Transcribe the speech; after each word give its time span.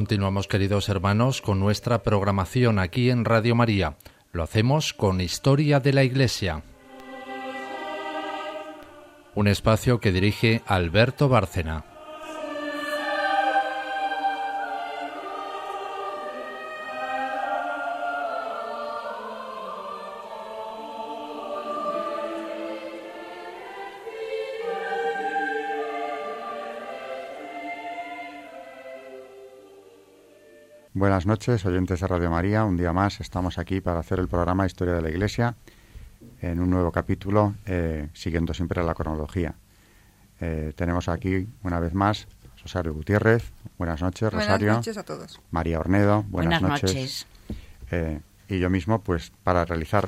Continuamos, 0.00 0.48
queridos 0.48 0.88
hermanos, 0.88 1.42
con 1.42 1.60
nuestra 1.60 2.02
programación 2.02 2.78
aquí 2.78 3.10
en 3.10 3.26
Radio 3.26 3.54
María. 3.54 3.98
Lo 4.32 4.42
hacemos 4.42 4.94
con 4.94 5.20
Historia 5.20 5.78
de 5.78 5.92
la 5.92 6.02
Iglesia. 6.02 6.62
Un 9.34 9.46
espacio 9.46 10.00
que 10.00 10.10
dirige 10.10 10.62
Alberto 10.64 11.28
Bárcena. 11.28 11.89
Buenas 31.00 31.24
noches, 31.24 31.64
oyentes 31.64 32.00
de 32.00 32.06
Radio 32.06 32.30
María. 32.30 32.62
Un 32.66 32.76
día 32.76 32.92
más 32.92 33.22
estamos 33.22 33.56
aquí 33.56 33.80
para 33.80 34.00
hacer 34.00 34.18
el 34.18 34.28
programa 34.28 34.66
Historia 34.66 34.92
de 34.92 35.00
la 35.00 35.08
Iglesia 35.08 35.56
en 36.42 36.60
un 36.60 36.68
nuevo 36.68 36.92
capítulo, 36.92 37.54
eh, 37.64 38.10
siguiendo 38.12 38.52
siempre 38.52 38.84
la 38.84 38.92
cronología. 38.92 39.54
Eh, 40.42 40.74
tenemos 40.76 41.08
aquí 41.08 41.48
una 41.62 41.80
vez 41.80 41.94
más 41.94 42.28
Rosario 42.62 42.92
Gutiérrez. 42.92 43.50
Buenas 43.78 44.02
noches, 44.02 44.30
Rosario. 44.30 44.66
Buenas 44.66 44.76
noches 44.76 44.98
a 44.98 45.02
todos. 45.02 45.40
María 45.50 45.80
Ornedo. 45.80 46.22
Buenas, 46.28 46.60
Buenas 46.60 46.82
noches. 46.82 47.26
Eh, 47.90 48.20
y 48.50 48.58
yo 48.58 48.68
mismo, 48.68 49.00
pues, 49.00 49.32
para 49.42 49.64
realizar, 49.64 50.06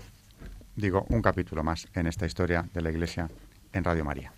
digo, 0.76 1.06
un 1.08 1.22
capítulo 1.22 1.64
más 1.64 1.88
en 1.94 2.06
esta 2.06 2.26
historia 2.26 2.68
de 2.74 2.82
la 2.82 2.90
Iglesia 2.90 3.30
en 3.72 3.82
Radio 3.82 4.04
María. 4.04 4.30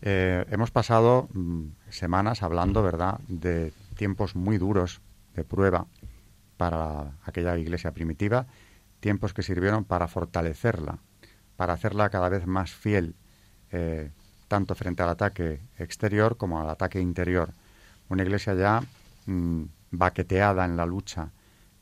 hemos 0.00 0.70
pasado 0.70 1.28
mm, 1.32 1.64
semanas 1.88 2.44
hablando, 2.44 2.84
¿verdad?, 2.84 3.18
de 3.26 3.72
tiempos 3.96 4.36
muy 4.36 4.58
duros 4.58 5.00
de 5.34 5.44
prueba 5.44 5.86
para 6.56 7.12
aquella 7.24 7.56
iglesia 7.58 7.92
primitiva, 7.92 8.46
tiempos 9.00 9.34
que 9.34 9.42
sirvieron 9.42 9.84
para 9.84 10.08
fortalecerla, 10.08 10.98
para 11.56 11.72
hacerla 11.72 12.10
cada 12.10 12.28
vez 12.28 12.46
más 12.46 12.72
fiel, 12.72 13.14
eh, 13.70 14.10
tanto 14.48 14.74
frente 14.74 15.02
al 15.02 15.10
ataque 15.10 15.60
exterior 15.78 16.36
como 16.36 16.60
al 16.60 16.70
ataque 16.70 17.00
interior. 17.00 17.52
Una 18.08 18.22
iglesia 18.22 18.54
ya 18.54 18.82
mm, 19.26 19.64
baqueteada 19.90 20.64
en 20.64 20.76
la 20.76 20.86
lucha 20.86 21.30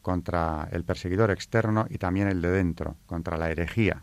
contra 0.01 0.69
el 0.73 0.85
perseguidor 0.85 1.31
externo 1.31 1.87
y 1.89 1.99
también 1.99 2.29
el 2.29 2.43
de 2.43 2.51
dentro, 2.51 2.97
contra 3.07 3.37
la 3.37 3.51
herejía 3.51 4.03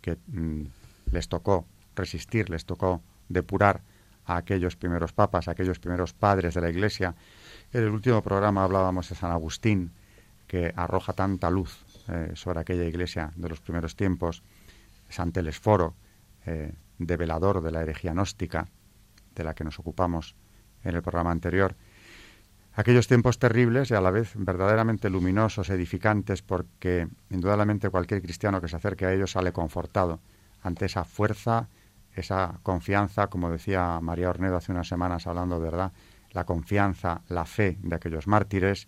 que 0.00 0.16
mm, 0.26 0.64
les 1.12 1.28
tocó 1.28 1.66
resistir, 1.94 2.50
les 2.50 2.64
tocó 2.64 3.02
depurar 3.28 3.82
a 4.24 4.36
aquellos 4.36 4.76
primeros 4.76 5.12
papas, 5.12 5.48
a 5.48 5.52
aquellos 5.52 5.78
primeros 5.78 6.12
padres 6.12 6.54
de 6.54 6.60
la 6.60 6.70
iglesia 6.70 7.14
en 7.72 7.84
el 7.84 7.90
último 7.90 8.22
programa 8.22 8.64
hablábamos 8.64 9.08
de 9.08 9.14
San 9.14 9.30
Agustín, 9.30 9.92
que 10.46 10.72
arroja 10.74 11.12
tanta 11.12 11.50
luz 11.50 11.84
eh, 12.08 12.32
sobre 12.34 12.60
aquella 12.60 12.84
iglesia 12.84 13.32
de 13.36 13.48
los 13.48 13.60
primeros 13.60 13.96
tiempos, 13.96 14.42
San 15.10 15.32
Telesforo, 15.32 15.94
eh, 16.46 16.72
develador 16.98 17.62
de 17.62 17.70
la 17.70 17.82
herejía 17.82 18.12
gnóstica, 18.12 18.68
de 19.34 19.44
la 19.44 19.54
que 19.54 19.64
nos 19.64 19.78
ocupamos 19.78 20.34
en 20.82 20.94
el 20.94 21.02
programa 21.02 21.30
anterior. 21.30 21.76
Aquellos 22.74 23.08
tiempos 23.08 23.38
terribles 23.38 23.90
y 23.90 23.94
a 23.94 24.00
la 24.00 24.10
vez 24.10 24.32
verdaderamente 24.36 25.10
luminosos, 25.10 25.68
edificantes, 25.68 26.42
porque 26.42 27.08
indudablemente 27.30 27.90
cualquier 27.90 28.22
cristiano 28.22 28.60
que 28.60 28.68
se 28.68 28.76
acerque 28.76 29.04
a 29.04 29.12
ellos 29.12 29.32
sale 29.32 29.52
confortado 29.52 30.20
ante 30.62 30.86
esa 30.86 31.04
fuerza, 31.04 31.68
esa 32.14 32.58
confianza, 32.62 33.26
como 33.26 33.50
decía 33.50 33.98
María 34.00 34.30
Ornedo 34.30 34.56
hace 34.56 34.72
unas 34.72 34.88
semanas 34.88 35.26
hablando, 35.26 35.60
¿verdad?, 35.60 35.92
la 36.38 36.44
confianza, 36.44 37.22
la 37.28 37.44
fe 37.44 37.78
de 37.82 37.96
aquellos 37.96 38.28
mártires, 38.28 38.86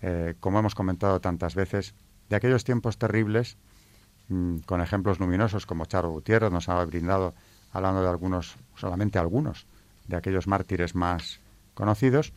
eh, 0.00 0.36
como 0.38 0.60
hemos 0.60 0.76
comentado 0.76 1.20
tantas 1.20 1.56
veces, 1.56 1.92
de 2.28 2.36
aquellos 2.36 2.62
tiempos 2.62 2.98
terribles, 2.98 3.58
mm, 4.28 4.58
con 4.58 4.80
ejemplos 4.80 5.18
luminosos 5.18 5.66
como 5.66 5.86
Charo 5.86 6.10
Gutiérrez 6.10 6.52
nos 6.52 6.68
ha 6.68 6.84
brindado, 6.84 7.34
hablando 7.72 8.00
de 8.00 8.08
algunos, 8.08 8.54
solamente 8.76 9.18
algunos, 9.18 9.66
de 10.06 10.16
aquellos 10.16 10.46
mártires 10.46 10.94
más 10.94 11.40
conocidos. 11.74 12.32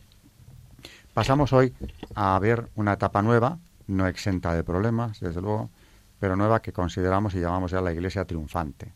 Pasamos 1.14 1.52
hoy 1.52 1.72
a 2.16 2.36
ver 2.40 2.68
una 2.74 2.94
etapa 2.94 3.22
nueva, 3.22 3.60
no 3.86 4.08
exenta 4.08 4.54
de 4.54 4.64
problemas, 4.64 5.20
desde 5.20 5.40
luego, 5.40 5.70
pero 6.18 6.34
nueva 6.34 6.62
que 6.62 6.72
consideramos 6.72 7.32
y 7.36 7.40
llamamos 7.40 7.70
ya 7.70 7.80
la 7.80 7.92
Iglesia 7.92 8.24
triunfante. 8.24 8.92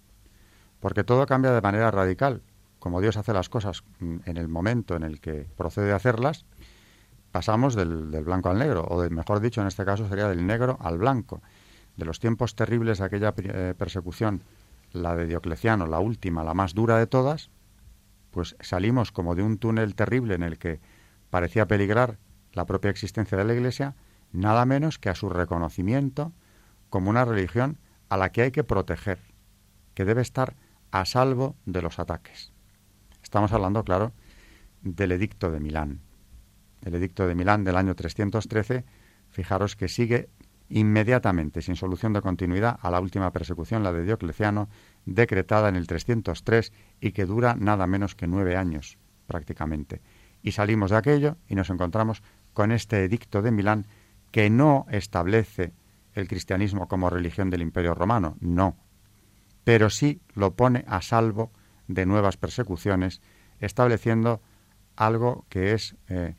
Porque 0.80 1.04
todo 1.04 1.24
cambia 1.24 1.52
de 1.52 1.60
manera 1.60 1.92
radical 1.92 2.42
como 2.82 3.00
Dios 3.00 3.16
hace 3.16 3.32
las 3.32 3.48
cosas 3.48 3.84
mm, 4.00 4.16
en 4.24 4.36
el 4.36 4.48
momento 4.48 4.96
en 4.96 5.04
el 5.04 5.20
que 5.20 5.46
procede 5.56 5.92
a 5.92 5.96
hacerlas, 5.96 6.46
pasamos 7.30 7.76
del, 7.76 8.06
blanco 8.24 8.50
al 8.50 8.58
negro, 8.58 8.82
o 8.82 9.08
mejor 9.08 9.38
dicho, 9.38 9.60
en 9.60 9.68
este 9.68 9.84
caso 9.84 10.08
sería 10.08 10.26
del 10.26 10.44
negro 10.44 10.78
al 10.80 10.98
blanco. 10.98 11.42
De 11.96 12.04
los 12.04 12.18
tiempos 12.18 12.56
terribles 12.56 12.98
de 12.98 13.04
aquella 13.04 13.32
eh, 13.36 13.74
persecución, 13.78 14.42
la 14.90 15.14
de 15.14 15.28
Diocleciano, 15.28 15.86
la 15.86 16.00
última, 16.00 16.42
la 16.42 16.54
más 16.54 16.74
dura 16.74 16.98
de 16.98 17.06
todas, 17.06 17.50
pues 18.32 18.56
salimos 18.58 19.12
como 19.12 19.36
de 19.36 19.44
un 19.44 19.58
túnel 19.58 19.94
terrible 19.94 20.34
en 20.34 20.42
el 20.42 20.58
que 20.58 20.80
parecía 21.30 21.68
peligrar 21.68 22.18
la 22.52 22.66
propia 22.66 22.90
existencia 22.90 23.38
de 23.38 23.44
la 23.44 23.54
Iglesia, 23.54 23.94
nada 24.32 24.64
menos 24.64 24.98
que 24.98 25.08
a 25.08 25.14
su 25.14 25.28
reconocimiento 25.28 26.32
como 26.90 27.10
una 27.10 27.24
religión 27.24 27.78
a 28.08 28.16
la 28.16 28.32
que 28.32 28.42
hay 28.42 28.50
que 28.50 28.64
proteger, 28.64 29.20
que 29.94 30.04
debe 30.04 30.22
estar 30.22 30.56
a 30.90 31.04
salvo 31.04 31.54
de 31.64 31.80
los 31.80 32.00
ataques. 32.00 32.51
Estamos 33.32 33.52
hablando, 33.54 33.82
claro, 33.82 34.12
del 34.82 35.10
edicto 35.10 35.50
de 35.50 35.58
Milán. 35.58 36.02
El 36.84 36.96
edicto 36.96 37.26
de 37.26 37.34
Milán 37.34 37.64
del 37.64 37.76
año 37.76 37.94
313, 37.94 38.84
fijaros 39.30 39.74
que 39.74 39.88
sigue 39.88 40.28
inmediatamente, 40.68 41.62
sin 41.62 41.74
solución 41.74 42.12
de 42.12 42.20
continuidad, 42.20 42.78
a 42.82 42.90
la 42.90 43.00
última 43.00 43.32
persecución, 43.32 43.82
la 43.82 43.90
de 43.90 44.04
Diocleciano, 44.04 44.68
decretada 45.06 45.70
en 45.70 45.76
el 45.76 45.86
303 45.86 46.74
y 47.00 47.12
que 47.12 47.24
dura 47.24 47.56
nada 47.58 47.86
menos 47.86 48.14
que 48.14 48.26
nueve 48.26 48.54
años, 48.54 48.98
prácticamente. 49.26 50.02
Y 50.42 50.52
salimos 50.52 50.90
de 50.90 50.98
aquello 50.98 51.38
y 51.48 51.54
nos 51.54 51.70
encontramos 51.70 52.22
con 52.52 52.70
este 52.70 53.02
edicto 53.02 53.40
de 53.40 53.50
Milán 53.50 53.86
que 54.30 54.50
no 54.50 54.84
establece 54.90 55.72
el 56.12 56.28
cristianismo 56.28 56.86
como 56.86 57.08
religión 57.08 57.48
del 57.48 57.62
Imperio 57.62 57.94
Romano, 57.94 58.36
no, 58.40 58.76
pero 59.64 59.88
sí 59.88 60.20
lo 60.34 60.54
pone 60.54 60.84
a 60.86 61.00
salvo 61.00 61.50
de 61.94 62.06
nuevas 62.06 62.36
persecuciones, 62.36 63.20
estableciendo 63.60 64.40
algo 64.96 65.44
que 65.48 65.72
es 65.72 65.96
eh, 66.08 66.34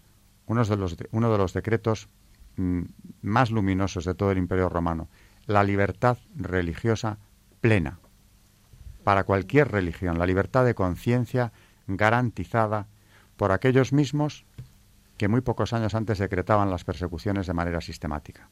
uno, 0.45 0.63
de 0.63 0.77
los 0.77 0.97
uno 1.11 1.31
de 1.31 1.37
los 1.37 1.53
decretos 1.53 2.09
mm, 2.57 2.81
más 3.21 3.51
luminosos 3.51 4.05
de 4.05 4.13
todo 4.13 4.31
el 4.31 4.37
Imperio 4.37 4.69
Romano, 4.69 5.09
la 5.45 5.63
libertad 5.63 6.17
religiosa 6.35 7.17
plena 7.61 7.99
para 9.03 9.25
cualquier 9.25 9.69
religión, 9.71 10.17
la 10.17 10.25
libertad 10.25 10.65
de 10.65 10.75
conciencia 10.75 11.51
garantizada 11.87 12.87
por 13.35 13.51
aquellos 13.51 13.91
mismos 13.91 14.45
que 15.17 15.27
muy 15.27 15.41
pocos 15.41 15.73
años 15.73 15.95
antes 15.95 16.17
decretaban 16.17 16.69
las 16.69 16.83
persecuciones 16.83 17.47
de 17.47 17.53
manera 17.53 17.81
sistemática. 17.81 18.49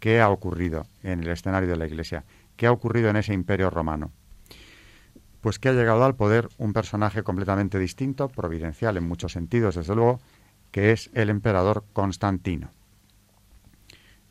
¿Qué 0.00 0.20
ha 0.20 0.30
ocurrido 0.30 0.86
en 1.02 1.22
el 1.22 1.28
escenario 1.28 1.68
de 1.68 1.76
la 1.76 1.86
Iglesia? 1.86 2.24
¿Qué 2.56 2.66
ha 2.66 2.72
ocurrido 2.72 3.08
en 3.10 3.16
ese 3.16 3.32
imperio 3.32 3.70
romano? 3.70 4.12
Pues 5.46 5.60
que 5.60 5.68
ha 5.68 5.72
llegado 5.74 6.04
al 6.04 6.16
poder 6.16 6.48
un 6.58 6.72
personaje 6.72 7.22
completamente 7.22 7.78
distinto, 7.78 8.28
providencial 8.28 8.96
en 8.96 9.06
muchos 9.06 9.30
sentidos, 9.30 9.76
desde 9.76 9.94
luego, 9.94 10.18
que 10.72 10.90
es 10.90 11.08
el 11.14 11.30
emperador 11.30 11.84
Constantino. 11.92 12.72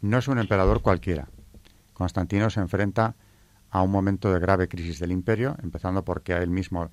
No 0.02 0.18
es 0.18 0.28
un 0.28 0.40
emperador 0.40 0.82
cualquiera. 0.82 1.30
Constantino 1.94 2.50
se 2.50 2.60
enfrenta 2.60 3.16
a 3.70 3.82
un 3.82 3.92
momento 3.92 4.30
de 4.34 4.42
grave 4.42 4.68
crisis 4.68 5.00
del 5.00 5.14
imperio, 5.14 5.56
empezando 5.64 6.04
porque 6.04 6.34
a 6.34 6.40
él 6.40 6.50
mismo 6.50 6.92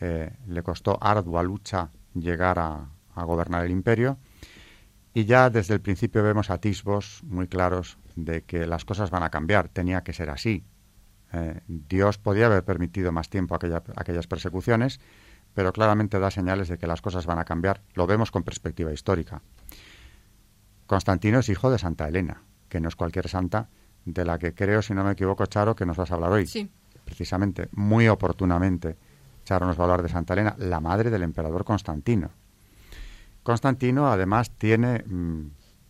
eh, 0.00 0.30
le 0.46 0.62
costó 0.62 0.98
ardua 1.00 1.42
lucha 1.42 1.88
llegar 2.12 2.58
a, 2.58 2.90
a 3.14 3.24
gobernar 3.24 3.64
el 3.64 3.70
imperio, 3.70 4.18
y 5.14 5.24
ya 5.24 5.48
desde 5.48 5.72
el 5.72 5.80
principio 5.80 6.22
vemos 6.22 6.50
atisbos 6.50 7.22
muy 7.24 7.48
claros 7.48 7.96
de 8.16 8.42
que 8.42 8.66
las 8.66 8.84
cosas 8.84 9.08
van 9.08 9.22
a 9.22 9.30
cambiar, 9.30 9.70
tenía 9.70 10.02
que 10.02 10.12
ser 10.12 10.28
así, 10.28 10.62
eh, 11.32 11.60
Dios 11.66 12.18
podía 12.18 12.46
haber 12.46 12.64
permitido 12.64 13.12
más 13.12 13.28
tiempo 13.30 13.54
aquellas 13.54 14.26
persecuciones, 14.26 15.00
pero 15.54 15.72
claramente 15.72 16.18
da 16.18 16.30
señales 16.30 16.68
de 16.68 16.78
que 16.78 16.86
las 16.86 17.00
cosas 17.00 17.26
van 17.26 17.38
a 17.38 17.44
cambiar. 17.44 17.82
Lo 17.94 18.06
vemos 18.06 18.30
con 18.30 18.42
perspectiva 18.42 18.92
histórica. 18.92 19.42
Constantino 20.86 21.38
es 21.38 21.48
hijo 21.48 21.70
de 21.70 21.78
Santa 21.78 22.08
Elena, 22.08 22.42
que 22.68 22.80
no 22.80 22.88
es 22.88 22.96
cualquier 22.96 23.28
santa, 23.28 23.68
de 24.04 24.24
la 24.24 24.38
que 24.38 24.54
creo, 24.54 24.82
si 24.82 24.94
no 24.94 25.04
me 25.04 25.12
equivoco, 25.12 25.46
Charo, 25.46 25.74
que 25.74 25.86
nos 25.86 25.96
vas 25.96 26.10
a 26.10 26.14
hablar 26.14 26.32
hoy. 26.32 26.46
Sí. 26.46 26.70
Precisamente, 27.04 27.68
muy 27.72 28.08
oportunamente, 28.08 28.96
Charo 29.44 29.66
nos 29.66 29.78
va 29.78 29.82
a 29.82 29.84
hablar 29.84 30.02
de 30.02 30.08
Santa 30.08 30.34
Elena, 30.34 30.54
la 30.58 30.80
madre 30.80 31.10
del 31.10 31.22
emperador 31.22 31.64
Constantino. 31.64 32.30
Constantino, 33.42 34.10
además, 34.10 34.50
tiene 34.50 35.02
mm, 35.06 35.46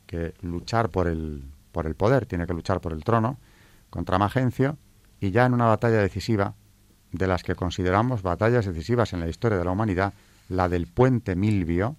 que 0.06 0.35
luchar 0.43 0.91
por 0.91 1.09
el, 1.09 1.44
por 1.73 1.87
el 1.87 1.94
poder, 1.94 2.27
tiene 2.27 2.47
que 2.47 2.55
luchar 2.55 2.81
por 2.81 2.93
el 2.93 3.05
trono 3.05 3.39
contra 3.91 4.19
Magencio, 4.19 4.79
y 5.23 5.31
ya 5.31 5.47
en 5.47 5.55
una 5.55 5.67
batalla 5.67 5.99
decisiva, 5.99 6.57
de 7.13 7.29
las 7.29 7.45
que 7.45 7.55
consideramos 7.55 8.23
batallas 8.23 8.67
decisivas 8.67 9.13
en 9.13 9.21
la 9.21 9.29
historia 9.29 9.57
de 9.57 9.65
la 9.65 9.71
humanidad, 9.71 10.15
la 10.49 10.69
del 10.69 10.89
puente 10.89 11.37
Milvio, 11.37 11.95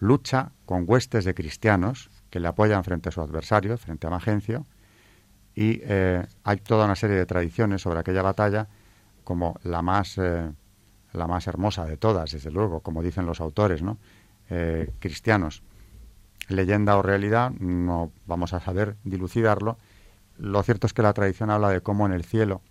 lucha 0.00 0.50
con 0.66 0.84
huestes 0.84 1.24
de 1.24 1.34
cristianos 1.34 2.10
que 2.30 2.40
le 2.40 2.48
apoyan 2.48 2.82
frente 2.82 3.10
a 3.10 3.12
su 3.12 3.20
adversario, 3.20 3.78
frente 3.78 4.08
a 4.08 4.10
Magencio, 4.10 4.66
y 5.54 5.82
eh, 5.84 6.26
hay 6.42 6.56
toda 6.56 6.86
una 6.86 6.96
serie 6.96 7.14
de 7.14 7.26
tradiciones 7.26 7.82
sobre 7.82 8.00
aquella 8.00 8.22
batalla 8.22 8.66
como 9.22 9.60
la 9.62 9.82
más, 9.82 10.18
eh, 10.18 10.50
la 11.12 11.26
más 11.28 11.46
hermosa 11.46 11.84
de 11.84 11.96
todas, 11.96 12.32
desde 12.32 12.50
luego, 12.50 12.80
como 12.80 13.04
dicen 13.04 13.24
los 13.24 13.40
autores 13.40 13.82
¿no? 13.82 13.98
Eh, 14.50 14.92
cristianos. 14.98 15.62
Leyenda 16.48 16.96
o 16.96 17.02
realidad, 17.02 17.52
no 17.52 18.10
vamos 18.26 18.52
a 18.52 18.58
saber 18.58 18.96
dilucidarlo. 19.04 19.78
Lo 20.38 20.62
cierto 20.62 20.86
es 20.86 20.92
que 20.92 21.02
la 21.02 21.12
tradición 21.12 21.50
habla 21.50 21.70
de 21.70 21.80
cómo 21.80 22.06
en 22.06 22.12
el 22.12 22.24
cielo, 22.24 22.62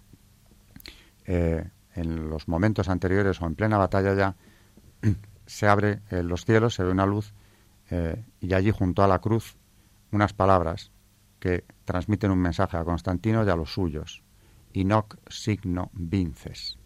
en 1.25 2.29
los 2.29 2.47
momentos 2.47 2.89
anteriores 2.89 3.41
o 3.41 3.45
en 3.45 3.55
plena 3.55 3.77
batalla 3.77 4.13
ya, 4.13 4.35
se 5.45 5.67
abre 5.67 6.01
los 6.09 6.45
cielos, 6.45 6.75
se 6.75 6.83
ve 6.83 6.91
una 6.91 7.05
luz 7.05 7.33
y 8.39 8.53
allí 8.53 8.71
junto 8.71 9.03
a 9.03 9.07
la 9.07 9.19
cruz 9.19 9.55
unas 10.11 10.33
palabras 10.33 10.91
que 11.39 11.65
transmiten 11.85 12.31
un 12.31 12.39
mensaje 12.39 12.77
a 12.77 12.83
Constantino 12.83 13.43
y 13.43 13.49
a 13.49 13.55
los 13.55 13.73
suyos. 13.73 14.23
Inoc 14.73 15.17
signo 15.29 15.89
vinces. 15.93 16.77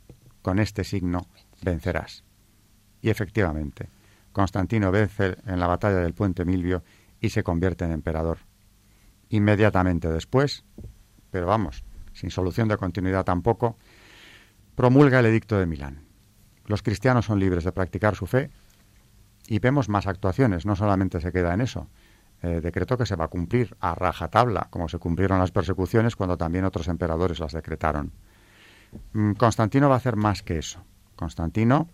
Con 0.42 0.60
este 0.60 0.84
signo 0.84 1.28
vencerás. 1.62 2.24
Y 3.02 3.10
efectivamente, 3.10 3.90
Constantino 4.32 4.92
vence 4.92 5.38
en 5.46 5.60
la 5.60 5.68
batalla 5.68 5.98
del 5.98 6.14
puente 6.14 6.46
Milvio 6.46 6.84
y 7.20 7.30
se 7.30 7.44
convierte 7.44 7.86
en 7.86 7.92
emperador. 7.92 8.40
Inmediatamente 9.30 10.10
después, 10.12 10.64
pero 11.32 11.48
vamos, 11.48 11.84
sin 12.14 12.32
solución 12.32 12.68
de 12.68 12.78
continuidad 12.78 13.26
tampoco, 13.26 13.78
promulga 14.76 15.20
el 15.20 15.26
edicto 15.26 15.58
de 15.58 15.66
Milán. 15.66 16.06
Los 16.66 16.82
cristianos 16.82 17.26
son 17.26 17.40
libres 17.40 17.64
de 17.64 17.72
practicar 17.72 18.16
su 18.16 18.26
fe 18.26 18.50
y 19.48 19.60
vemos 19.60 19.90
más 19.90 20.08
actuaciones, 20.08 20.66
no 20.66 20.76
solamente 20.76 21.22
se 21.22 21.32
queda 21.32 21.54
en 21.54 21.62
eso, 21.62 21.88
eh, 22.42 22.62
decreto 22.62 22.98
que 22.98 23.06
se 23.06 23.16
va 23.16 23.26
a 23.26 23.30
cumplir 23.30 23.76
a 23.80 23.96
rajatabla, 23.96 24.68
como 24.70 24.90
se 24.90 24.98
cumplieron 24.98 25.40
las 25.40 25.52
persecuciones 25.52 26.16
cuando 26.16 26.38
también 26.38 26.66
otros 26.66 26.88
emperadores 26.88 27.40
las 27.40 27.54
decretaron. 27.54 28.12
Mm, 29.14 29.34
Constantino 29.34 29.90
va 29.90 29.96
a 29.96 29.98
hacer 29.98 30.16
más 30.16 30.42
que 30.42 30.58
eso. 30.58 30.84
Constantino 31.16 31.90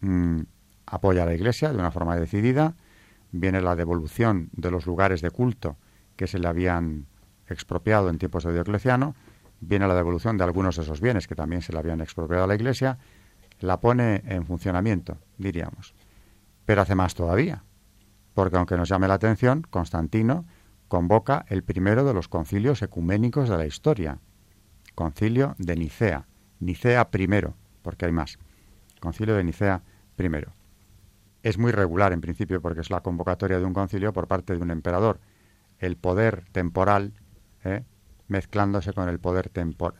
mm, 0.00 0.40
apoya 0.86 1.22
a 1.22 1.26
la 1.26 1.34
Iglesia 1.34 1.70
de 1.72 1.78
una 1.78 1.90
forma 1.90 2.16
decidida, 2.16 2.74
viene 3.32 3.60
la 3.60 3.76
devolución 3.76 4.48
de 4.52 4.70
los 4.70 4.86
lugares 4.86 5.20
de 5.20 5.30
culto 5.30 5.76
que 6.18 6.26
se 6.26 6.38
le 6.38 6.48
habían 6.48 7.06
expropiado 7.46 8.10
en 8.10 8.18
tiempos 8.18 8.44
de 8.44 8.52
Diocleciano, 8.52 9.14
viene 9.60 9.88
la 9.88 9.94
devolución 9.94 10.36
de 10.36 10.44
algunos 10.44 10.76
de 10.76 10.82
esos 10.82 11.00
bienes 11.00 11.26
que 11.26 11.34
también 11.34 11.62
se 11.62 11.72
le 11.72 11.78
habían 11.78 12.02
expropiado 12.02 12.44
a 12.44 12.46
la 12.46 12.54
Iglesia, 12.54 12.98
la 13.60 13.80
pone 13.80 14.22
en 14.26 14.44
funcionamiento, 14.44 15.16
diríamos. 15.38 15.94
Pero 16.66 16.82
hace 16.82 16.94
más 16.94 17.14
todavía 17.14 17.64
porque 18.38 18.56
aunque 18.56 18.76
nos 18.76 18.88
llame 18.88 19.08
la 19.08 19.14
atención, 19.14 19.62
Constantino 19.68 20.46
convoca 20.86 21.44
el 21.48 21.64
primero 21.64 22.04
de 22.04 22.14
los 22.14 22.28
concilios 22.28 22.82
ecuménicos 22.82 23.48
de 23.48 23.56
la 23.56 23.66
historia, 23.66 24.20
concilio 24.94 25.56
de 25.58 25.74
Nicea, 25.74 26.28
Nicea 26.60 27.10
primero, 27.10 27.56
porque 27.82 28.06
hay 28.06 28.12
más, 28.12 28.38
concilio 29.00 29.34
de 29.34 29.42
Nicea 29.42 29.82
primero. 30.14 30.52
Es 31.42 31.58
muy 31.58 31.72
regular 31.72 32.12
en 32.12 32.20
principio 32.20 32.62
porque 32.62 32.80
es 32.80 32.90
la 32.90 33.00
convocatoria 33.00 33.58
de 33.58 33.64
un 33.64 33.74
concilio 33.74 34.12
por 34.12 34.28
parte 34.28 34.54
de 34.54 34.62
un 34.62 34.70
emperador, 34.70 35.18
el 35.78 35.96
poder 35.96 36.44
temporal 36.52 37.14
¿eh? 37.64 37.84
mezclándose 38.26 38.92
con 38.92 39.08
el 39.08 39.18
poder 39.18 39.50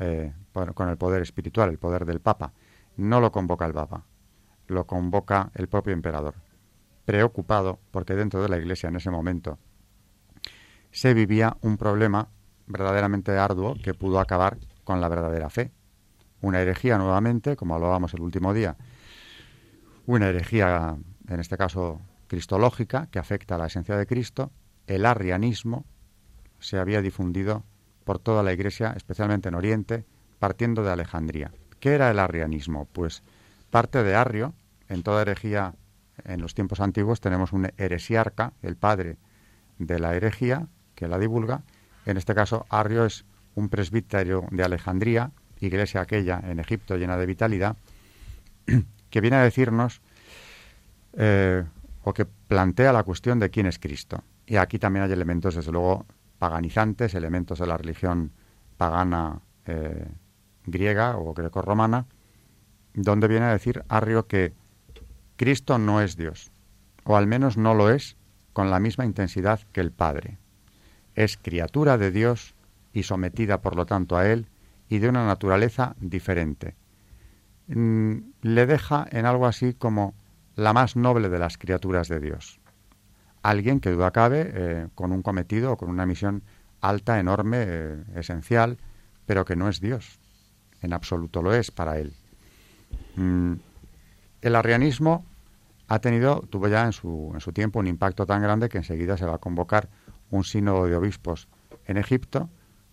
eh, 0.00 0.32
con 0.52 0.88
el 0.88 0.96
poder 0.96 1.22
espiritual, 1.22 1.70
el 1.70 1.78
poder 1.78 2.04
del 2.04 2.20
Papa. 2.20 2.52
No 2.96 3.20
lo 3.20 3.30
convoca 3.30 3.64
el 3.66 3.72
Papa, 3.72 4.04
lo 4.66 4.86
convoca 4.86 5.50
el 5.54 5.69
propio 5.69 5.92
emperador 5.92 6.34
preocupado 7.08 7.80
porque 7.90 8.14
dentro 8.14 8.42
de 8.42 8.50
la 8.50 8.58
Iglesia 8.58 8.90
en 8.90 8.96
ese 8.96 9.10
momento 9.10 9.58
se 10.90 11.14
vivía 11.14 11.56
un 11.62 11.78
problema 11.78 12.28
verdaderamente 12.66 13.32
arduo 13.38 13.76
que 13.82 13.94
pudo 13.94 14.20
acabar 14.20 14.58
con 14.84 15.00
la 15.00 15.08
verdadera 15.08 15.48
fe. 15.48 15.72
Una 16.42 16.60
herejía 16.60 16.98
nuevamente, 16.98 17.56
como 17.56 17.74
hablábamos 17.74 18.12
el 18.12 18.20
último 18.20 18.52
día, 18.52 18.76
una 20.04 20.28
herejía, 20.28 20.98
en 21.28 21.40
este 21.40 21.56
caso 21.56 22.02
cristológica, 22.26 23.06
que 23.06 23.19
afecta 23.19 23.54
a 23.54 23.58
la 23.58 23.69
esencia 23.69 23.96
de 23.96 24.06
Cristo, 24.06 24.52
el 24.88 25.06
arrianismo 25.06 25.85
se 26.58 26.79
había 26.79 27.00
difundido 27.00 27.62
por 28.05 28.19
toda 28.19 28.43
la 28.43 28.52
Iglesia, 28.52 28.94
especialmente 28.96 29.49
en 29.49 29.55
Oriente, 29.55 30.05
partiendo 30.38 30.82
de 30.82 30.90
Alejandría. 30.90 31.52
¿Qué 31.79 31.94
era 31.94 32.11
el 32.11 32.19
arrianismo? 32.19 32.87
Pues 32.87 33.23
parte 33.70 34.02
de 34.02 34.17
Arrio, 34.17 34.55
en 34.88 35.02
toda 35.02 35.23
herejía 35.23 35.75
en 36.25 36.40
los 36.40 36.55
tiempos 36.55 36.81
antiguos 36.81 37.20
tenemos 37.20 37.52
un 37.52 37.70
heresiarca, 37.76 38.52
el 38.62 38.76
padre 38.76 39.19
de 39.79 39.99
la 39.99 40.17
herejía, 40.17 40.67
que 40.94 41.06
la 41.06 41.19
divulga. 41.19 41.62
En 42.06 42.17
este 42.17 42.34
caso, 42.34 42.67
Arrio 42.70 43.05
es 43.05 43.25
un 43.55 43.69
presbítero 43.69 44.46
de 44.50 44.64
Alejandría, 44.64 45.31
iglesia 45.61 46.00
aquella 46.00 46.41
en 46.44 46.61
Egipto 46.61 46.96
llena 46.96 47.17
de 47.17 47.26
vitalidad, 47.26 47.76
que 49.11 49.20
viene 49.20 49.37
a 49.37 49.43
decirnos 49.43 50.00
eh, 51.14 51.64
o 52.02 52.12
que 52.12 52.25
plantea 52.25 52.93
la 52.93 53.02
cuestión 53.02 53.38
de 53.38 53.50
quién 53.50 53.67
es 53.67 53.79
Cristo. 53.79 54.25
Y 54.48 54.56
aquí 54.56 54.78
también 54.78 55.04
hay 55.04 55.12
elementos, 55.12 55.54
desde 55.54 55.70
luego, 55.70 56.06
paganizantes, 56.38 57.14
elementos 57.14 57.58
de 57.58 57.66
la 57.66 57.76
religión 57.76 58.32
pagana 58.78 59.42
eh, 59.66 60.08
griega 60.64 61.18
o 61.18 61.34
greco-romana, 61.34 62.06
donde 62.94 63.28
viene 63.28 63.44
a 63.44 63.52
decir 63.52 63.84
Arrio 63.88 64.26
que 64.26 64.54
Cristo 65.36 65.76
no 65.76 66.00
es 66.00 66.16
Dios, 66.16 66.50
o 67.04 67.18
al 67.18 67.26
menos 67.26 67.58
no 67.58 67.74
lo 67.74 67.90
es 67.90 68.16
con 68.54 68.70
la 68.70 68.80
misma 68.80 69.04
intensidad 69.04 69.60
que 69.72 69.82
el 69.82 69.92
Padre. 69.92 70.38
Es 71.14 71.36
criatura 71.36 71.98
de 71.98 72.10
Dios 72.10 72.54
y 72.94 73.02
sometida, 73.02 73.60
por 73.60 73.76
lo 73.76 73.84
tanto, 73.84 74.16
a 74.16 74.26
Él 74.26 74.46
y 74.88 74.98
de 74.98 75.10
una 75.10 75.26
naturaleza 75.26 75.94
diferente. 76.00 76.74
Mm, 77.67 78.31
le 78.40 78.64
deja 78.64 79.06
en 79.10 79.26
algo 79.26 79.46
así 79.46 79.74
como 79.74 80.14
la 80.56 80.72
más 80.72 80.96
noble 80.96 81.28
de 81.28 81.38
las 81.38 81.58
criaturas 81.58 82.08
de 82.08 82.20
Dios. 82.20 82.57
Alguien 83.48 83.81
que 83.81 83.90
duda 83.90 84.10
cabe, 84.10 84.52
eh, 84.52 84.88
con 84.94 85.10
un 85.10 85.22
cometido 85.22 85.72
o 85.72 85.76
con 85.78 85.88
una 85.88 86.05
misión 86.05 86.43
alta, 86.82 87.19
enorme, 87.19 87.64
eh, 87.67 88.05
esencial, 88.17 88.76
pero 89.24 89.46
que 89.46 89.56
no 89.56 89.70
es 89.70 89.81
Dios. 89.81 90.20
En 90.82 90.93
absoluto 90.93 91.40
lo 91.40 91.55
es 91.55 91.70
para 91.70 91.98
él. 91.98 92.12
Mm, 93.17 93.55
el 94.43 94.55
arrianismo 94.55 95.24
ha 95.86 95.98
tenido, 95.98 96.40
tuvo 96.50 96.69
ya 96.69 96.84
en 96.84 96.93
su, 96.93 97.31
en 97.32 97.40
su 97.40 97.52
tiempo 97.52 97.78
un 97.78 97.86
impacto 97.86 98.26
tan 98.26 98.43
grande 98.43 98.69
que 98.69 98.76
enseguida 98.76 99.17
se 99.17 99.24
va 99.24 99.36
a 99.36 99.38
convocar 99.38 99.88
un 100.31 100.44
sínodo 100.44 100.84
de 100.84 100.96
obispos 100.96 101.48
en 101.86 101.96
Egipto 101.96 102.50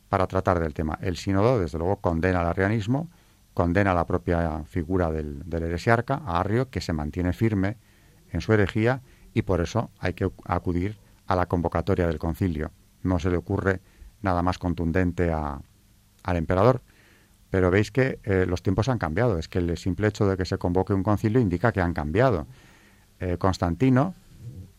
para 0.08 0.26
tratar 0.26 0.62
del 0.62 0.74
tema. 0.74 0.98
El 1.02 1.18
sínodo, 1.18 1.60
desde 1.60 1.80
luego, 1.80 1.98
condena 1.98 2.40
al 2.40 2.48
arrianismo, 2.48 3.10
condena 3.54 3.94
la 3.94 4.06
propia 4.06 4.64
figura 4.64 5.12
del, 5.12 5.42
del 5.50 5.64
heresiarca, 5.64 6.22
a 6.26 6.40
Arrio, 6.40 6.70
que 6.70 6.80
se 6.80 6.94
mantiene 6.94 7.34
firme 7.34 7.76
en 8.32 8.40
su 8.40 8.54
herejía 8.54 9.02
y 9.36 9.44
por 9.44 9.62
eso 9.62 9.92
hay 10.00 10.14
que 10.14 10.32
acudir 10.46 10.98
a 11.28 11.36
la 11.36 11.46
convocatoria 11.46 12.08
del 12.08 12.18
concilio. 12.18 12.72
No 13.04 13.20
se 13.20 13.30
le 13.30 13.38
ocurre 13.38 13.82
nada 14.22 14.42
más 14.42 14.58
contundente 14.58 15.32
al 15.32 16.36
emperador. 16.38 16.82
Pero 17.50 17.70
veis 17.70 17.92
que 17.92 18.20
eh, 18.24 18.46
los 18.48 18.64
tiempos 18.64 18.90
han 18.90 18.98
cambiado. 18.98 19.38
Es 19.38 19.48
que 19.48 19.60
el 19.60 19.78
simple 19.78 20.08
hecho 20.08 20.26
de 20.26 20.38
que 20.38 20.46
se 20.46 20.58
convoque 20.58 20.94
un 20.94 21.04
concilio 21.04 21.40
indica 21.40 21.74
que 21.74 21.82
han 21.82 21.94
cambiado. 21.94 22.48
Eh, 23.20 23.38
Constantino 23.38 24.16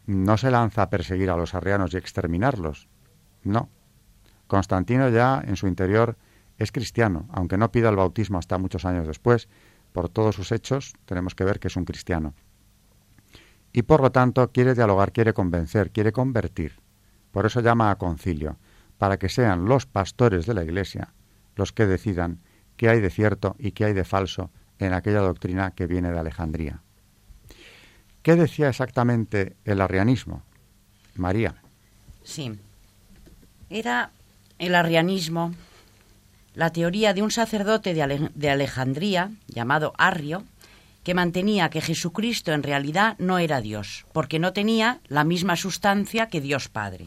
no 0.07 0.37
se 0.39 0.51
lanza 0.51 0.83
a 0.83 0.91
perseguir 0.91 1.31
a 1.31 1.37
los 1.37 1.55
arrianos 1.55 1.93
y 1.93 1.99
exterminarlos. 1.99 2.89
No. 3.45 3.69
Constantino 4.47 5.11
ya 5.11 5.43
en 5.47 5.57
su 5.57 5.67
interior 5.67 6.17
es 6.57 6.73
cristiano, 6.73 7.29
aunque 7.31 7.59
no 7.59 7.71
pida 7.71 7.91
el 7.91 7.97
bautismo 7.97 8.39
hasta 8.39 8.57
muchos 8.57 8.87
años 8.87 9.07
después. 9.07 9.49
Por 9.93 10.09
todos 10.09 10.35
sus 10.35 10.51
hechos 10.51 10.95
tenemos 11.05 11.35
que 11.35 11.45
ver 11.45 11.61
que 11.61 11.69
es 11.69 11.77
un 11.77 11.85
cristiano. 11.85 12.35
Y 13.77 13.83
por 13.83 14.01
lo 14.01 14.11
tanto 14.11 14.51
quiere 14.53 14.75
dialogar, 14.75 15.13
quiere 15.13 15.35
convencer, 15.35 15.91
quiere 15.91 16.11
convertir. 16.11 16.81
Por 17.31 17.45
eso 17.45 17.61
llama 17.61 17.91
a 17.91 17.99
concilio, 17.99 18.57
para 18.97 19.19
que 19.19 19.29
sean 19.29 19.67
los 19.67 19.85
pastores 19.85 20.47
de 20.47 20.55
la 20.55 20.65
Iglesia 20.65 21.13
los 21.57 21.73
que 21.73 21.85
decidan 21.85 22.41
qué 22.79 22.89
hay 22.89 23.01
de 23.03 23.11
cierto 23.11 23.55
y 23.59 23.73
qué 23.73 23.85
hay 23.85 23.93
de 23.93 24.05
falso 24.05 24.51
en 24.79 24.95
aquella 24.95 25.21
doctrina 25.21 25.73
que 25.73 25.87
viene 25.87 26.11
de 26.11 26.19
Alejandría. 26.19 26.81
¿Qué 28.23 28.35
decía 28.35 28.71
exactamente 28.71 29.57
el 29.67 29.83
arrianismo? 29.83 30.43
María. 31.15 31.57
Sí. 32.25 32.59
Era 33.69 34.11
el 34.59 34.75
arrianismo 34.75 35.53
la 36.57 36.71
teoría 36.71 37.13
de 37.13 37.21
un 37.21 37.31
sacerdote 37.31 37.93
de, 37.93 38.51
Alejandría 38.51 39.31
llamado 39.49 39.93
Arrio, 39.99 40.45
que 41.07 41.15
mantenía 41.15 41.71
que 41.71 41.81
Jesucristo 41.81 42.51
en 42.51 42.65
realidad 42.65 43.17
no 43.21 43.39
era 43.39 43.61
Dios, 43.61 44.05
porque 44.13 44.41
no 44.41 44.53
tenía 44.53 44.99
la 45.07 45.23
misma 45.23 45.55
sustancia 45.55 46.27
que 46.27 46.41
Dios 46.41 46.69
Padre. 46.69 47.07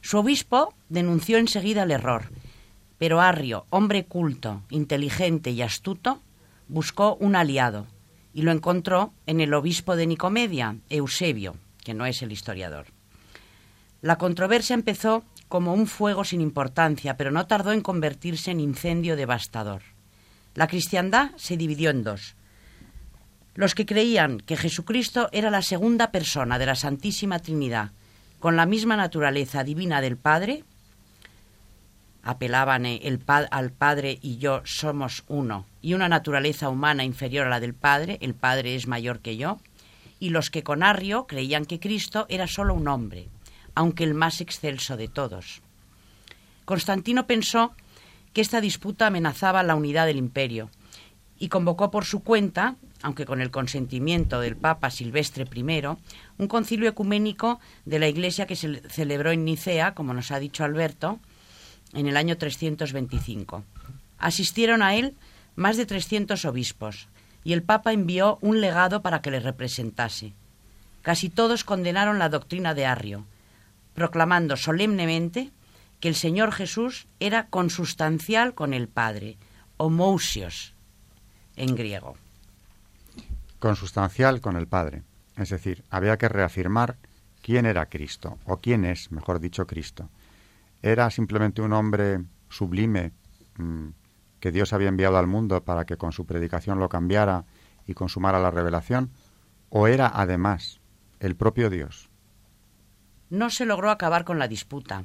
Su 0.00 0.18
obispo 0.18 0.74
denunció 0.88 1.38
enseguida 1.38 1.84
el 1.84 1.92
error 1.92 2.32
pero 3.02 3.20
Arrio, 3.20 3.66
hombre 3.70 4.04
culto, 4.04 4.62
inteligente 4.70 5.50
y 5.50 5.60
astuto, 5.60 6.20
buscó 6.68 7.16
un 7.16 7.34
aliado 7.34 7.88
y 8.32 8.42
lo 8.42 8.52
encontró 8.52 9.12
en 9.26 9.40
el 9.40 9.54
obispo 9.54 9.96
de 9.96 10.06
Nicomedia, 10.06 10.76
Eusebio, 10.88 11.56
que 11.82 11.94
no 11.94 12.06
es 12.06 12.22
el 12.22 12.30
historiador. 12.30 12.86
La 14.02 14.18
controversia 14.18 14.74
empezó 14.74 15.24
como 15.48 15.74
un 15.74 15.88
fuego 15.88 16.22
sin 16.22 16.40
importancia, 16.40 17.16
pero 17.16 17.32
no 17.32 17.48
tardó 17.48 17.72
en 17.72 17.80
convertirse 17.80 18.52
en 18.52 18.60
incendio 18.60 19.16
devastador. 19.16 19.82
La 20.54 20.66
cristiandad 20.66 21.30
se 21.36 21.56
dividió 21.56 21.90
en 21.90 22.04
dos. 22.04 22.36
Los 23.54 23.74
que 23.74 23.86
creían 23.86 24.38
que 24.38 24.56
Jesucristo 24.56 25.28
era 25.32 25.50
la 25.50 25.62
segunda 25.62 26.10
persona 26.10 26.58
de 26.58 26.66
la 26.66 26.74
Santísima 26.74 27.38
Trinidad, 27.38 27.92
con 28.38 28.56
la 28.56 28.66
misma 28.66 28.96
naturaleza 28.96 29.62
divina 29.62 30.00
del 30.00 30.16
Padre, 30.16 30.64
apelaban 32.22 32.86
el 32.86 33.20
al 33.26 33.72
Padre 33.72 34.18
y 34.22 34.38
yo 34.38 34.62
somos 34.64 35.24
uno, 35.28 35.66
y 35.80 35.94
una 35.94 36.08
naturaleza 36.08 36.68
humana 36.68 37.04
inferior 37.04 37.46
a 37.46 37.50
la 37.50 37.60
del 37.60 37.74
Padre, 37.74 38.18
el 38.20 38.34
Padre 38.34 38.74
es 38.74 38.86
mayor 38.86 39.20
que 39.20 39.36
yo, 39.36 39.58
y 40.20 40.30
los 40.30 40.50
que 40.50 40.62
con 40.62 40.82
Arrio 40.82 41.26
creían 41.26 41.64
que 41.64 41.80
Cristo 41.80 42.26
era 42.28 42.46
solo 42.46 42.74
un 42.74 42.88
hombre, 42.88 43.28
aunque 43.74 44.04
el 44.04 44.14
más 44.14 44.40
excelso 44.40 44.96
de 44.96 45.08
todos. 45.08 45.62
Constantino 46.64 47.26
pensó 47.26 47.74
que 48.32 48.40
esta 48.40 48.60
disputa 48.60 49.06
amenazaba 49.06 49.62
la 49.62 49.74
unidad 49.74 50.06
del 50.06 50.16
imperio 50.16 50.70
y 51.38 51.48
convocó 51.48 51.90
por 51.90 52.04
su 52.04 52.22
cuenta, 52.22 52.76
aunque 53.02 53.26
con 53.26 53.40
el 53.40 53.50
consentimiento 53.50 54.40
del 54.40 54.56
Papa 54.56 54.90
Silvestre 54.90 55.44
I, 55.52 55.82
un 56.38 56.48
concilio 56.48 56.88
ecuménico 56.88 57.60
de 57.84 57.98
la 57.98 58.08
Iglesia 58.08 58.46
que 58.46 58.56
se 58.56 58.80
celebró 58.88 59.32
en 59.32 59.44
Nicea, 59.44 59.94
como 59.94 60.14
nos 60.14 60.30
ha 60.30 60.38
dicho 60.38 60.64
Alberto, 60.64 61.18
en 61.92 62.06
el 62.06 62.16
año 62.16 62.38
325. 62.38 63.64
Asistieron 64.18 64.82
a 64.82 64.94
él 64.94 65.14
más 65.56 65.76
de 65.76 65.84
300 65.84 66.44
obispos 66.44 67.08
y 67.44 67.52
el 67.52 67.62
Papa 67.62 67.92
envió 67.92 68.38
un 68.40 68.60
legado 68.60 69.02
para 69.02 69.20
que 69.20 69.30
le 69.30 69.40
representase. 69.40 70.32
Casi 71.02 71.28
todos 71.28 71.64
condenaron 71.64 72.20
la 72.20 72.28
doctrina 72.28 72.74
de 72.74 72.86
Arrio, 72.86 73.26
proclamando 73.94 74.56
solemnemente 74.56 75.50
que 76.02 76.08
el 76.08 76.16
Señor 76.16 76.50
Jesús 76.50 77.06
era 77.20 77.46
consustancial 77.46 78.54
con 78.54 78.74
el 78.74 78.88
Padre, 78.88 79.38
homousios 79.76 80.74
en 81.54 81.76
griego. 81.76 82.16
Consustancial 83.60 84.40
con 84.40 84.56
el 84.56 84.66
Padre, 84.66 85.04
es 85.36 85.50
decir, 85.50 85.84
había 85.90 86.18
que 86.18 86.28
reafirmar 86.28 86.96
quién 87.40 87.66
era 87.66 87.86
Cristo, 87.86 88.36
o 88.46 88.56
quién 88.56 88.84
es, 88.84 89.12
mejor 89.12 89.38
dicho, 89.38 89.64
Cristo 89.68 90.10
¿Era 90.82 91.08
simplemente 91.10 91.62
un 91.62 91.72
hombre 91.72 92.24
sublime 92.48 93.12
mm, 93.58 93.90
que 94.40 94.50
Dios 94.50 94.72
había 94.72 94.88
enviado 94.88 95.18
al 95.18 95.28
mundo 95.28 95.62
para 95.62 95.84
que 95.84 95.98
con 95.98 96.10
su 96.10 96.26
predicación 96.26 96.80
lo 96.80 96.88
cambiara 96.88 97.44
y 97.86 97.94
consumara 97.94 98.40
la 98.40 98.50
revelación? 98.50 99.12
¿O 99.70 99.86
era 99.86 100.10
además 100.12 100.80
el 101.20 101.36
propio 101.36 101.70
Dios? 101.70 102.10
No 103.30 103.50
se 103.50 103.66
logró 103.66 103.92
acabar 103.92 104.24
con 104.24 104.40
la 104.40 104.48
disputa. 104.48 105.04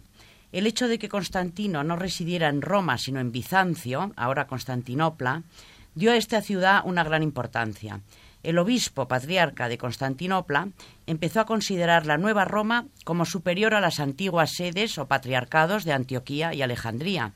El 0.57 0.65
hecho 0.65 0.87
de 0.87 0.97
que 0.97 1.07
Constantino 1.07 1.83
no 1.83 1.95
residiera 1.95 2.49
en 2.49 2.61
Roma, 2.61 2.97
sino 2.97 3.19
en 3.19 3.31
Bizancio, 3.31 4.11
ahora 4.15 4.47
Constantinopla, 4.47 5.43
dio 5.93 6.11
a 6.11 6.17
esta 6.17 6.41
ciudad 6.41 6.81
una 6.83 7.03
gran 7.03 7.21
importancia 7.21 8.01
el 8.47 8.59
obispo 8.59 9.09
patriarca 9.09 9.67
de 9.67 9.77
Constantinopla 9.77 10.69
empezó 11.05 11.41
a 11.41 11.45
considerar 11.45 12.05
la 12.05 12.17
nueva 12.17 12.45
Roma 12.45 12.85
como 13.03 13.25
superior 13.25 13.73
a 13.73 13.81
las 13.81 13.99
antiguas 13.99 14.51
sedes 14.51 14.97
o 14.97 15.05
patriarcados 15.05 15.83
de 15.83 15.91
Antioquía 15.91 16.53
y 16.53 16.61
Alejandría, 16.61 17.33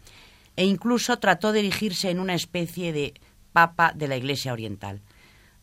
e 0.56 0.64
incluso 0.64 1.20
trató 1.20 1.52
de 1.52 1.60
erigirse 1.60 2.12
en 2.12 2.20
una 2.22 2.34
especie 2.34 2.94
de 2.94 3.14
papa 3.52 3.92
de 3.94 4.08
la 4.08 4.16
Iglesia 4.16 4.54
Oriental. 4.54 5.02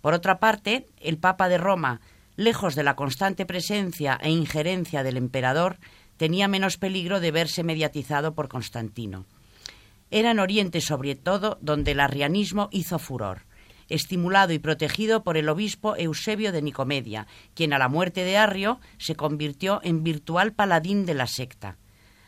Por 0.03 0.13
otra 0.13 0.39
parte, 0.39 0.87
el 1.01 1.17
Papa 1.17 1.49
de 1.49 1.57
Roma, 1.57 2.03
lejos 2.37 2.75
de 2.75 2.83
la 2.83 2.95
constante 2.95 3.47
presencia 3.47 4.19
e 4.21 4.31
injerencia 4.31 5.03
del 5.03 5.17
emperador, 5.17 5.79
tenía 6.19 6.47
menos 6.49 6.77
peligro 6.77 7.21
de 7.21 7.31
verse 7.31 7.65
mediatizado 7.65 8.35
por 8.35 8.49
Constantino. 8.49 9.25
Era 10.11 10.33
en 10.33 10.39
Oriente, 10.39 10.83
sobre 10.83 11.15
todo, 11.15 11.59
donde 11.63 11.93
el 11.93 12.01
arrianismo 12.01 12.69
hizo 12.71 12.99
furor 12.99 13.49
estimulado 13.89 14.53
y 14.53 14.59
protegido 14.59 15.23
por 15.23 15.37
el 15.37 15.49
obispo 15.49 15.97
Eusebio 15.97 16.53
de 16.53 16.63
Nicomedia, 16.63 17.27
quien 17.55 17.73
a 17.73 17.79
la 17.79 17.89
muerte 17.89 18.25
de 18.25 18.37
Arrio 18.37 18.81
se 18.99 19.15
convirtió 19.15 19.81
en 19.83 20.03
virtual 20.03 20.53
paladín 20.53 21.07
de 21.07 21.15
la 21.15 21.27
secta. 21.27 21.79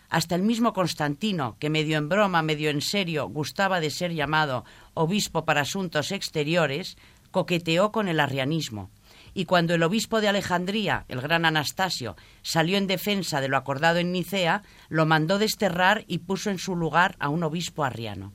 Hasta 0.09 0.35
el 0.35 0.43
mismo 0.43 0.73
Constantino, 0.73 1.57
que 1.61 1.71
medio 1.71 1.97
en 1.97 2.09
broma, 2.09 2.43
medio 2.43 2.71
en 2.71 2.81
serio, 2.81 3.29
gustaba 3.29 3.79
de 3.81 3.91
ser 3.91 4.13
llamado 4.13 4.65
obispo 4.95 5.45
para 5.45 5.61
asuntos 5.61 6.11
exteriores, 6.11 6.97
coqueteó 7.31 7.93
con 7.93 8.09
el 8.09 8.19
arrianismo. 8.19 8.91
Y 9.35 9.45
cuando 9.45 9.75
el 9.75 9.83
obispo 9.83 10.21
de 10.21 10.29
Alejandría, 10.29 11.05
el 11.09 11.21
gran 11.21 11.45
Anastasio, 11.45 12.17
salió 12.43 12.79
en 12.79 12.87
defensa 12.87 13.41
de 13.41 13.49
lo 13.49 13.57
acordado 13.57 13.99
en 13.99 14.13
Nicea, 14.13 14.63
lo 14.89 15.07
mandó 15.07 15.39
desterrar 15.39 16.05
y 16.07 16.19
puso 16.19 16.51
en 16.51 16.59
su 16.59 16.77
lugar 16.77 17.17
a 17.19 17.29
un 17.29 17.43
obispo 17.43 17.85
arriano. 17.85 18.33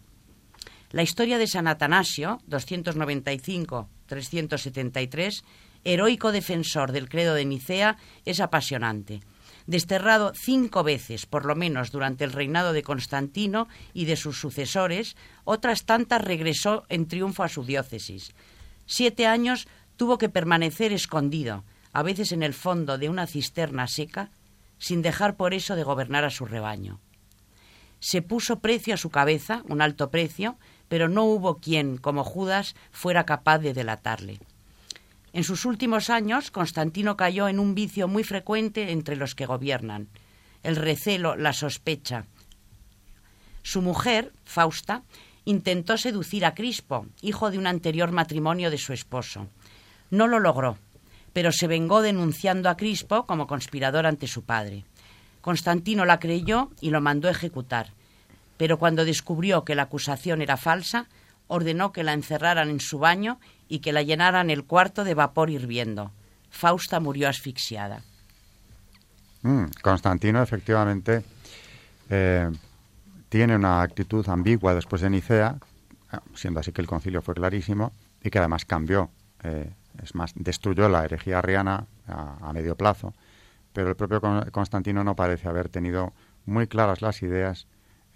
La 0.91 1.03
historia 1.03 1.37
de 1.37 1.47
San 1.47 1.67
Atanasio, 1.67 2.39
295-373, 2.49 5.43
heroico 5.83 6.31
defensor 6.31 6.91
del 6.91 7.09
credo 7.09 7.33
de 7.33 7.45
Nicea, 7.45 7.97
es 8.23 8.39
apasionante. 8.39 9.21
Desterrado 9.67 10.31
cinco 10.35 10.83
veces, 10.83 11.25
por 11.25 11.45
lo 11.45 11.55
menos, 11.55 11.91
durante 11.91 12.23
el 12.23 12.33
reinado 12.33 12.71
de 12.71 12.83
Constantino 12.83 13.67
y 13.93 14.05
de 14.05 14.15
sus 14.15 14.39
sucesores, 14.39 15.17
otras 15.43 15.85
tantas 15.85 16.21
regresó 16.21 16.83
en 16.87 17.07
triunfo 17.07 17.41
a 17.43 17.49
su 17.49 17.63
diócesis. 17.63 18.31
Siete 18.85 19.25
años 19.25 19.67
tuvo 19.97 20.17
que 20.17 20.29
permanecer 20.29 20.91
escondido, 20.93 21.63
a 21.93 22.03
veces 22.03 22.31
en 22.31 22.43
el 22.43 22.53
fondo 22.53 22.97
de 22.97 23.09
una 23.09 23.27
cisterna 23.27 23.87
seca, 23.87 24.31
sin 24.77 25.01
dejar 25.01 25.37
por 25.37 25.53
eso 25.53 25.75
de 25.75 25.83
gobernar 25.83 26.25
a 26.25 26.29
su 26.29 26.45
rebaño. 26.45 26.99
Se 27.99 28.21
puso 28.21 28.59
precio 28.59 28.93
a 28.93 28.97
su 28.97 29.09
cabeza, 29.09 29.63
un 29.67 29.81
alto 29.81 30.11
precio, 30.11 30.57
pero 30.87 31.09
no 31.09 31.23
hubo 31.23 31.57
quien, 31.57 31.97
como 31.97 32.23
Judas, 32.23 32.75
fuera 32.91 33.25
capaz 33.25 33.59
de 33.59 33.73
delatarle. 33.73 34.39
En 35.33 35.43
sus 35.43 35.65
últimos 35.65 36.09
años, 36.09 36.51
Constantino 36.51 37.17
cayó 37.17 37.47
en 37.47 37.59
un 37.59 37.75
vicio 37.75 38.07
muy 38.07 38.23
frecuente 38.23 38.91
entre 38.91 39.15
los 39.15 39.35
que 39.35 39.45
gobiernan, 39.45 40.07
el 40.63 40.75
recelo, 40.75 41.35
la 41.35 41.53
sospecha. 41.53 42.25
Su 43.63 43.81
mujer, 43.81 44.33
Fausta, 44.43 45.03
intentó 45.43 45.97
seducir 45.97 46.45
a 46.45 46.53
Crispo, 46.53 47.07
hijo 47.21 47.51
de 47.51 47.57
un 47.57 47.67
anterior 47.67 48.11
matrimonio 48.11 48.69
de 48.69 48.77
su 48.77 48.93
esposo. 48.93 49.47
No 50.11 50.27
lo 50.27 50.39
logró, 50.39 50.77
pero 51.33 51.51
se 51.51 51.67
vengó 51.67 52.01
denunciando 52.01 52.69
a 52.69 52.77
Crispo 52.77 53.25
como 53.25 53.47
conspirador 53.47 54.05
ante 54.05 54.27
su 54.27 54.43
padre. 54.43 54.85
Constantino 55.41 56.05
la 56.05 56.19
creyó 56.19 56.71
y 56.81 56.89
lo 56.89 57.01
mandó 57.01 57.29
ejecutar, 57.29 57.91
pero 58.57 58.79
cuando 58.79 59.05
descubrió 59.05 59.63
que 59.63 59.75
la 59.75 59.83
acusación 59.83 60.41
era 60.41 60.57
falsa, 60.57 61.07
ordenó 61.47 61.91
que 61.91 62.03
la 62.03 62.13
encerraran 62.13 62.69
en 62.69 62.79
su 62.79 62.99
baño 62.99 63.39
y 63.67 63.79
que 63.79 63.93
la 63.93 64.01
llenaran 64.01 64.49
el 64.49 64.63
cuarto 64.63 65.03
de 65.03 65.13
vapor 65.13 65.49
hirviendo. 65.49 66.11
Fausta 66.49 66.99
murió 66.99 67.27
asfixiada. 67.29 68.01
Mm, 69.41 69.65
Constantino 69.81 70.41
efectivamente 70.41 71.23
eh, 72.09 72.49
tiene 73.29 73.55
una 73.55 73.81
actitud 73.81 74.27
ambigua 74.29 74.73
después 74.73 75.01
de 75.01 75.09
Nicea, 75.09 75.57
siendo 76.33 76.59
así 76.59 76.71
que 76.71 76.81
el 76.81 76.87
concilio 76.87 77.21
fue 77.21 77.35
clarísimo 77.35 77.91
y 78.23 78.29
que 78.29 78.39
además 78.39 78.65
cambió, 78.65 79.09
eh, 79.43 79.69
es 80.03 80.15
más, 80.15 80.33
destruyó 80.35 80.89
la 80.89 81.05
herejía 81.05 81.39
arriana 81.39 81.87
a, 82.07 82.51
medio 82.53 82.75
plazo, 82.75 83.13
pero 83.73 83.89
el 83.89 83.95
propio 83.95 84.21
Constantino 84.51 85.03
no 85.03 85.15
parece 85.15 85.47
haber 85.47 85.69
tenido 85.69 86.13
muy 86.45 86.67
claras 86.67 87.01
las 87.01 87.21
ideas 87.21 87.67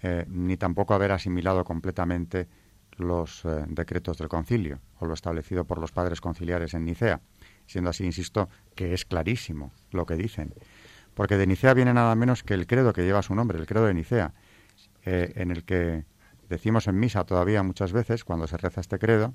eh, 0.02 0.24
ni 0.28 0.56
tampoco 0.56 0.94
haber 0.94 1.12
asimilado 1.12 1.64
completamente 1.64 2.48
los 2.96 3.44
eh, 3.44 3.64
decretos 3.68 4.18
del 4.18 4.28
concilio 4.28 4.80
o 4.98 5.06
lo 5.06 5.14
establecido 5.14 5.64
por 5.64 5.78
los 5.78 5.92
padres 5.92 6.20
conciliares 6.20 6.74
en 6.74 6.84
Nicea, 6.84 7.20
siendo 7.66 7.90
así, 7.90 8.04
insisto, 8.04 8.48
que 8.74 8.94
es 8.94 9.04
clarísimo 9.04 9.72
lo 9.90 10.06
que 10.06 10.16
dicen. 10.16 10.54
Porque 11.14 11.36
de 11.36 11.46
Nicea 11.46 11.74
viene 11.74 11.92
nada 11.92 12.14
menos 12.14 12.42
que 12.42 12.54
el 12.54 12.66
credo 12.66 12.92
que 12.92 13.02
lleva 13.02 13.22
su 13.22 13.34
nombre, 13.34 13.58
el 13.58 13.66
credo 13.66 13.86
de 13.86 13.94
Nicea, 13.94 14.32
eh, 15.04 15.32
en 15.36 15.50
el 15.50 15.64
que 15.64 16.04
decimos 16.48 16.88
en 16.88 16.98
misa 16.98 17.24
todavía 17.24 17.62
muchas 17.62 17.92
veces, 17.92 18.24
cuando 18.24 18.46
se 18.46 18.56
reza 18.56 18.80
este 18.80 18.98
credo, 18.98 19.34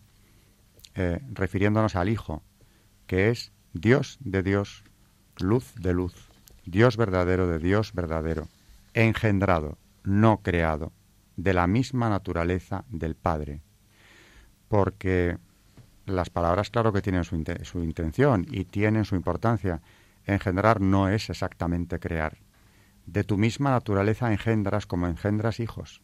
refiriéndonos 0.95 1.95
al 1.95 2.09
Hijo, 2.09 2.41
que 3.07 3.29
es 3.29 3.51
Dios 3.73 4.17
de 4.21 4.41
Dios, 4.43 4.83
luz 5.37 5.73
de 5.75 5.93
luz, 5.93 6.29
Dios 6.65 6.97
verdadero 6.97 7.47
de 7.47 7.59
Dios 7.59 7.93
verdadero, 7.93 8.47
engendrado, 8.93 9.77
no 10.03 10.37
creado, 10.41 10.93
de 11.35 11.53
la 11.53 11.67
misma 11.67 12.09
naturaleza 12.09 12.85
del 12.89 13.15
Padre. 13.15 13.61
Porque 14.67 15.37
las 16.05 16.29
palabras, 16.29 16.69
claro 16.69 16.93
que 16.93 17.01
tienen 17.01 17.23
su, 17.23 17.43
su, 17.63 17.83
intención 17.83 18.45
y 18.49 18.65
tienen 18.65 19.05
su 19.05 19.15
importancia. 19.15 19.81
Engendrar 20.25 20.81
no 20.81 21.09
es 21.09 21.29
exactamente 21.29 21.99
crear. 21.99 22.37
De 23.05 23.23
tu 23.23 23.37
misma 23.37 23.71
naturaleza 23.71 24.31
engendras 24.31 24.85
como 24.85 25.07
engendras 25.07 25.59
hijos. 25.59 26.01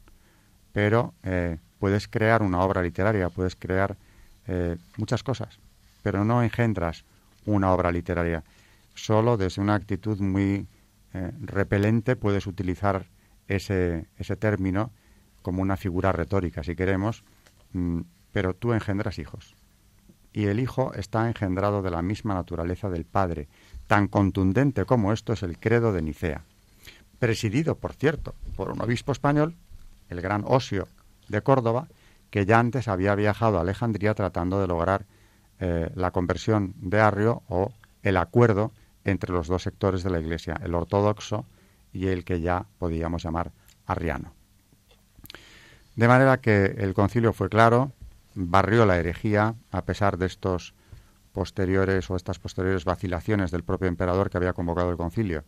Pero 0.74 1.13
eh, 1.24 1.57
puedes 1.79 2.07
crear 2.07 2.43
una 2.43 2.62
obra 2.62 2.81
literaria, 2.81 3.29
puedes 3.29 3.55
crear 3.55 3.98
eh, 4.48 4.77
muchas 4.98 5.24
cosas, 5.24 5.60
pero 6.03 6.25
no 6.25 6.43
engendras 6.43 7.03
una 7.45 7.71
obra 7.71 7.91
literaria. 7.91 8.43
Solo 8.93 9.38
desde 9.38 9.62
una 9.62 9.75
actitud 9.75 10.19
muy 10.19 10.67
eh, 11.13 11.31
repelente 11.41 12.15
puedes 12.15 12.48
utilizar 12.48 13.05
ese, 13.48 14.07
ese 14.17 14.36
término 14.36 14.91
como 15.41 15.62
una 15.62 15.77
figura 15.77 16.12
retórica, 16.12 16.63
si 16.63 16.75
queremos, 16.75 17.24
mm, 17.74 18.01
pero 18.31 18.53
tú 18.53 18.74
engendras 18.74 19.19
hijos. 19.19 19.55
Y 20.33 20.45
el 20.45 20.60
hijo 20.60 20.93
está 20.93 21.27
engendrado 21.27 21.81
de 21.81 21.91
la 21.91 22.01
misma 22.01 22.33
naturaleza 22.33 22.89
del 22.89 23.05
padre. 23.05 23.50
Tan 23.88 24.07
contundente 24.07 24.86
como 24.86 25.12
esto 25.12 25.33
es 25.33 25.43
el 25.43 25.57
credo 25.57 25.91
de 25.91 26.01
Nicea, 26.01 26.45
presidido, 27.19 27.75
por 27.75 27.93
cierto, 27.93 28.33
por 28.55 28.71
un 28.71 28.81
obispo 28.81 29.12
español, 29.12 29.55
el 30.10 30.21
gran 30.21 30.43
Osio 30.45 30.88
de 31.27 31.41
Córdoba, 31.41 31.88
que 32.31 32.45
ya 32.45 32.59
antes 32.59 32.88
había 32.88 33.13
viajado 33.13 33.57
a 33.57 33.61
Alejandría 33.61 34.15
tratando 34.15 34.59
de 34.59 34.67
lograr 34.67 35.05
eh, 35.59 35.91
la 35.93 36.11
conversión 36.11 36.73
de 36.77 37.00
Arrio 37.00 37.43
o 37.47 37.71
el 38.01 38.17
acuerdo 38.17 38.71
entre 39.03 39.31
los 39.31 39.47
dos 39.47 39.63
sectores 39.63 40.01
de 40.01 40.09
la 40.09 40.19
Iglesia, 40.19 40.59
el 40.63 40.73
ortodoxo 40.73 41.45
y 41.93 42.07
el 42.07 42.23
que 42.23 42.41
ya 42.41 42.65
podíamos 42.79 43.21
llamar 43.23 43.51
arriano. 43.85 44.33
De 45.95 46.07
manera 46.07 46.38
que 46.38 46.65
el 46.77 46.93
concilio 46.93 47.33
fue 47.33 47.50
claro, 47.50 47.91
barrió 48.33 48.85
la 48.85 48.97
herejía 48.97 49.55
a 49.71 49.83
pesar 49.83 50.17
de 50.17 50.25
estos 50.25 50.73
posteriores 51.33 52.09
o 52.09 52.15
estas 52.15 52.39
posteriores 52.39 52.85
vacilaciones 52.85 53.51
del 53.51 53.63
propio 53.63 53.88
emperador 53.88 54.29
que 54.29 54.38
había 54.38 54.53
convocado 54.53 54.89
el 54.89 54.97
concilio. 54.97 55.43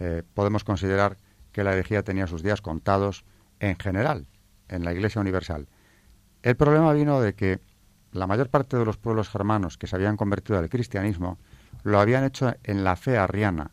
Eh, 0.00 0.22
podemos 0.34 0.64
considerar 0.64 1.18
que 1.52 1.62
la 1.62 1.74
herejía 1.74 2.02
tenía 2.02 2.26
sus 2.26 2.42
días 2.42 2.62
contados 2.62 3.24
en 3.60 3.76
general 3.78 4.26
en 4.68 4.84
la 4.84 4.92
Iglesia 4.92 5.20
Universal. 5.20 5.68
El 6.42 6.56
problema 6.56 6.92
vino 6.92 7.20
de 7.20 7.34
que 7.34 7.60
la 8.12 8.26
mayor 8.26 8.48
parte 8.48 8.76
de 8.76 8.84
los 8.84 8.96
pueblos 8.96 9.28
germanos 9.28 9.78
que 9.78 9.86
se 9.86 9.96
habían 9.96 10.16
convertido 10.16 10.58
al 10.58 10.68
cristianismo 10.68 11.38
lo 11.84 12.00
habían 12.00 12.24
hecho 12.24 12.54
en 12.64 12.84
la 12.84 12.96
fe 12.96 13.16
arriana, 13.16 13.70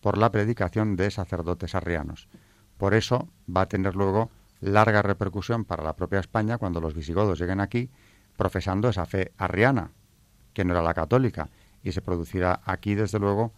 por 0.00 0.18
la 0.18 0.30
predicación 0.30 0.96
de 0.96 1.10
sacerdotes 1.10 1.74
arrianos. 1.74 2.28
Por 2.76 2.94
eso 2.94 3.28
va 3.48 3.62
a 3.62 3.68
tener 3.68 3.94
luego 3.94 4.30
larga 4.60 5.02
repercusión 5.02 5.64
para 5.64 5.84
la 5.84 5.94
propia 5.94 6.20
España 6.20 6.58
cuando 6.58 6.80
los 6.80 6.94
visigodos 6.94 7.38
lleguen 7.38 7.60
aquí 7.60 7.88
profesando 8.36 8.88
esa 8.88 9.06
fe 9.06 9.32
arriana, 9.38 9.90
que 10.52 10.64
no 10.64 10.72
era 10.72 10.82
la 10.82 10.94
católica, 10.94 11.48
y 11.82 11.92
se 11.92 12.02
producirá 12.02 12.60
aquí, 12.64 12.94
desde 12.94 13.18
luego, 13.18 13.52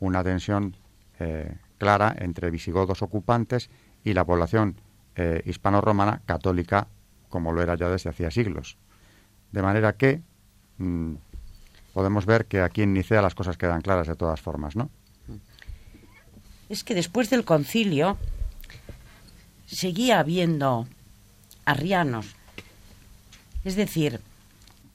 una 0.00 0.24
tensión 0.24 0.76
eh, 1.18 1.56
clara 1.78 2.14
entre 2.18 2.50
visigodos 2.50 3.02
ocupantes 3.02 3.70
y 4.04 4.14
la 4.14 4.24
población 4.24 4.76
eh, 5.16 5.42
hispano-romana 5.44 6.22
católica, 6.24 6.88
como 7.30 7.52
lo 7.52 7.62
era 7.62 7.76
ya 7.76 7.88
desde 7.88 8.10
hacía 8.10 8.30
siglos. 8.30 8.76
De 9.52 9.62
manera 9.62 9.94
que 9.94 10.20
mm, 10.78 11.14
podemos 11.94 12.26
ver 12.26 12.46
que 12.46 12.60
aquí 12.60 12.82
en 12.82 12.92
Nicea 12.92 13.22
las 13.22 13.34
cosas 13.34 13.56
quedan 13.56 13.80
claras 13.80 14.06
de 14.06 14.16
todas 14.16 14.40
formas, 14.40 14.76
¿no? 14.76 14.90
Es 16.68 16.84
que 16.84 16.94
después 16.94 17.30
del 17.30 17.44
concilio, 17.44 18.16
seguía 19.66 20.20
habiendo 20.20 20.86
arrianos. 21.64 22.36
Es 23.64 23.76
decir, 23.76 24.20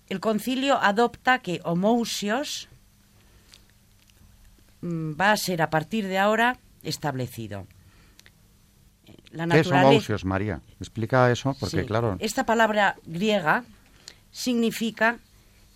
el 0.10 0.20
concilio 0.20 0.78
adopta 0.82 1.40
que 1.40 1.62
homousios 1.64 2.68
mm, 4.82 5.14
va 5.20 5.32
a 5.32 5.38
ser 5.38 5.62
a 5.62 5.70
partir 5.70 6.08
de 6.08 6.18
ahora 6.18 6.58
establecido. 6.84 7.68
La 9.36 9.48
¿Qué 9.48 9.68
homousios, 9.68 10.24
María? 10.24 10.62
Explica 10.80 11.30
eso, 11.30 11.56
porque 11.60 11.86
claro... 11.86 12.16
Esta 12.20 12.46
palabra 12.46 12.96
griega 13.06 13.66
significa 14.32 15.20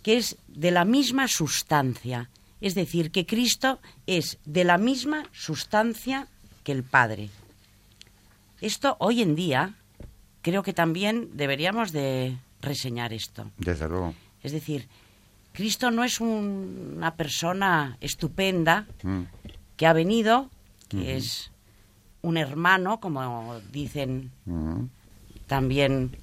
que 0.02 0.17
es 0.17 0.38
de 0.48 0.72
la 0.72 0.86
misma 0.86 1.28
sustancia, 1.28 2.30
es 2.62 2.74
decir, 2.74 3.12
que 3.12 3.26
Cristo 3.26 3.80
es 4.08 4.38
de 4.45 4.63
la 4.63 4.78
misma 4.78 5.26
sustancia 5.34 6.28
que 6.63 6.72
el 6.72 6.84
Padre. 6.84 7.30
Esto 8.62 8.95
hoy 9.00 9.22
en 9.22 9.36
día 9.36 9.76
creo 10.41 10.63
que 10.63 10.74
también 10.74 11.30
deberíamos 11.34 11.91
de 11.91 12.38
reseñar 12.62 13.13
esto. 13.13 13.52
Desde 13.58 13.88
luego. 13.88 14.13
Es 14.41 14.54
decir, 14.54 14.88
Cristo 15.52 15.91
no 15.91 16.04
es 16.04 16.22
una 16.22 17.15
persona 17.15 17.98
estupenda 18.00 18.88
mm. 19.04 19.24
que 19.76 19.86
ha 19.86 19.93
venido, 19.93 20.50
que 20.88 21.17
es 21.17 21.52
un 22.21 22.38
hermano, 22.38 22.99
como 22.99 23.60
dicen 23.71 24.32
también 25.47 26.17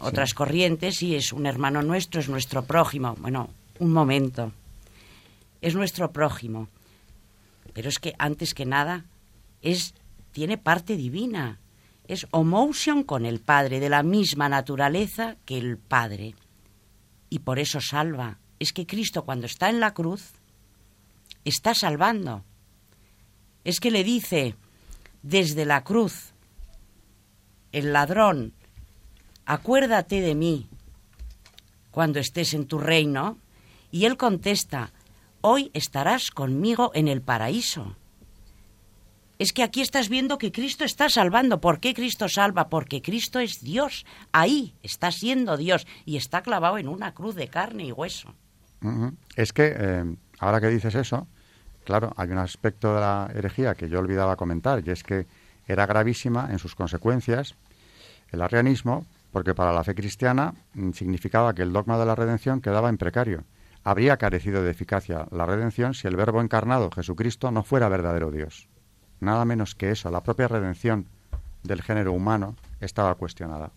otras 0.00 0.34
corrientes, 0.34 1.02
y 1.02 1.16
es 1.16 1.32
un 1.32 1.46
hermano 1.46 1.82
nuestro, 1.82 2.20
es 2.20 2.28
nuestro 2.28 2.64
prójimo. 2.64 3.14
Bueno, 3.20 3.50
un 3.78 3.92
momento. 3.92 4.52
Es 5.60 5.74
nuestro 5.74 6.12
prójimo. 6.12 6.68
Pero 7.72 7.88
es 7.88 7.98
que 7.98 8.14
antes 8.18 8.54
que 8.54 8.66
nada 8.66 9.04
es 9.62 9.94
tiene 10.32 10.58
parte 10.58 10.96
divina. 10.96 11.58
Es 12.06 12.26
homotion 12.30 13.02
con 13.02 13.26
el 13.26 13.40
Padre, 13.40 13.80
de 13.80 13.88
la 13.88 14.02
misma 14.02 14.48
naturaleza 14.48 15.36
que 15.44 15.58
el 15.58 15.78
Padre. 15.78 16.34
Y 17.28 17.40
por 17.40 17.58
eso 17.58 17.80
salva. 17.80 18.38
Es 18.58 18.72
que 18.72 18.86
Cristo 18.86 19.24
cuando 19.24 19.46
está 19.46 19.68
en 19.68 19.80
la 19.80 19.94
cruz 19.94 20.32
está 21.44 21.74
salvando. 21.74 22.44
Es 23.64 23.80
que 23.80 23.90
le 23.90 24.04
dice 24.04 24.54
desde 25.22 25.64
la 25.64 25.84
cruz 25.84 26.32
el 27.72 27.92
ladrón, 27.92 28.54
acuérdate 29.44 30.20
de 30.20 30.34
mí 30.34 30.68
cuando 31.90 32.18
estés 32.18 32.54
en 32.54 32.66
tu 32.66 32.78
reino. 32.78 33.38
Y 33.90 34.04
él 34.04 34.16
contesta, 34.16 34.92
hoy 35.40 35.70
estarás 35.74 36.30
conmigo 36.30 36.90
en 36.94 37.08
el 37.08 37.22
paraíso 37.22 37.96
es 39.38 39.52
que 39.52 39.62
aquí 39.62 39.80
estás 39.80 40.08
viendo 40.08 40.36
que 40.36 40.52
Cristo 40.52 40.84
está 40.84 41.08
salvando. 41.08 41.60
¿Por 41.60 41.78
qué 41.80 41.94
Cristo 41.94 42.28
salva? 42.28 42.68
Porque 42.68 43.00
Cristo 43.00 43.38
es 43.38 43.62
Dios. 43.62 44.04
Ahí 44.32 44.74
está 44.82 45.12
siendo 45.12 45.56
Dios 45.56 45.86
y 46.04 46.16
está 46.16 46.42
clavado 46.42 46.78
en 46.78 46.88
una 46.88 47.14
cruz 47.14 47.36
de 47.36 47.48
carne 47.48 47.84
y 47.84 47.92
hueso. 47.92 48.34
Es 49.36 49.52
que, 49.52 49.74
eh, 49.76 50.04
ahora 50.40 50.60
que 50.60 50.68
dices 50.68 50.94
eso, 50.94 51.28
claro, 51.88 52.12
hay 52.16 52.30
un 52.30 52.38
aspecto 52.38 52.94
de 52.94 53.00
la 53.00 53.30
herejía 53.34 53.74
que 53.74 53.88
yo 53.88 53.98
olvidaba 53.98 54.36
comentar, 54.36 54.82
y 54.86 54.90
es 54.90 55.02
que 55.02 55.26
era 55.66 55.86
gravísima 55.86 56.48
en 56.50 56.58
sus 56.58 56.74
consecuencias 56.74 57.56
el 58.30 58.42
arrianismo, 58.42 59.06
porque 59.32 59.54
para 59.54 59.72
la 59.72 59.82
fe 59.82 59.94
cristiana 59.94 60.54
mm, 60.74 60.92
significaba 60.92 61.54
que 61.54 61.62
el 61.62 61.72
dogma 61.72 61.98
de 61.98 62.06
la 62.06 62.14
redención 62.14 62.60
quedaba 62.60 62.88
en 62.88 62.98
precario. 62.98 63.44
Habría 63.82 64.18
carecido 64.18 64.62
de 64.62 64.70
eficacia 64.70 65.26
la 65.30 65.46
redención 65.46 65.94
si 65.94 66.06
el 66.06 66.16
Verbo 66.16 66.40
encarnado, 66.40 66.90
Jesucristo, 66.90 67.50
no 67.50 67.62
fuera 67.64 67.88
verdadero 67.88 68.30
Dios 68.30 68.68
nada 69.20 69.44
menos 69.44 69.74
que 69.74 69.90
eso, 69.90 70.10
la 70.10 70.22
propia 70.22 70.48
redención 70.48 71.06
del 71.62 71.82
género 71.82 72.12
humano 72.12 72.56
estaba 72.80 73.14
cuestionada. 73.14 73.70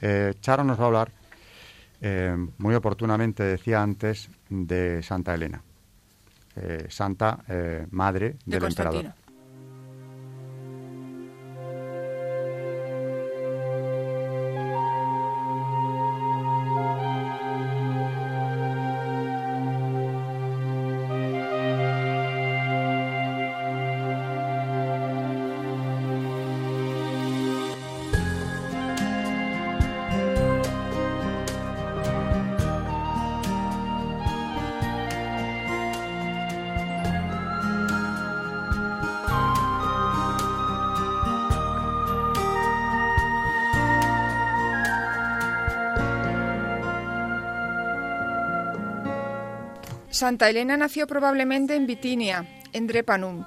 Eh, 0.00 0.34
Charo 0.40 0.64
nos 0.64 0.78
va 0.78 0.84
a 0.84 0.86
hablar, 0.86 1.12
eh, 2.00 2.34
muy 2.58 2.74
oportunamente 2.74 3.42
decía 3.42 3.82
antes, 3.82 4.30
de 4.48 5.02
Santa 5.02 5.34
Elena, 5.34 5.62
eh, 6.56 6.86
Santa 6.88 7.38
Madre 7.90 8.36
del 8.44 8.64
Emperador. 8.64 9.12
Santa 50.20 50.50
Elena 50.50 50.76
nació 50.76 51.06
probablemente 51.06 51.76
en 51.76 51.86
Bitinia, 51.86 52.44
en 52.74 52.86
Drepanum, 52.86 53.46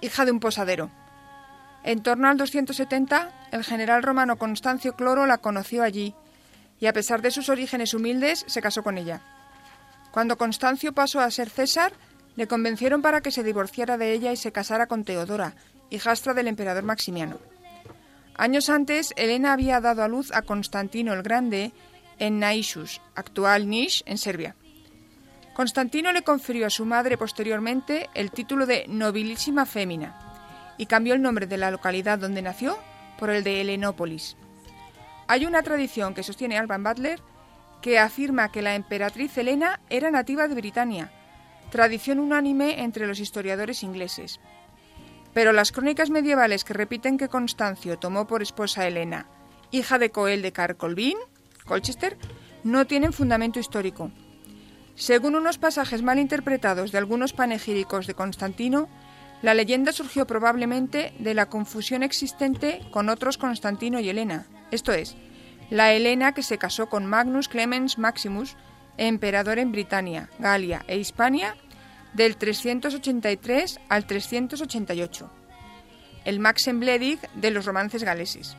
hija 0.00 0.24
de 0.24 0.32
un 0.32 0.40
posadero. 0.40 0.90
En 1.84 2.02
torno 2.02 2.26
al 2.26 2.36
270, 2.36 3.30
el 3.52 3.62
general 3.62 4.02
romano 4.02 4.36
Constancio 4.36 4.96
Cloro 4.96 5.26
la 5.26 5.38
conoció 5.38 5.84
allí 5.84 6.16
y 6.80 6.86
a 6.86 6.92
pesar 6.92 7.22
de 7.22 7.30
sus 7.30 7.48
orígenes 7.48 7.94
humildes, 7.94 8.44
se 8.48 8.60
casó 8.60 8.82
con 8.82 8.98
ella. 8.98 9.20
Cuando 10.10 10.36
Constancio 10.36 10.92
pasó 10.92 11.20
a 11.20 11.30
ser 11.30 11.50
César, 11.50 11.92
le 12.34 12.48
convencieron 12.48 13.00
para 13.00 13.20
que 13.20 13.30
se 13.30 13.44
divorciara 13.44 13.96
de 13.96 14.12
ella 14.12 14.32
y 14.32 14.36
se 14.36 14.50
casara 14.50 14.88
con 14.88 15.04
Teodora, 15.04 15.54
hijastra 15.88 16.34
del 16.34 16.48
emperador 16.48 16.82
Maximiano. 16.82 17.38
Años 18.36 18.70
antes, 18.70 19.12
Elena 19.14 19.52
había 19.52 19.80
dado 19.80 20.02
a 20.02 20.08
luz 20.08 20.32
a 20.32 20.42
Constantino 20.42 21.12
el 21.12 21.22
Grande 21.22 21.70
en 22.18 22.40
Naishus, 22.40 23.00
actual 23.14 23.68
Niš, 23.68 24.02
en 24.04 24.18
Serbia. 24.18 24.56
Constantino 25.58 26.12
le 26.12 26.22
confirió 26.22 26.68
a 26.68 26.70
su 26.70 26.86
madre 26.86 27.18
posteriormente 27.18 28.08
el 28.14 28.30
título 28.30 28.64
de 28.64 28.84
nobilísima 28.86 29.66
fémina 29.66 30.16
y 30.78 30.86
cambió 30.86 31.14
el 31.14 31.20
nombre 31.20 31.48
de 31.48 31.56
la 31.56 31.72
localidad 31.72 32.20
donde 32.20 32.42
nació 32.42 32.78
por 33.18 33.28
el 33.30 33.42
de 33.42 33.60
Helenópolis. 33.60 34.36
Hay 35.26 35.46
una 35.46 35.64
tradición 35.64 36.14
que 36.14 36.22
sostiene 36.22 36.56
Alban 36.56 36.84
Butler 36.84 37.20
que 37.82 37.98
afirma 37.98 38.52
que 38.52 38.62
la 38.62 38.76
emperatriz 38.76 39.36
Helena 39.36 39.80
era 39.90 40.12
nativa 40.12 40.46
de 40.46 40.54
Britania, 40.54 41.10
tradición 41.72 42.20
unánime 42.20 42.84
entre 42.84 43.08
los 43.08 43.18
historiadores 43.18 43.82
ingleses. 43.82 44.38
Pero 45.34 45.52
las 45.52 45.72
crónicas 45.72 46.08
medievales 46.08 46.62
que 46.62 46.74
repiten 46.74 47.18
que 47.18 47.26
Constancio 47.26 47.98
tomó 47.98 48.28
por 48.28 48.42
esposa 48.42 48.82
a 48.82 48.86
Helena, 48.86 49.26
hija 49.72 49.98
de 49.98 50.10
Coel 50.10 50.40
de 50.40 50.52
Carcolbin, 50.52 51.18
Colchester, 51.66 52.16
no 52.62 52.86
tienen 52.86 53.12
fundamento 53.12 53.58
histórico. 53.58 54.12
Según 54.98 55.36
unos 55.36 55.58
pasajes 55.58 56.02
mal 56.02 56.18
interpretados 56.18 56.90
de 56.90 56.98
algunos 56.98 57.32
panegíricos 57.32 58.08
de 58.08 58.14
Constantino, 58.14 58.88
la 59.42 59.54
leyenda 59.54 59.92
surgió 59.92 60.26
probablemente 60.26 61.14
de 61.20 61.34
la 61.34 61.46
confusión 61.46 62.02
existente 62.02 62.80
con 62.90 63.08
otros 63.08 63.38
Constantino 63.38 64.00
y 64.00 64.08
Helena, 64.08 64.46
esto 64.72 64.92
es, 64.92 65.16
la 65.70 65.92
Helena 65.92 66.34
que 66.34 66.42
se 66.42 66.58
casó 66.58 66.88
con 66.88 67.06
Magnus 67.06 67.46
Clemens 67.48 67.96
Maximus, 67.96 68.56
emperador 68.96 69.60
en 69.60 69.70
Britania, 69.70 70.30
Galia 70.40 70.84
e 70.88 70.98
Hispania, 70.98 71.54
del 72.14 72.36
383 72.36 73.78
al 73.88 74.04
388, 74.04 75.30
el 76.24 76.40
Maxen 76.40 76.80
Bledig 76.80 77.20
de 77.36 77.52
los 77.52 77.66
romances 77.66 78.02
galeses. 78.02 78.56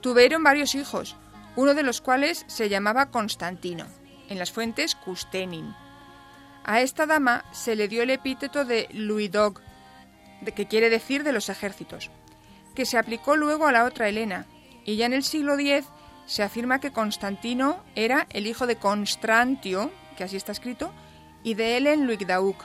Tuvieron 0.00 0.42
varios 0.42 0.74
hijos, 0.74 1.16
uno 1.54 1.74
de 1.74 1.82
los 1.82 2.00
cuales 2.00 2.46
se 2.48 2.70
llamaba 2.70 3.10
Constantino 3.10 3.84
en 4.32 4.38
las 4.38 4.50
fuentes 4.50 4.94
Custenin. 4.94 5.74
A 6.64 6.80
esta 6.80 7.06
dama 7.06 7.44
se 7.52 7.76
le 7.76 7.88
dio 7.88 8.02
el 8.02 8.10
epíteto 8.10 8.64
de 8.64 8.88
Luidog, 8.92 9.60
que 10.56 10.66
quiere 10.66 10.90
decir 10.90 11.22
de 11.22 11.32
los 11.32 11.48
ejércitos, 11.48 12.10
que 12.74 12.86
se 12.86 12.98
aplicó 12.98 13.36
luego 13.36 13.66
a 13.66 13.72
la 13.72 13.84
otra 13.84 14.08
Helena, 14.08 14.46
y 14.84 14.96
ya 14.96 15.06
en 15.06 15.12
el 15.12 15.22
siglo 15.22 15.54
X 15.54 15.86
se 16.26 16.42
afirma 16.42 16.80
que 16.80 16.92
Constantino 16.92 17.82
era 17.94 18.26
el 18.30 18.46
hijo 18.46 18.66
de 18.66 18.76
Constantio, 18.76 19.90
que 20.16 20.24
así 20.24 20.36
está 20.36 20.52
escrito, 20.52 20.92
y 21.44 21.54
de 21.54 21.76
Helen 21.76 22.06
Luigdauk, 22.06 22.64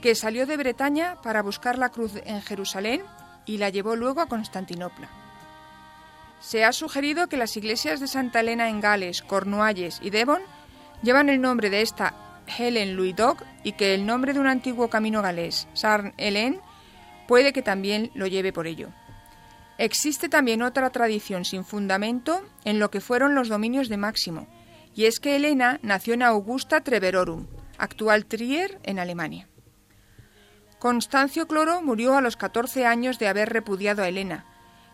que 0.00 0.14
salió 0.14 0.46
de 0.46 0.56
Bretaña 0.56 1.20
para 1.22 1.42
buscar 1.42 1.78
la 1.78 1.90
cruz 1.90 2.12
en 2.24 2.42
Jerusalén 2.42 3.02
y 3.46 3.58
la 3.58 3.70
llevó 3.70 3.96
luego 3.96 4.20
a 4.20 4.26
Constantinopla. 4.26 5.08
Se 6.40 6.64
ha 6.64 6.72
sugerido 6.72 7.28
que 7.28 7.36
las 7.36 7.56
iglesias 7.56 8.00
de 8.00 8.08
Santa 8.08 8.40
Elena 8.40 8.68
en 8.68 8.80
Gales, 8.80 9.22
Cornualles 9.22 9.98
y 10.02 10.10
Devon 10.10 10.42
llevan 11.02 11.28
el 11.28 11.40
nombre 11.40 11.70
de 11.70 11.82
esta 11.82 12.14
Helen 12.58 12.96
Louis 12.96 13.14
Dog 13.14 13.38
y 13.62 13.72
que 13.72 13.94
el 13.94 14.06
nombre 14.06 14.32
de 14.32 14.40
un 14.40 14.46
antiguo 14.46 14.88
camino 14.88 15.22
galés, 15.22 15.68
Sarn 15.74 16.14
Helen, 16.16 16.60
puede 17.28 17.52
que 17.52 17.62
también 17.62 18.10
lo 18.14 18.26
lleve 18.26 18.52
por 18.52 18.66
ello. 18.66 18.88
Existe 19.78 20.28
también 20.28 20.62
otra 20.62 20.90
tradición 20.90 21.44
sin 21.44 21.64
fundamento 21.64 22.42
en 22.64 22.78
lo 22.78 22.90
que 22.90 23.00
fueron 23.00 23.34
los 23.34 23.48
dominios 23.48 23.88
de 23.88 23.96
Máximo, 23.96 24.46
y 24.94 25.06
es 25.06 25.20
que 25.20 25.36
Helena 25.36 25.78
nació 25.82 26.14
en 26.14 26.22
Augusta 26.22 26.82
Treverorum, 26.82 27.46
actual 27.78 28.26
Trier, 28.26 28.78
en 28.82 28.98
Alemania. 28.98 29.48
Constancio 30.78 31.46
Cloro 31.46 31.82
murió 31.82 32.16
a 32.16 32.20
los 32.20 32.36
14 32.36 32.84
años 32.84 33.18
de 33.18 33.28
haber 33.28 33.50
repudiado 33.50 34.02
a 34.02 34.08
Helena, 34.08 34.44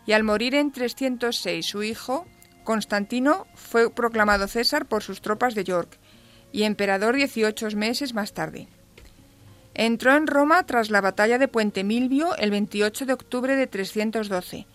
y 0.05 0.13
al 0.13 0.23
morir 0.23 0.55
en 0.55 0.71
306 0.71 1.67
su 1.67 1.83
hijo, 1.83 2.27
Constantino 2.67 3.47
fue 3.55 3.91
proclamado 3.91 4.49
César 4.49 4.85
por 4.87 5.03
sus 5.03 5.23
tropas 5.23 5.55
de 5.55 5.65
York 5.65 5.99
y 6.53 6.65
emperador 6.65 7.17
18 7.17 7.69
meses 7.77 8.13
más 8.13 8.35
tarde. 8.35 8.69
Entró 9.73 10.15
en 10.15 10.27
Roma 10.27 10.65
tras 10.65 10.91
la 10.91 11.01
batalla 11.01 11.39
de 11.39 11.49
Puente 11.49 11.85
Milvio 11.85 12.37
el 12.37 12.51
28 12.51 13.07
de 13.07 13.13
octubre 13.15 13.57
de 13.57 13.67
312 13.67 14.67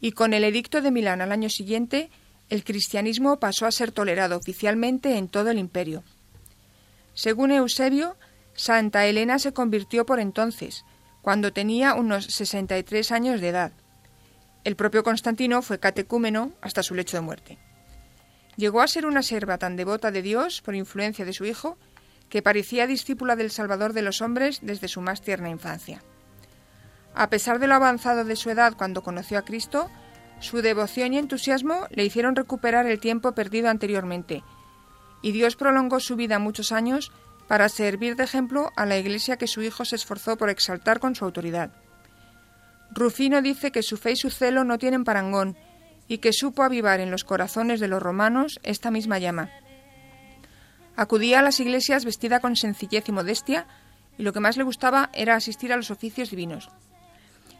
y 0.00 0.12
con 0.12 0.32
el 0.32 0.42
edicto 0.42 0.80
de 0.80 0.90
Milán 0.90 1.20
al 1.20 1.30
año 1.30 1.50
siguiente 1.50 2.10
el 2.48 2.64
cristianismo 2.64 3.38
pasó 3.38 3.66
a 3.66 3.72
ser 3.72 3.92
tolerado 3.92 4.36
oficialmente 4.36 5.18
en 5.18 5.28
todo 5.28 5.50
el 5.50 5.58
imperio. 5.58 6.02
Según 7.12 7.52
Eusebio, 7.52 8.16
Santa 8.54 9.04
Elena 9.06 9.38
se 9.38 9.52
convirtió 9.52 10.06
por 10.06 10.18
entonces, 10.18 10.84
cuando 11.20 11.52
tenía 11.52 11.94
unos 11.94 12.24
63 12.24 13.12
años 13.12 13.40
de 13.42 13.48
edad. 13.48 13.72
El 14.68 14.76
propio 14.76 15.02
Constantino 15.02 15.62
fue 15.62 15.80
catecúmeno 15.80 16.52
hasta 16.60 16.82
su 16.82 16.94
lecho 16.94 17.16
de 17.16 17.22
muerte. 17.22 17.58
Llegó 18.56 18.82
a 18.82 18.86
ser 18.86 19.06
una 19.06 19.22
serva 19.22 19.56
tan 19.56 19.76
devota 19.76 20.10
de 20.10 20.20
Dios 20.20 20.60
por 20.60 20.74
influencia 20.74 21.24
de 21.24 21.32
su 21.32 21.46
hijo 21.46 21.78
que 22.28 22.42
parecía 22.42 22.86
discípula 22.86 23.34
del 23.34 23.50
Salvador 23.50 23.94
de 23.94 24.02
los 24.02 24.20
hombres 24.20 24.58
desde 24.60 24.88
su 24.88 25.00
más 25.00 25.22
tierna 25.22 25.48
infancia. 25.48 26.02
A 27.14 27.30
pesar 27.30 27.60
de 27.60 27.66
lo 27.66 27.76
avanzado 27.76 28.26
de 28.26 28.36
su 28.36 28.50
edad 28.50 28.74
cuando 28.76 29.02
conoció 29.02 29.38
a 29.38 29.46
Cristo, 29.46 29.88
su 30.38 30.60
devoción 30.60 31.14
y 31.14 31.18
entusiasmo 31.18 31.86
le 31.88 32.04
hicieron 32.04 32.36
recuperar 32.36 32.84
el 32.84 33.00
tiempo 33.00 33.32
perdido 33.32 33.70
anteriormente, 33.70 34.44
y 35.22 35.32
Dios 35.32 35.56
prolongó 35.56 35.98
su 35.98 36.14
vida 36.14 36.38
muchos 36.38 36.72
años 36.72 37.10
para 37.46 37.70
servir 37.70 38.16
de 38.16 38.24
ejemplo 38.24 38.70
a 38.76 38.84
la 38.84 38.98
Iglesia 38.98 39.38
que 39.38 39.46
su 39.46 39.62
hijo 39.62 39.86
se 39.86 39.96
esforzó 39.96 40.36
por 40.36 40.50
exaltar 40.50 41.00
con 41.00 41.14
su 41.14 41.24
autoridad. 41.24 41.87
Rufino 42.90 43.42
dice 43.42 43.70
que 43.70 43.82
su 43.82 43.96
fe 43.96 44.12
y 44.12 44.16
su 44.16 44.30
celo 44.30 44.64
no 44.64 44.78
tienen 44.78 45.04
parangón 45.04 45.56
y 46.08 46.18
que 46.18 46.32
supo 46.32 46.62
avivar 46.62 47.00
en 47.00 47.10
los 47.10 47.24
corazones 47.24 47.80
de 47.80 47.88
los 47.88 48.02
romanos 48.02 48.58
esta 48.62 48.90
misma 48.90 49.18
llama. 49.18 49.50
Acudía 50.96 51.40
a 51.40 51.42
las 51.42 51.60
iglesias 51.60 52.04
vestida 52.04 52.40
con 52.40 52.56
sencillez 52.56 53.08
y 53.08 53.12
modestia 53.12 53.66
y 54.16 54.22
lo 54.22 54.32
que 54.32 54.40
más 54.40 54.56
le 54.56 54.64
gustaba 54.64 55.10
era 55.12 55.36
asistir 55.36 55.72
a 55.72 55.76
los 55.76 55.90
oficios 55.90 56.30
divinos. 56.30 56.70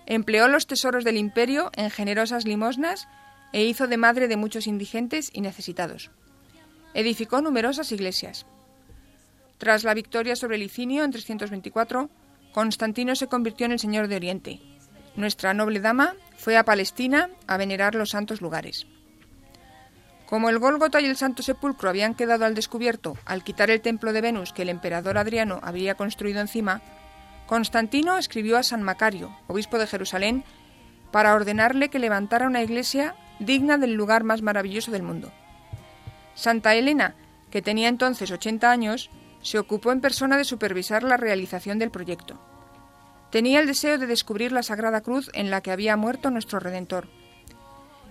Empleó 0.07 0.49
los 0.49 0.67
tesoros 0.67 1.05
del 1.05 1.19
imperio 1.19 1.71
en 1.75 1.91
generosas 1.91 2.47
limosnas 2.47 3.07
e 3.53 3.65
hizo 3.65 3.87
de 3.87 3.99
madre 3.99 4.29
de 4.29 4.37
muchos 4.37 4.67
indigentes 4.67 5.31
y 5.33 5.43
necesitados. 5.43 6.11
Edificó 6.95 7.43
numerosas 7.43 7.93
iglesias. 7.93 8.47
Tras 9.59 9.85
la 9.85 9.95
victoria 9.95 10.37
sobre 10.37 10.59
Licinio 10.59 11.05
en 11.05 11.11
324, 11.11 12.09
Constantino 12.53 13.15
se 13.15 13.27
convirtió 13.27 13.67
en 13.67 13.73
el 13.73 13.79
Señor 13.79 14.09
de 14.09 14.17
Oriente 14.17 14.78
nuestra 15.19 15.53
noble 15.53 15.81
dama 15.81 16.15
fue 16.37 16.57
a 16.57 16.65
Palestina 16.65 17.29
a 17.49 17.57
venerar 17.57 17.97
los 17.97 18.11
santos 18.11 18.41
lugares. 18.41 18.87
Como 20.27 20.49
el 20.49 20.61
Gólgota 20.61 21.01
y 21.01 21.07
el 21.07 21.17
Santo 21.17 21.43
Sepulcro 21.43 21.91
habían 21.91 22.15
quedado 22.15 22.45
al 22.45 22.55
descubierto 22.55 23.17
al 23.25 23.43
quitar 23.43 23.69
el 23.71 23.81
templo 23.81 24.13
de 24.13 24.21
Venus 24.21 24.53
que 24.53 24.63
el 24.63 24.69
emperador 24.69 25.19
Adriano 25.19 25.59
había 25.63 25.97
construido 25.97 26.41
encima, 26.41 26.83
Constantino 27.47 28.17
escribió 28.17 28.59
a 28.59 28.63
San 28.63 28.83
Macario, 28.83 29.37
obispo 29.49 29.79
de 29.79 29.89
Jerusalén, 29.89 30.45
para 31.11 31.35
ordenarle 31.35 31.89
que 31.89 31.99
levantara 31.99 32.47
una 32.47 32.63
iglesia 32.63 33.17
digna 33.41 33.77
del 33.77 33.95
lugar 33.95 34.23
más 34.23 34.43
maravilloso 34.43 34.93
del 34.93 35.03
mundo. 35.03 35.33
Santa 36.35 36.77
Elena, 36.77 37.17
que 37.51 37.63
tenía 37.63 37.89
entonces 37.89 38.31
80 38.31 38.71
años, 38.71 39.11
se 39.43 39.59
ocupó 39.59 39.91
en 39.91 40.01
persona 40.01 40.37
de 40.37 40.45
supervisar 40.45 41.03
la 41.03 41.17
realización 41.17 41.81
del 41.81 41.91
proyecto. 41.91 42.39
Tenía 43.31 43.61
el 43.61 43.67
deseo 43.67 43.99
de 43.99 44.07
descubrir 44.07 44.53
la 44.53 44.63
Sagrada 44.63 45.03
Cruz 45.03 45.31
en 45.35 45.51
la 45.51 45.61
que 45.61 45.71
había 45.71 45.97
muerto 45.97 46.31
nuestro 46.31 46.61
Redentor. 46.61 47.09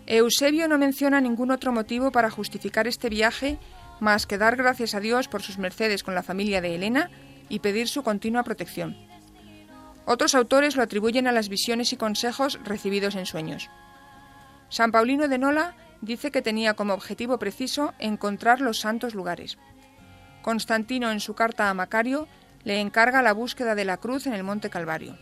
Eusebio 0.06 0.67
no 0.67 0.77
menciona 0.77 1.19
ningún 1.19 1.51
otro 1.51 1.71
motivo 1.71 2.12
para 2.12 2.30
justificar 2.30 2.88
este 2.88 3.10
viaje 3.10 3.58
más 3.99 4.27
que 4.27 4.38
dar 4.38 4.56
gracias 4.56 4.93
a 4.93 4.99
Dios 4.99 5.27
por 5.27 5.41
sus 5.41 5.58
mercedes 5.58 6.03
con 6.03 6.15
la 6.15 6.23
familia 6.23 6.62
de 6.62 6.75
Helena 6.75 7.10
y 7.49 7.60
pedir 7.60 7.88
su 7.88 8.03
continua 8.03 8.43
protección. 8.43 8.95
Otros 10.06 10.36
autores 10.36 10.75
lo 10.75 10.84
atribuyen 10.84 11.27
a 11.27 11.32
las 11.32 11.49
visiones 11.49 11.91
y 11.91 11.97
consejos 11.97 12.60
recibidos 12.63 13.15
en 13.15 13.25
sueños. 13.25 13.69
San 14.69 14.91
Paulino 14.91 15.27
de 15.27 15.38
Nola 15.38 15.75
dice 16.01 16.32
que 16.32 16.41
tenía 16.41 16.75
como 16.75 16.93
objetivo 16.93 17.39
preciso 17.39 17.93
encontrar 17.99 18.62
los 18.62 18.80
santos 18.80 19.15
lugares. 19.15 19.58
Constantino 20.41 21.12
en 21.12 21.19
su 21.19 21.34
carta 21.34 21.69
a 21.69 21.73
Macario 21.73 22.27
le 22.67 22.82
encarga 22.82 23.21
la 23.21 23.32
búsqueda 23.32 23.75
de 23.75 23.86
la 23.86 23.95
cruz 23.95 24.27
en 24.27 24.34
el 24.34 24.43
Monte 24.43 24.69
Calvario. 24.69 25.17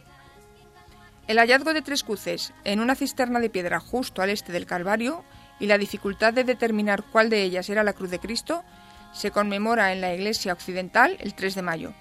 El 1.28 1.38
hallazgo 1.38 1.76
de 1.76 1.84
tres 1.84 2.04
cruces 2.04 2.54
en 2.64 2.80
una 2.80 2.96
cisterna 2.96 3.40
de 3.40 3.52
piedra 3.52 3.80
justo 3.80 4.24
al 4.24 4.32
este 4.32 4.52
del 4.52 4.66
Calvario 4.66 5.24
y 5.60 5.68
la 5.68 5.78
dificultad 5.78 6.34
de 6.34 6.44
determinar 6.44 7.04
cuál 7.04 7.30
de 7.30 7.44
ellas 7.44 7.70
era 7.70 7.84
la 7.84 7.94
cruz 7.94 8.10
de 8.10 8.18
Cristo 8.18 8.64
se 9.14 9.30
conmemora 9.30 9.94
en 9.94 10.02
la 10.02 10.12
Iglesia 10.12 10.54
Occidental 10.54 11.18
el 11.20 11.36
3 11.36 11.54
de 11.54 11.62
mayo. 11.62 11.94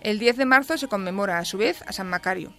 El 0.00 0.18
10 0.18 0.38
de 0.38 0.46
marzo 0.46 0.78
se 0.78 0.88
conmemora 0.88 1.36
a 1.36 1.44
su 1.44 1.58
vez 1.58 1.82
a 1.86 1.92
San 1.92 2.08
Macario. 2.08 2.54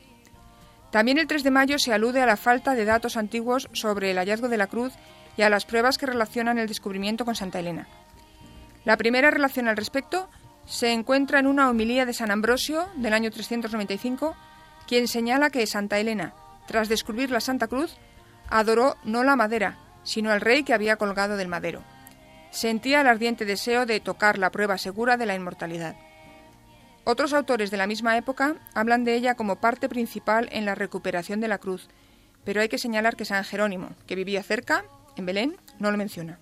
También 0.91 1.17
el 1.17 1.25
3 1.25 1.41
de 1.41 1.49
mayo 1.49 1.79
se 1.79 1.93
alude 1.93 2.21
a 2.21 2.27
la 2.27 2.37
falta 2.37 2.75
de 2.75 2.85
datos 2.85 3.17
antiguos 3.17 3.69
sobre 3.73 4.11
el 4.11 4.19
hallazgo 4.19 4.49
de 4.49 4.57
la 4.57 4.67
cruz 4.67 4.93
y 5.35 5.41
a 5.41 5.49
las 5.49 5.65
pruebas 5.65 5.97
que 5.97 6.05
relacionan 6.05 6.59
el 6.59 6.67
descubrimiento 6.67 7.25
con 7.25 7.33
Santa 7.33 7.59
Elena. 7.59 7.87
La 8.85 8.97
primera 8.97 9.31
relación 9.31 9.67
al 9.67 9.77
respecto 9.77 10.29
se 10.65 10.91
encuentra 10.91 11.39
en 11.39 11.47
una 11.47 11.69
homilía 11.69 12.05
de 12.05 12.13
San 12.13 12.31
Ambrosio 12.31 12.87
del 12.95 13.13
año 13.13 13.31
395, 13.31 14.35
quien 14.87 15.07
señala 15.07 15.49
que 15.49 15.67
Santa 15.67 15.99
Elena, 15.99 16.33
tras 16.67 16.89
descubrir 16.89 17.31
la 17.31 17.41
Santa 17.41 17.67
Cruz, 17.67 17.95
adoró 18.49 18.95
no 19.03 19.23
la 19.23 19.35
madera, 19.35 19.77
sino 20.03 20.31
al 20.31 20.41
rey 20.41 20.63
que 20.63 20.73
había 20.73 20.95
colgado 20.95 21.37
del 21.37 21.47
madero. 21.47 21.83
Sentía 22.51 23.01
el 23.01 23.07
ardiente 23.07 23.45
deseo 23.45 23.85
de 23.85 23.99
tocar 23.99 24.37
la 24.37 24.51
prueba 24.51 24.77
segura 24.77 25.17
de 25.17 25.25
la 25.25 25.35
inmortalidad. 25.35 25.95
Otros 27.03 27.33
autores 27.33 27.71
de 27.71 27.77
la 27.77 27.87
misma 27.87 28.17
época 28.17 28.55
hablan 28.73 29.03
de 29.03 29.15
ella 29.15 29.35
como 29.35 29.57
parte 29.57 29.89
principal 29.89 30.47
en 30.51 30.65
la 30.65 30.75
recuperación 30.75 31.41
de 31.41 31.49
la 31.49 31.57
cruz, 31.57 31.89
pero 32.45 32.61
hay 32.61 32.69
que 32.69 32.77
señalar 32.77 33.15
que 33.15 33.25
San 33.25 33.43
Jerónimo, 33.43 33.89
que 34.07 34.15
vivía 34.15 34.43
cerca, 34.43 34.85
en 35.17 35.25
Belén, 35.25 35.57
no 35.79 35.91
lo 35.91 35.97
menciona. 35.97 36.39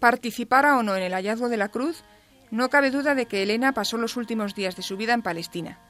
Participara 0.00 0.76
o 0.76 0.82
no 0.82 0.96
en 0.96 1.02
el 1.02 1.12
hallazgo 1.12 1.48
de 1.48 1.56
la 1.56 1.68
cruz, 1.68 2.04
no 2.54 2.70
cabe 2.70 2.92
duda 2.92 3.16
de 3.16 3.26
que 3.26 3.42
Elena 3.42 3.74
pasó 3.74 3.98
los 3.98 4.16
últimos 4.16 4.54
días 4.54 4.76
de 4.76 4.82
su 4.82 4.96
vida 4.96 5.12
en 5.12 5.22
Palestina. 5.22 5.80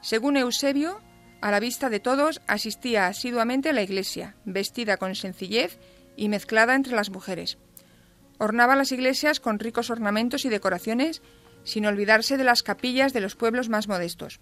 Según 0.00 0.38
Eusebio, 0.38 1.02
a 1.42 1.50
la 1.50 1.60
vista 1.60 1.90
de 1.90 2.00
todos, 2.00 2.40
asistía 2.46 3.08
asiduamente 3.08 3.68
a 3.68 3.72
la 3.74 3.82
iglesia, 3.82 4.34
vestida 4.46 4.96
con 4.96 5.14
sencillez 5.14 5.78
y 6.16 6.30
mezclada 6.30 6.74
entre 6.74 6.94
las 6.94 7.10
mujeres. 7.10 7.58
Ornaba 8.38 8.74
las 8.74 8.90
iglesias 8.90 9.38
con 9.38 9.58
ricos 9.58 9.90
ornamentos 9.90 10.46
y 10.46 10.48
decoraciones, 10.48 11.20
sin 11.62 11.84
olvidarse 11.84 12.38
de 12.38 12.44
las 12.44 12.62
capillas 12.62 13.12
de 13.12 13.20
los 13.20 13.36
pueblos 13.36 13.68
más 13.68 13.86
modestos. 13.86 14.40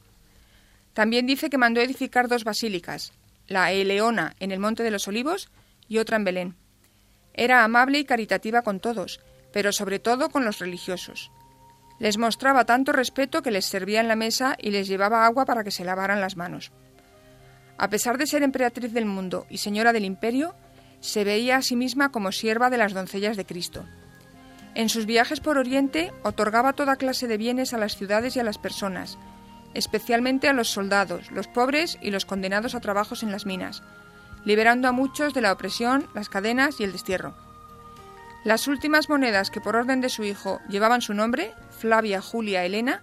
También 0.94 1.26
dice 1.26 1.50
que 1.50 1.58
mandó 1.58 1.80
edificar 1.80 2.28
dos 2.28 2.44
basílicas, 2.44 3.12
la 3.48 3.72
Eleona 3.72 4.36
en 4.38 4.52
el 4.52 4.60
Monte 4.60 4.84
de 4.84 4.92
los 4.92 5.08
Olivos 5.08 5.48
y 5.88 5.98
otra 5.98 6.16
en 6.16 6.24
Belén. 6.24 6.56
Era 7.34 7.64
amable 7.64 7.98
y 7.98 8.04
caritativa 8.04 8.62
con 8.62 8.78
todos, 8.78 9.20
pero 9.52 9.72
sobre 9.72 9.98
todo 9.98 10.30
con 10.30 10.44
los 10.44 10.60
religiosos. 10.60 11.32
Les 12.00 12.18
mostraba 12.18 12.64
tanto 12.64 12.92
respeto 12.92 13.42
que 13.42 13.50
les 13.50 13.66
servía 13.66 14.00
en 14.00 14.08
la 14.08 14.16
mesa 14.16 14.56
y 14.58 14.70
les 14.70 14.88
llevaba 14.88 15.26
agua 15.26 15.44
para 15.44 15.62
que 15.62 15.70
se 15.70 15.84
lavaran 15.84 16.20
las 16.20 16.36
manos. 16.36 16.72
A 17.76 17.88
pesar 17.88 18.18
de 18.18 18.26
ser 18.26 18.42
emperatriz 18.42 18.92
del 18.92 19.04
mundo 19.04 19.46
y 19.50 19.58
señora 19.58 19.92
del 19.92 20.06
imperio, 20.06 20.54
se 21.00 21.24
veía 21.24 21.56
a 21.56 21.62
sí 21.62 21.76
misma 21.76 22.10
como 22.10 22.32
sierva 22.32 22.70
de 22.70 22.78
las 22.78 22.94
doncellas 22.94 23.36
de 23.36 23.44
Cristo. 23.44 23.84
En 24.74 24.88
sus 24.88 25.04
viajes 25.04 25.40
por 25.40 25.58
Oriente 25.58 26.12
otorgaba 26.22 26.72
toda 26.72 26.96
clase 26.96 27.26
de 27.26 27.36
bienes 27.36 27.74
a 27.74 27.78
las 27.78 27.96
ciudades 27.96 28.34
y 28.34 28.40
a 28.40 28.44
las 28.44 28.58
personas, 28.58 29.18
especialmente 29.74 30.48
a 30.48 30.52
los 30.52 30.68
soldados, 30.68 31.30
los 31.30 31.48
pobres 31.48 31.98
y 32.00 32.10
los 32.10 32.24
condenados 32.24 32.74
a 32.74 32.80
trabajos 32.80 33.22
en 33.22 33.30
las 33.30 33.46
minas, 33.46 33.82
liberando 34.44 34.88
a 34.88 34.92
muchos 34.92 35.34
de 35.34 35.42
la 35.42 35.52
opresión, 35.52 36.08
las 36.14 36.30
cadenas 36.30 36.80
y 36.80 36.84
el 36.84 36.92
destierro. 36.92 37.49
Las 38.42 38.68
últimas 38.68 39.11
monedas 39.11 39.50
que 39.50 39.61
por 39.61 39.76
orden 39.76 40.00
de 40.00 40.09
su 40.09 40.24
hijo 40.24 40.61
llevaban 40.68 41.03
su 41.03 41.12
nombre, 41.12 41.53
Flavia 41.79 42.22
Julia 42.22 42.64
Elena, 42.64 43.03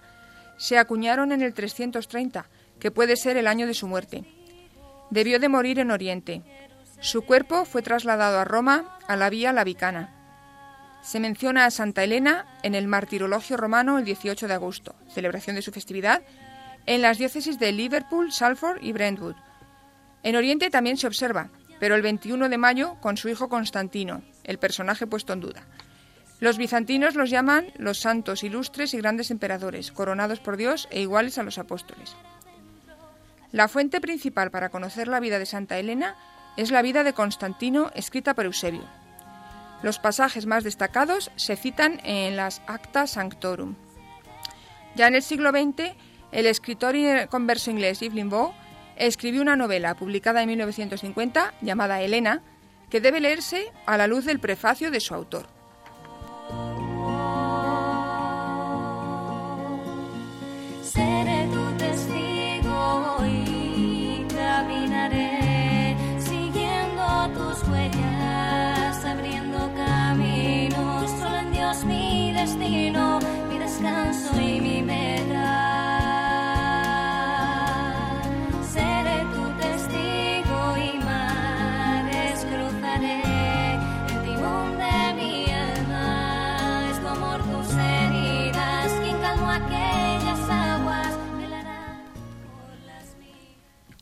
se 0.56 0.78
acuñaron 0.78 1.30
en 1.30 1.42
el 1.42 1.54
330, 1.54 2.46
que 2.80 2.90
puede 2.90 3.16
ser 3.16 3.36
el 3.36 3.46
año 3.46 3.68
de 3.68 3.74
su 3.74 3.86
muerte. 3.86 4.24
Debió 5.10 5.38
de 5.38 5.48
morir 5.48 5.78
en 5.78 5.92
Oriente. 5.92 6.42
Su 7.00 7.22
cuerpo 7.22 7.64
fue 7.64 7.82
trasladado 7.82 8.40
a 8.40 8.44
Roma, 8.44 8.98
a 9.06 9.14
la 9.14 9.30
Vía 9.30 9.52
Lavicana. 9.52 10.12
Se 11.02 11.20
menciona 11.20 11.64
a 11.64 11.70
Santa 11.70 12.02
Elena 12.02 12.46
en 12.64 12.74
el 12.74 12.88
Martirologio 12.88 13.56
romano 13.56 13.98
el 13.98 14.04
18 14.04 14.48
de 14.48 14.54
agosto, 14.54 14.96
celebración 15.08 15.54
de 15.54 15.62
su 15.62 15.70
festividad, 15.70 16.22
en 16.86 17.00
las 17.00 17.18
diócesis 17.18 17.60
de 17.60 17.70
Liverpool, 17.70 18.32
Salford 18.32 18.82
y 18.82 18.92
Brentwood. 18.92 19.36
En 20.24 20.34
Oriente 20.34 20.70
también 20.70 20.96
se 20.96 21.06
observa, 21.06 21.50
pero 21.78 21.94
el 21.94 22.02
21 22.02 22.48
de 22.48 22.58
mayo 22.58 22.96
con 23.00 23.16
su 23.16 23.28
hijo 23.28 23.48
Constantino, 23.48 24.22
el 24.48 24.58
personaje 24.58 25.06
puesto 25.06 25.32
en 25.32 25.40
duda. 25.40 25.62
Los 26.40 26.58
bizantinos 26.58 27.14
los 27.14 27.30
llaman 27.30 27.66
los 27.76 28.00
santos 28.00 28.42
ilustres 28.42 28.94
y 28.94 28.98
grandes 28.98 29.30
emperadores, 29.30 29.92
coronados 29.92 30.40
por 30.40 30.56
Dios 30.56 30.88
e 30.90 31.00
iguales 31.00 31.38
a 31.38 31.44
los 31.44 31.58
apóstoles. 31.58 32.16
La 33.52 33.68
fuente 33.68 34.00
principal 34.00 34.50
para 34.50 34.70
conocer 34.70 35.06
la 35.08 35.20
vida 35.20 35.38
de 35.38 35.46
Santa 35.46 35.78
Elena 35.78 36.16
es 36.56 36.70
la 36.70 36.82
vida 36.82 37.04
de 37.04 37.12
Constantino 37.12 37.90
escrita 37.94 38.34
por 38.34 38.46
Eusebio. 38.46 38.84
Los 39.82 39.98
pasajes 39.98 40.46
más 40.46 40.64
destacados 40.64 41.30
se 41.36 41.56
citan 41.56 42.00
en 42.04 42.36
las 42.36 42.62
Acta 42.66 43.06
Sanctorum. 43.06 43.76
Ya 44.96 45.06
en 45.06 45.14
el 45.14 45.22
siglo 45.22 45.50
XX, 45.50 45.94
el 46.32 46.46
escritor 46.46 46.96
y 46.96 47.06
converso 47.28 47.70
inglés 47.70 48.02
Evelyn 48.02 48.32
Waugh 48.32 48.52
escribió 48.96 49.42
una 49.42 49.56
novela 49.56 49.94
publicada 49.94 50.42
en 50.42 50.48
1950 50.48 51.54
llamada 51.62 52.02
Elena, 52.02 52.42
que 52.90 53.00
debe 53.00 53.20
leerse 53.20 53.72
a 53.86 53.96
la 53.96 54.06
luz 54.06 54.24
del 54.24 54.40
prefacio 54.40 54.90
de 54.90 55.00
su 55.00 55.14
autor. 55.14 55.57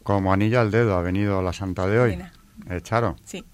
Como 0.06 0.32
anillo 0.32 0.60
al 0.60 0.70
dedo 0.70 0.94
ha 0.94 1.02
venido 1.02 1.42
la 1.42 1.52
santa 1.52 1.88
de 1.88 1.98
hoy. 1.98 2.18
Eh, 2.70 2.80
Charo. 2.80 3.16
Sí. 3.24 3.44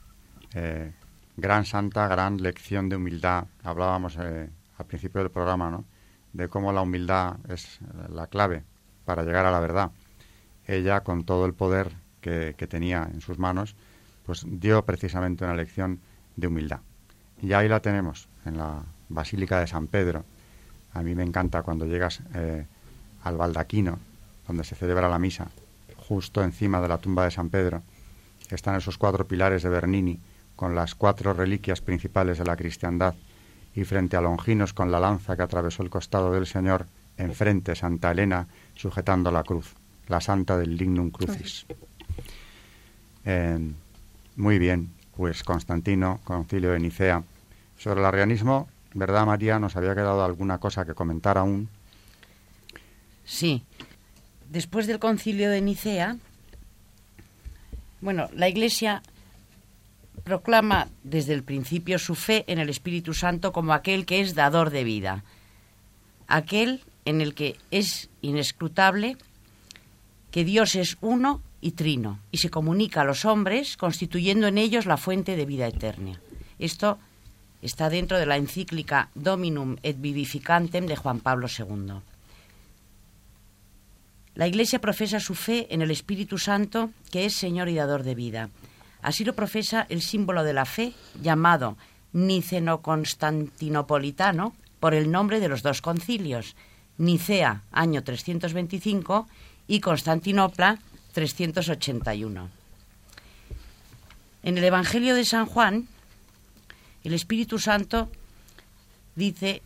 Eh, 0.53 0.93
gran 1.39 1.65
santa, 1.65 2.07
gran 2.09 2.43
lección 2.43 2.91
de 2.91 2.97
humildad. 2.97 3.47
Hablábamos 3.65 4.19
eh, 4.21 4.51
al 4.77 4.85
principio 4.85 5.23
del 5.23 5.31
programa, 5.31 5.71
¿no? 5.71 5.87
De 6.35 6.49
cómo 6.49 6.71
la 6.71 6.83
humildad 6.83 7.37
es 7.49 7.79
la 8.11 8.27
clave 8.27 8.65
para 9.07 9.23
llegar 9.23 9.47
a 9.47 9.51
la 9.51 9.61
verdad. 9.61 9.93
Ella, 10.67 11.01
con 11.01 11.25
todo 11.25 11.47
el 11.47 11.55
poder 11.55 11.91
que, 12.21 12.53
tenía 12.69 13.09
en 13.11 13.23
sus 13.23 13.39
manos, 13.39 13.75
pues 14.27 14.45
dio 14.47 14.85
precisamente 14.85 15.45
una 15.45 15.55
lección 15.55 16.01
de 16.37 16.49
humildad. 16.49 16.81
Y 17.41 17.55
ahí 17.55 17.67
la 17.67 17.81
tenemos, 17.81 18.29
en 18.45 18.59
la 18.59 18.83
Basílica 19.09 19.59
de 19.59 19.69
San 19.69 19.87
Pedro. 19.87 20.27
A 20.93 21.03
mí 21.03 21.15
me 21.15 21.23
encanta 21.23 21.63
cuando 21.63 21.87
llegas 21.87 22.21
eh, 22.35 22.67
al 23.25 23.39
baldaquino, 23.39 23.99
donde 24.47 24.65
se 24.65 24.75
celebra 24.75 25.09
la 25.09 25.19
misa, 25.19 25.49
justo 26.09 26.43
encima 26.43 26.81
de 26.81 26.89
la 26.89 26.99
tumba 26.99 27.25
de 27.25 27.31
San 27.31 27.49
Pedro, 27.49 27.83
están 28.51 28.77
esos 28.77 28.99
cuatro 28.99 29.27
pilares 29.27 29.63
de 29.63 29.69
Bernini, 29.69 30.19
con 30.57 30.75
las 30.75 30.95
cuatro 30.95 31.33
reliquias 31.33 31.81
principales 31.81 32.39
de 32.39 32.45
la 32.45 32.57
cristiandad, 32.57 33.15
y 33.75 33.85
frente 33.85 34.17
a 34.17 34.21
Longinos 34.21 34.73
con 34.73 34.91
la 34.91 35.01
lanza 35.01 35.37
que 35.37 35.43
atravesó 35.43 35.83
el 35.83 35.91
costado 35.91 36.33
del 36.33 36.47
Señor, 36.47 36.87
enfrente 37.17 37.75
Santa 37.75 38.11
Elena 38.11 38.47
sujetando 38.75 39.31
la 39.31 39.43
cruz, 39.45 39.75
la 40.09 40.21
santa 40.21 40.59
del 40.59 40.77
Lignum 40.77 41.11
Crucis. 41.11 41.67
Eh, 43.25 43.73
muy 44.37 44.59
bien, 44.59 44.93
pues 45.17 45.43
Constantino, 45.43 46.21
concilio 46.25 46.73
de 46.73 46.81
Nicea. 46.81 47.23
Sobre 47.79 48.01
el 48.01 48.07
arrianismo, 48.07 48.69
¿verdad 48.95 49.27
María? 49.27 49.59
¿Nos 49.59 49.77
había 49.77 49.95
quedado 49.95 50.25
alguna 50.25 50.59
cosa 50.59 50.85
que 50.85 50.95
comentar 50.95 51.39
aún? 51.39 51.69
Sí. 53.25 53.65
Después 54.53 54.87
del 54.87 54.99
concilio 54.99 55.49
de 55.49 55.63
Nicea, 55.63 56.19
bueno, 58.03 58.29
la 58.35 58.51
Iglesia 58.51 59.03
proclama 60.25 60.89
desde 61.03 61.33
el 61.33 61.43
principio 61.43 61.99
su 61.99 62.15
fe 62.15 62.45
en 62.47 62.59
el 62.59 62.69
Espíritu 62.69 63.15
Santo 63.15 63.51
como 63.51 63.73
aquel 63.73 64.05
que 64.05 64.21
es 64.21 64.35
dador 64.35 64.69
de 64.69 64.85
vida, 64.85 65.25
aquel 66.29 66.83
en 67.07 67.23
el 67.23 67.33
que 67.33 67.57
es 67.71 68.11
inescrutable 68.21 69.17
que 70.31 70.45
Dios 70.45 70.75
es 70.75 70.99
uno 71.01 71.41
y 71.63 71.71
trino 71.71 72.19
y 72.31 72.37
se 72.37 72.51
comunica 72.51 73.01
a 73.01 73.05
los 73.05 73.25
hombres 73.25 73.79
constituyendo 73.79 74.49
en 74.49 74.59
ellos 74.59 74.85
la 74.85 74.99
fuente 74.99 75.35
de 75.35 75.47
vida 75.47 75.67
eterna. 75.67 76.21
Esto 76.59 76.99
está 77.63 77.89
dentro 77.89 78.19
de 78.19 78.27
la 78.27 78.37
encíclica 78.37 79.09
Dominum 79.15 79.77
et 79.83 79.99
Vivificantem 79.99 80.85
de 80.85 80.97
Juan 80.97 81.21
Pablo 81.21 81.49
II. 81.49 82.12
La 84.35 84.47
Iglesia 84.47 84.81
profesa 84.81 85.21
su 85.21 85.35
fe 85.35 85.67
en 85.71 85.83
el 85.83 85.91
Espíritu 85.91 86.39
Santo, 86.39 86.91
que 87.11 87.27
es 87.27 87.35
Señor 87.35 87.69
y 87.69 87.75
dador 87.75 88.03
de 88.03 88.15
vida. 88.15 88.49
Así 89.03 89.25
lo 89.25 89.35
profesa 89.35 89.87
el 89.91 90.01
símbolo 90.01 90.43
de 90.43 90.55
la 90.55 90.65
fe 90.65 90.95
llamado 91.21 91.77
Niceno-Constantinopolitano 92.15 94.55
por 94.81 94.95
el 94.95 95.11
nombre 95.11 95.39
de 95.39 95.49
los 95.49 95.63
dos 95.63 95.83
concilios, 95.83 96.57
Nicea, 96.97 97.63
año 97.73 98.03
325, 98.03 99.29
y 99.67 99.81
Constantinopla, 99.81 100.79
381. 101.13 102.49
En 104.43 104.59
el 104.59 104.65
Evangelio 104.65 105.15
de 105.15 105.27
San 105.27 105.45
Juan, 105.47 105.89
el 107.05 107.13
Espíritu 107.13 107.59
Santo 107.59 108.09
dice, 109.15 109.61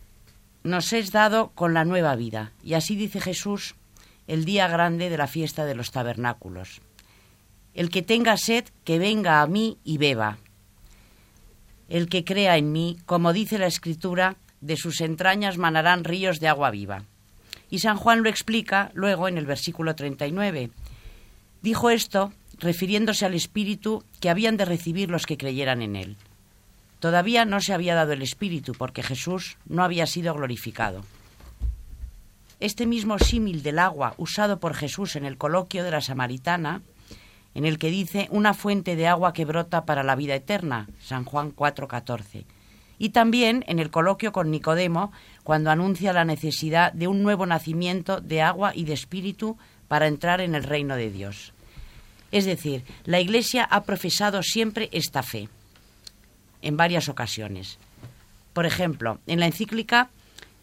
nos 0.64 0.92
es 0.92 1.12
dado 1.12 1.52
con 1.54 1.72
la 1.72 1.84
nueva 1.84 2.16
vida. 2.16 2.50
Y 2.64 2.74
así 2.74 2.96
dice 2.96 3.20
Jesús 3.20 3.76
el 4.26 4.44
día 4.44 4.68
grande 4.68 5.10
de 5.10 5.18
la 5.18 5.26
fiesta 5.26 5.64
de 5.64 5.74
los 5.74 5.90
tabernáculos. 5.90 6.80
El 7.74 7.90
que 7.90 8.02
tenga 8.02 8.36
sed, 8.36 8.64
que 8.84 8.98
venga 8.98 9.42
a 9.42 9.46
mí 9.46 9.78
y 9.84 9.98
beba. 9.98 10.38
El 11.88 12.08
que 12.08 12.24
crea 12.24 12.56
en 12.56 12.72
mí, 12.72 12.96
como 13.06 13.32
dice 13.32 13.58
la 13.58 13.66
Escritura, 13.66 14.36
de 14.60 14.76
sus 14.76 15.00
entrañas 15.00 15.58
manarán 15.58 16.04
ríos 16.04 16.40
de 16.40 16.48
agua 16.48 16.70
viva. 16.70 17.04
Y 17.70 17.80
San 17.80 17.96
Juan 17.96 18.22
lo 18.22 18.28
explica 18.28 18.90
luego 18.94 19.28
en 19.28 19.38
el 19.38 19.46
versículo 19.46 19.94
39. 19.94 20.70
Dijo 21.62 21.90
esto 21.90 22.32
refiriéndose 22.58 23.26
al 23.26 23.34
Espíritu 23.34 24.02
que 24.20 24.30
habían 24.30 24.56
de 24.56 24.64
recibir 24.64 25.10
los 25.10 25.26
que 25.26 25.36
creyeran 25.36 25.82
en 25.82 25.96
él. 25.96 26.16
Todavía 27.00 27.44
no 27.44 27.60
se 27.60 27.74
había 27.74 27.94
dado 27.94 28.12
el 28.12 28.22
Espíritu 28.22 28.72
porque 28.72 29.02
Jesús 29.02 29.58
no 29.66 29.84
había 29.84 30.06
sido 30.06 30.34
glorificado. 30.34 31.04
Este 32.58 32.86
mismo 32.86 33.18
símil 33.18 33.62
del 33.62 33.78
agua 33.78 34.14
usado 34.16 34.58
por 34.60 34.74
Jesús 34.74 35.16
en 35.16 35.26
el 35.26 35.36
coloquio 35.36 35.84
de 35.84 35.90
la 35.90 36.00
Samaritana, 36.00 36.80
en 37.54 37.66
el 37.66 37.78
que 37.78 37.90
dice 37.90 38.28
una 38.30 38.54
fuente 38.54 38.96
de 38.96 39.06
agua 39.06 39.34
que 39.34 39.44
brota 39.44 39.84
para 39.84 40.02
la 40.02 40.16
vida 40.16 40.34
eterna, 40.34 40.88
San 41.02 41.24
Juan 41.24 41.52
4:14, 41.54 42.44
y 42.98 43.10
también 43.10 43.62
en 43.68 43.78
el 43.78 43.90
coloquio 43.90 44.32
con 44.32 44.50
Nicodemo, 44.50 45.12
cuando 45.44 45.70
anuncia 45.70 46.14
la 46.14 46.24
necesidad 46.24 46.94
de 46.94 47.08
un 47.08 47.22
nuevo 47.22 47.44
nacimiento 47.44 48.22
de 48.22 48.40
agua 48.40 48.72
y 48.74 48.84
de 48.84 48.94
espíritu 48.94 49.58
para 49.86 50.06
entrar 50.06 50.40
en 50.40 50.54
el 50.54 50.64
reino 50.64 50.96
de 50.96 51.10
Dios. 51.10 51.52
Es 52.32 52.46
decir, 52.46 52.84
la 53.04 53.20
Iglesia 53.20 53.64
ha 53.64 53.84
profesado 53.84 54.42
siempre 54.42 54.88
esta 54.92 55.22
fe, 55.22 55.50
en 56.62 56.78
varias 56.78 57.10
ocasiones. 57.10 57.78
Por 58.54 58.64
ejemplo, 58.64 59.18
en 59.26 59.40
la 59.40 59.46
encíclica 59.46 60.08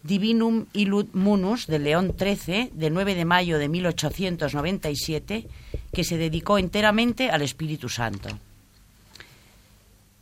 Divinum 0.04 0.66
Illud 0.74 1.08
Munus 1.14 1.68
de 1.68 1.80
León 1.80 2.16
XIII, 2.18 2.72
de 2.74 2.90
9 2.90 3.16
de 3.16 3.26
mayo 3.26 3.58
de 3.58 3.70
1897, 3.70 5.48
que 5.94 6.04
se 6.04 6.18
dedicó 6.18 6.58
enteramente 6.58 7.30
al 7.30 7.42
Espíritu 7.42 7.90
Santo. 7.90 8.30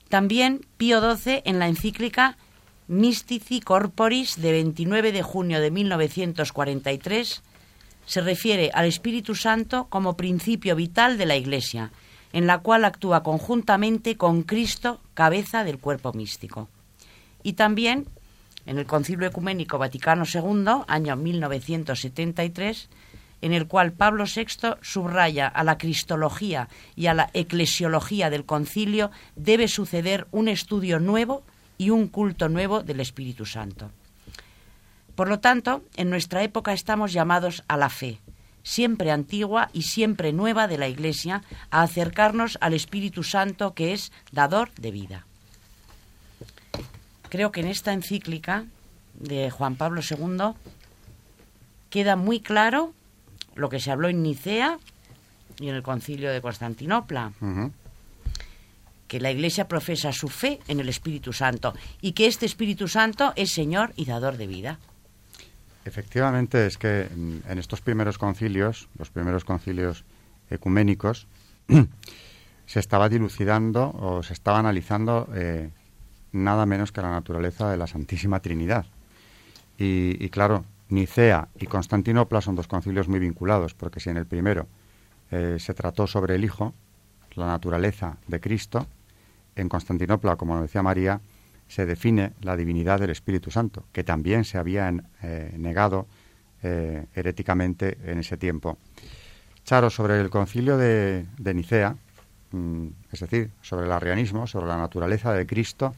También 0.09 0.65
Pío 0.77 0.99
XII 0.99 1.41
en 1.45 1.57
la 1.57 1.67
encíclica 1.67 2.37
Mystici 2.87 3.61
Corporis 3.61 4.39
de 4.41 4.51
29 4.51 5.13
de 5.13 5.23
junio 5.23 5.61
de 5.61 5.71
1943 5.71 7.41
se 8.05 8.21
refiere 8.21 8.71
al 8.73 8.85
Espíritu 8.85 9.35
Santo 9.35 9.87
como 9.89 10.17
principio 10.17 10.75
vital 10.75 11.17
de 11.17 11.25
la 11.25 11.37
Iglesia, 11.37 11.91
en 12.33 12.47
la 12.47 12.59
cual 12.59 12.83
actúa 12.83 13.23
conjuntamente 13.23 14.17
con 14.17 14.43
Cristo, 14.43 14.99
cabeza 15.13 15.63
del 15.63 15.79
cuerpo 15.79 16.11
místico. 16.11 16.67
Y 17.43 17.53
también, 17.53 18.05
en 18.65 18.77
el 18.77 18.85
Concilio 18.85 19.27
Ecuménico 19.27 19.77
Vaticano 19.77 20.23
II, 20.25 20.83
año 20.87 21.15
1973, 21.15 22.89
en 23.41 23.53
el 23.53 23.67
cual 23.67 23.91
Pablo 23.93 24.25
VI 24.25 24.75
subraya 24.81 25.47
a 25.47 25.63
la 25.63 25.77
cristología 25.77 26.69
y 26.95 27.07
a 27.07 27.13
la 27.13 27.29
eclesiología 27.33 28.29
del 28.29 28.45
concilio 28.45 29.11
debe 29.35 29.67
suceder 29.67 30.27
un 30.31 30.47
estudio 30.47 30.99
nuevo 30.99 31.43
y 31.77 31.89
un 31.89 32.07
culto 32.07 32.49
nuevo 32.49 32.83
del 32.83 32.99
Espíritu 32.99 33.45
Santo. 33.45 33.91
Por 35.15 35.27
lo 35.27 35.39
tanto, 35.39 35.83
en 35.97 36.09
nuestra 36.09 36.43
época 36.43 36.73
estamos 36.73 37.11
llamados 37.11 37.63
a 37.67 37.77
la 37.77 37.89
fe, 37.89 38.19
siempre 38.63 39.11
antigua 39.11 39.69
y 39.73 39.83
siempre 39.83 40.33
nueva 40.33 40.67
de 40.67 40.77
la 40.77 40.87
Iglesia, 40.87 41.43
a 41.69 41.81
acercarnos 41.81 42.57
al 42.61 42.73
Espíritu 42.73 43.23
Santo 43.23 43.73
que 43.73 43.93
es 43.93 44.11
dador 44.31 44.71
de 44.75 44.91
vida. 44.91 45.25
Creo 47.31 47.53
que 47.53 47.61
en 47.61 47.67
esta 47.67 47.93
encíclica 47.93 48.65
de 49.13 49.49
Juan 49.49 49.77
Pablo 49.77 50.01
II 50.01 50.53
queda 51.89 52.17
muy 52.17 52.41
claro 52.41 52.93
lo 53.55 53.69
que 53.69 53.79
se 53.79 53.89
habló 53.89 54.09
en 54.09 54.21
Nicea 54.21 54.77
y 55.57 55.69
en 55.69 55.75
el 55.75 55.81
concilio 55.81 56.29
de 56.29 56.41
Constantinopla, 56.41 57.31
que 59.07 59.21
la 59.21 59.31
Iglesia 59.31 59.69
profesa 59.69 60.11
su 60.11 60.27
fe 60.27 60.59
en 60.67 60.81
el 60.81 60.89
Espíritu 60.89 61.31
Santo 61.31 61.73
y 62.01 62.11
que 62.11 62.27
este 62.27 62.45
Espíritu 62.45 62.89
Santo 62.89 63.31
es 63.37 63.51
Señor 63.51 63.93
y 63.95 64.03
dador 64.03 64.35
de 64.35 64.47
vida. 64.47 64.79
Efectivamente, 65.85 66.67
es 66.67 66.77
que 66.77 67.03
en 67.13 67.57
estos 67.57 67.79
primeros 67.79 68.17
concilios, 68.17 68.89
los 68.99 69.09
primeros 69.09 69.45
concilios 69.45 70.03
ecuménicos, 70.49 71.27
se 72.65 72.79
estaba 72.81 73.07
dilucidando 73.07 73.89
o 73.91 74.21
se 74.21 74.33
estaba 74.33 74.59
analizando 74.59 75.29
eh, 75.33 75.69
nada 76.31 76.65
menos 76.65 76.91
que 76.91 77.01
la 77.01 77.11
naturaleza 77.11 77.69
de 77.69 77.77
la 77.77 77.87
Santísima 77.87 78.39
Trinidad. 78.39 78.85
Y, 79.77 80.29
claro, 80.29 80.63
Nicea 80.89 81.47
y 81.59 81.65
Constantinopla 81.65 82.41
son 82.41 82.55
dos 82.55 82.67
concilios 82.67 83.07
muy 83.07 83.19
vinculados, 83.19 83.73
porque 83.73 83.99
si 83.99 84.11
en 84.11 84.17
el 84.17 84.27
primero 84.27 84.67
eh, 85.31 85.57
se 85.59 85.73
trató 85.73 86.05
sobre 86.05 86.35
el 86.35 86.43
Hijo, 86.43 86.75
la 87.33 87.47
naturaleza 87.47 88.17
de 88.27 88.39
Cristo, 88.39 88.85
en 89.55 89.69
Constantinopla, 89.69 90.35
como 90.35 90.61
decía 90.61 90.83
María, 90.83 91.19
se 91.67 91.85
define 91.85 92.33
la 92.41 92.55
divinidad 92.55 92.99
del 92.99 93.09
Espíritu 93.09 93.49
Santo, 93.49 93.85
que 93.91 94.03
también 94.03 94.43
se 94.43 94.57
había 94.57 94.93
eh, 95.23 95.55
negado 95.57 96.05
eh, 96.61 97.05
heréticamente 97.15 97.97
en 98.05 98.19
ese 98.19 98.37
tiempo. 98.37 98.77
Charo, 99.63 99.89
sobre 99.89 100.19
el 100.19 100.29
concilio 100.29 100.77
de, 100.77 101.25
de 101.37 101.53
Nicea, 101.53 101.95
mm, 102.51 102.87
es 103.11 103.19
decir, 103.21 103.51
sobre 103.61 103.85
el 103.85 103.91
arrianismo, 103.91 104.47
sobre 104.47 104.67
la 104.67 104.77
naturaleza 104.77 105.33
de 105.33 105.47
Cristo, 105.47 105.95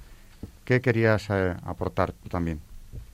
¿qué 0.66 0.82
querías 0.82 1.30
eh, 1.30 1.56
aportar 1.64 2.14
tú 2.14 2.30
también? 2.30 2.62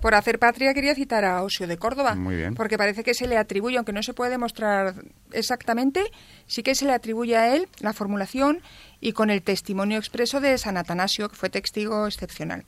Por 0.02 0.16
hacer 0.16 0.40
patria 0.40 0.74
quería 0.74 0.96
citar 0.96 1.26
a 1.26 1.44
Osio 1.44 1.68
de 1.68 1.78
Córdoba. 1.78 2.16
Muy 2.16 2.38
bien. 2.38 2.56
Porque 2.56 2.78
parece 2.78 3.04
que 3.04 3.14
se 3.14 3.28
le 3.28 3.38
atribuye, 3.38 3.76
aunque 3.76 3.92
no 3.92 4.02
se 4.02 4.14
puede 4.14 4.32
demostrar 4.32 4.96
exactamente, 5.34 6.04
sí 6.48 6.64
que 6.64 6.74
se 6.74 6.86
le 6.86 6.94
atribuye 6.94 7.36
a 7.36 7.54
él 7.54 7.68
la 7.82 7.92
formulación 7.92 8.62
y 9.02 9.12
con 9.12 9.30
el 9.30 9.42
testimonio 9.42 9.98
expreso 9.98 10.40
de 10.40 10.58
San 10.58 10.78
Atanasio, 10.78 11.28
que 11.28 11.36
fue 11.36 11.50
testigo 11.50 12.08
excepcional. 12.08 12.64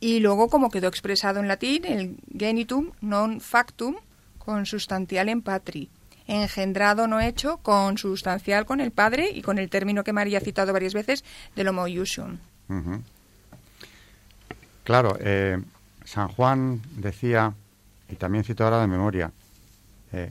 Y 0.00 0.20
luego, 0.20 0.48
como 0.48 0.70
quedó 0.70 0.88
expresado 0.88 1.40
en 1.40 1.48
latín, 1.48 1.84
el 1.84 2.16
genitum 2.28 2.92
non 3.00 3.40
factum 3.40 3.96
consubstantialem 4.40 5.40
patri, 5.40 5.88
engendrado 6.28 7.08
no 7.08 7.20
hecho, 7.20 7.58
consubstancial 7.64 8.64
con 8.64 8.80
el 8.80 8.92
Padre 8.92 9.30
y 9.32 9.42
con 9.42 9.58
el 9.58 9.68
término 9.68 10.04
que 10.04 10.12
María 10.12 10.38
ha 10.38 10.44
citado 10.44 10.72
varias 10.72 10.94
veces 10.94 11.24
del 11.56 11.68
homoiusium. 11.68 12.38
Ujú. 12.68 13.02
Claro, 14.86 15.16
eh, 15.18 15.60
San 16.04 16.28
Juan 16.28 16.80
decía, 16.98 17.54
y 18.08 18.14
también 18.14 18.44
cito 18.44 18.62
ahora 18.62 18.80
de 18.80 18.86
memoria, 18.86 19.32
eh, 20.12 20.30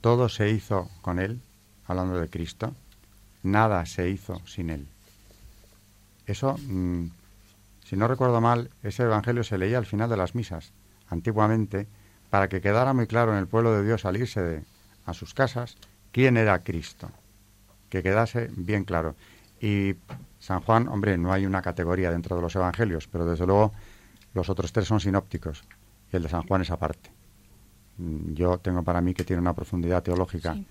todo 0.00 0.28
se 0.28 0.50
hizo 0.50 0.90
con 1.02 1.20
él, 1.20 1.40
hablando 1.86 2.18
de 2.18 2.28
Cristo, 2.28 2.74
nada 3.44 3.86
se 3.86 4.08
hizo 4.10 4.42
sin 4.44 4.70
él. 4.70 4.88
Eso, 6.26 6.56
mm, 6.66 7.04
si 7.84 7.96
no 7.96 8.08
recuerdo 8.08 8.40
mal, 8.40 8.70
ese 8.82 9.04
evangelio 9.04 9.44
se 9.44 9.56
leía 9.56 9.78
al 9.78 9.86
final 9.86 10.10
de 10.10 10.16
las 10.16 10.34
misas, 10.34 10.72
antiguamente, 11.08 11.86
para 12.30 12.48
que 12.48 12.60
quedara 12.60 12.92
muy 12.92 13.06
claro 13.06 13.30
en 13.30 13.38
el 13.38 13.46
pueblo 13.46 13.70
de 13.72 13.84
Dios 13.84 14.04
al 14.04 14.16
irse 14.16 14.42
de- 14.42 14.64
a 15.06 15.14
sus 15.14 15.32
casas 15.32 15.76
quién 16.10 16.36
era 16.38 16.64
Cristo, 16.64 17.08
que 17.88 18.02
quedase 18.02 18.50
bien 18.56 18.82
claro. 18.82 19.14
Y 19.60 19.94
San 20.44 20.60
Juan, 20.60 20.88
hombre, 20.88 21.16
no 21.16 21.32
hay 21.32 21.46
una 21.46 21.62
categoría 21.62 22.10
dentro 22.10 22.36
de 22.36 22.42
los 22.42 22.54
evangelios, 22.54 23.08
pero 23.08 23.24
desde 23.24 23.46
luego 23.46 23.72
los 24.34 24.50
otros 24.50 24.72
tres 24.72 24.86
son 24.86 25.00
sinópticos 25.00 25.64
y 26.12 26.16
el 26.16 26.22
de 26.24 26.28
San 26.28 26.42
Juan 26.42 26.60
es 26.60 26.70
aparte. 26.70 27.10
Mm, 27.96 28.34
Yo 28.34 28.58
tengo 28.58 28.82
para 28.82 29.00
mí 29.00 29.14
que 29.14 29.24
tiene 29.24 29.40
una 29.40 29.54
profundidad 29.54 30.02
teológica 30.02 30.52
Sí. 30.52 30.66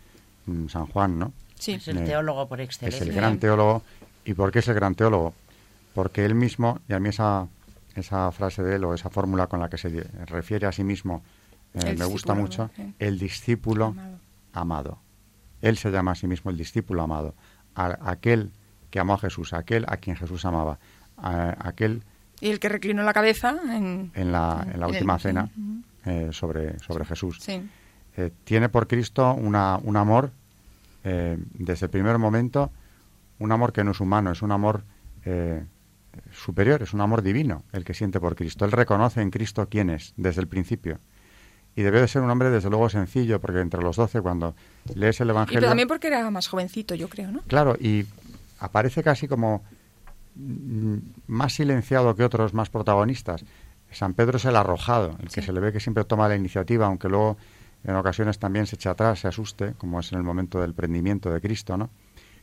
mm, 0.45 0.67
San 0.67 0.85
Juan, 0.85 1.17
¿no? 1.17 1.33
Sí. 1.57 1.71
Es 1.73 1.87
el 1.87 1.97
Eh, 1.97 2.05
teólogo 2.05 2.47
por 2.47 2.61
Es 2.61 2.67
excelencia. 2.67 3.03
el 3.03 3.13
gran 3.13 3.39
teólogo. 3.39 3.81
¿Y 4.25 4.35
por 4.35 4.51
qué 4.51 4.59
es 4.59 4.67
el 4.67 4.75
gran 4.75 4.93
teólogo? 4.93 5.33
Porque 5.95 6.23
él 6.23 6.35
mismo, 6.35 6.79
y 6.87 6.93
a 6.93 6.99
mí 6.99 7.09
esa, 7.09 7.47
esa 7.95 8.31
frase 8.31 8.61
de 8.61 8.75
él 8.75 8.83
o 8.83 8.93
esa 8.93 9.09
fórmula 9.09 9.47
con 9.47 9.59
la 9.59 9.69
que 9.69 9.79
se 9.79 9.89
refiere 10.27 10.67
a 10.67 10.71
sí 10.71 10.83
mismo 10.83 11.23
eh, 11.73 11.95
me 11.97 12.05
gusta 12.05 12.35
mucho, 12.35 12.69
el 12.99 13.17
discípulo 13.17 13.85
Amado. 13.87 14.19
amado. 14.53 14.99
Él 15.63 15.77
se 15.77 15.89
llama 15.89 16.11
a 16.11 16.15
sí 16.15 16.27
mismo 16.27 16.51
el 16.51 16.57
discípulo 16.57 17.01
amado, 17.01 17.33
a- 17.73 17.97
aquel 18.11 18.51
que 18.93 18.99
amó 18.99 19.15
a 19.15 19.17
Jesús, 19.17 19.53
aquel 19.53 19.85
a 19.87 19.97
quien 19.97 20.15
Jesús 20.15 20.45
amaba, 20.45 20.77
a- 21.17 21.55
aquel 21.67 22.03
Y 22.41 22.51
el 22.51 22.59
que 22.59 22.69
reclinó 22.69 23.01
la 23.01 23.11
cabeza 23.11 23.57
en, 23.75 24.11
en 24.13 24.31
la, 24.31 24.67
en 24.71 24.79
la 24.79 24.85
en 24.85 24.91
el- 24.91 24.97
última 24.97 25.17
cena 25.17 25.49
eh, 26.05 26.29
sobre, 26.31 26.77
sobre 26.77 27.03
Jesús. 27.03 27.39
Sí. 27.41 27.59
Eh, 28.17 28.29
tiene 28.43 28.69
por 28.69 28.87
Cristo 28.87 29.33
una, 29.33 29.79
un 29.81 29.97
amor, 29.97 30.29
eh, 31.03 31.39
desde 31.55 31.87
el 31.87 31.89
primer 31.89 32.19
momento, 32.19 32.71
un 33.39 33.51
amor 33.51 33.73
que 33.73 33.83
no 33.83 33.91
es 33.93 33.99
humano, 33.99 34.29
es 34.31 34.43
un 34.43 34.51
amor 34.51 34.83
superior, 36.31 36.83
es 36.83 36.93
un 36.93 37.01
amor 37.01 37.23
divino 37.23 37.63
el 37.71 37.83
que 37.83 37.95
siente 37.95 38.19
por 38.19 38.35
Cristo. 38.35 38.63
Él 38.65 38.71
reconoce 38.71 39.21
en 39.21 39.31
Cristo 39.31 39.67
quién 39.69 39.89
es 39.89 40.13
desde 40.17 40.41
el 40.41 40.47
principio. 40.47 40.99
Y 41.75 41.81
debe 41.81 41.99
de 42.01 42.07
ser 42.07 42.21
un 42.21 42.29
hombre, 42.29 42.51
desde 42.51 42.69
luego, 42.69 42.87
sencillo, 42.89 43.41
porque 43.41 43.59
entre 43.59 43.81
los 43.81 43.95
doce, 43.95 44.21
cuando 44.21 44.53
lees 44.93 45.19
el 45.21 45.29
Y 45.29 45.31
Evangelio... 45.31 45.59
pero 45.61 45.69
también 45.71 45.87
porque 45.87 46.05
era 46.07 46.29
más 46.29 46.47
jovencito, 46.47 46.93
yo 46.93 47.09
creo, 47.09 47.31
¿no? 47.31 47.39
Claro, 47.47 47.75
y 47.79 48.05
aparece 48.63 49.03
casi 49.03 49.27
como 49.27 49.63
mm, 50.35 50.97
más 51.27 51.53
silenciado 51.53 52.15
que 52.15 52.23
otros 52.23 52.53
más 52.53 52.69
protagonistas. 52.69 53.45
San 53.91 54.13
Pedro 54.15 54.37
es 54.37 54.45
el 54.45 54.55
arrojado, 54.55 55.15
el 55.19 55.27
que 55.29 55.41
Sí. 55.41 55.47
se 55.47 55.53
le 55.53 55.59
ve 55.59 55.71
que 55.71 55.79
siempre 55.79 56.03
toma 56.05 56.27
la 56.27 56.35
iniciativa, 56.35 56.87
aunque 56.87 57.09
luego 57.09 57.37
en 57.83 57.95
ocasiones 57.95 58.39
también 58.39 58.65
se 58.65 58.75
echa 58.75 58.91
atrás, 58.91 59.19
se 59.19 59.27
asuste, 59.27 59.73
como 59.73 59.99
es 59.99 60.11
en 60.11 60.17
el 60.17 60.23
momento 60.23 60.59
del 60.61 60.73
prendimiento 60.73 61.29
de 61.31 61.39
Cristo, 61.41 61.77
¿no? 61.77 61.89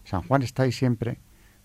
San 0.04 0.22
Juan 0.22 0.42
está 0.42 0.62
ahí 0.64 0.72
siempre 0.72 1.18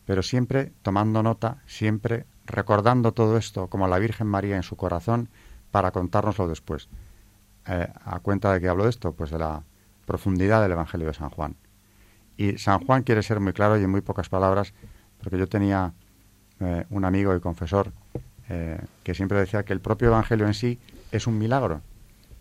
pero 0.05 0.21
siempre 0.21 0.71
tomando 0.83 1.23
nota, 1.23 1.63
siempre 1.65 2.27
recordando 2.45 3.11
todo 3.11 3.37
esto 3.37 3.69
como 3.71 3.87
la 3.87 3.97
Virgen 3.97 4.27
María 4.27 4.55
en 4.55 4.61
su 4.61 4.75
corazón 4.75 5.29
para 5.71 5.89
contárnoslo 5.91 6.47
después. 6.47 6.89
Eh, 7.67 7.87
a 8.05 8.19
cuenta 8.19 8.53
de 8.53 8.61
que 8.61 8.69
hablo 8.69 8.83
de 8.83 8.91
esto, 8.91 9.13
pues 9.13 9.31
de 9.31 9.39
la 9.39 9.63
profundidad 10.05 10.61
del 10.61 10.73
Evangelio 10.73 11.07
de 11.07 11.15
San 11.15 11.31
Juan. 11.31 11.55
Y 12.37 12.57
San 12.57 12.85
Juan 12.85 13.03
quiere 13.03 13.23
ser 13.23 13.39
muy 13.39 13.53
claro 13.53 13.79
y 13.79 13.83
en 13.83 13.89
muy 13.89 14.01
pocas 14.01 14.29
palabras, 14.29 14.73
porque 15.21 15.37
yo 15.37 15.47
tenía 15.47 15.93
eh, 16.59 16.85
un 16.89 17.05
amigo 17.05 17.35
y 17.35 17.39
confesor 17.39 17.91
eh, 18.49 18.79
que 19.03 19.13
siempre 19.13 19.39
decía 19.39 19.63
que 19.63 19.73
el 19.73 19.79
propio 19.79 20.09
Evangelio 20.09 20.45
en 20.45 20.53
sí 20.53 20.79
es 21.11 21.27
un 21.27 21.37
milagro, 21.37 21.81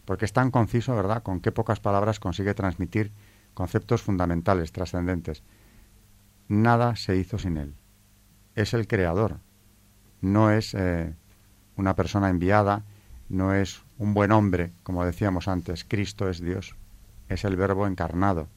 porque 0.05 0.25
es 0.25 0.33
tan 0.33 0.51
conciso, 0.51 0.95
¿verdad?, 0.95 1.23
con 1.23 1.41
qué 1.41 1.53
pocas 1.53 1.81
palabras 1.81 2.21
consigue 2.21 2.55
transmitir 2.55 3.13
conceptos 3.55 4.03
fundamentales, 4.03 4.73
trascendentes. 4.73 5.43
Nada 6.49 6.97
se 6.97 7.17
hizo 7.17 7.39
sin 7.39 7.57
él. 7.57 7.75
Es 8.55 8.75
el 8.75 8.87
creador, 8.87 9.39
no 10.21 10.51
es 10.51 10.75
eh, 10.75 11.15
una 11.77 11.97
persona 11.97 12.29
enviada, 12.29 12.85
no 13.29 13.55
es 13.55 13.83
un 13.99 14.15
buen 14.15 14.33
hombre, 14.33 14.73
como 14.83 15.05
decíamos 15.05 15.49
antes, 15.49 15.85
Cristo 15.85 16.29
es 16.29 16.41
Dios, 16.41 16.77
es 17.29 17.45
el 17.45 17.57
verbo 17.57 17.87
encarnado. 17.87 18.49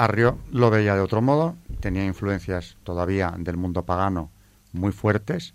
Arrio 0.00 0.38
lo 0.50 0.70
veía 0.70 0.94
de 0.94 1.02
otro 1.02 1.20
modo, 1.20 1.56
tenía 1.80 2.06
influencias 2.06 2.78
todavía 2.84 3.34
del 3.36 3.58
mundo 3.58 3.84
pagano 3.84 4.30
muy 4.72 4.92
fuertes 4.92 5.52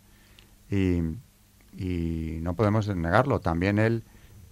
y, 0.70 1.00
y 1.76 2.38
no 2.42 2.54
podemos 2.56 2.88
negarlo. 2.88 3.40
También 3.40 3.80
él 3.80 4.04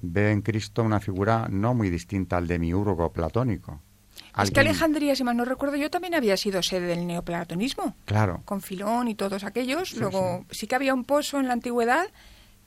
ve 0.01 0.31
en 0.31 0.41
Cristo 0.41 0.81
una 0.81 0.99
figura 0.99 1.47
no 1.47 1.75
muy 1.75 1.91
distinta 1.91 2.37
al 2.37 2.47
demiurgo 2.47 3.11
platónico. 3.11 3.81
Es 4.41 4.49
que 4.49 4.61
Alejandría, 4.61 5.15
si 5.15 5.23
mal 5.23 5.37
no 5.37 5.45
recuerdo, 5.45 5.75
yo 5.75 5.91
también 5.91 6.15
había 6.15 6.37
sido 6.37 6.63
sede 6.63 6.87
del 6.87 7.05
neoplatonismo, 7.05 7.95
Claro, 8.05 8.41
con 8.45 8.61
Filón 8.61 9.07
y 9.07 9.15
todos 9.15 9.43
aquellos. 9.43 9.89
Sí, 9.89 9.99
Luego 9.99 10.43
sí. 10.49 10.65
que 10.65 10.73
había 10.73 10.95
un 10.95 11.03
pozo 11.03 11.39
en 11.39 11.47
la 11.47 11.53
antigüedad 11.53 12.07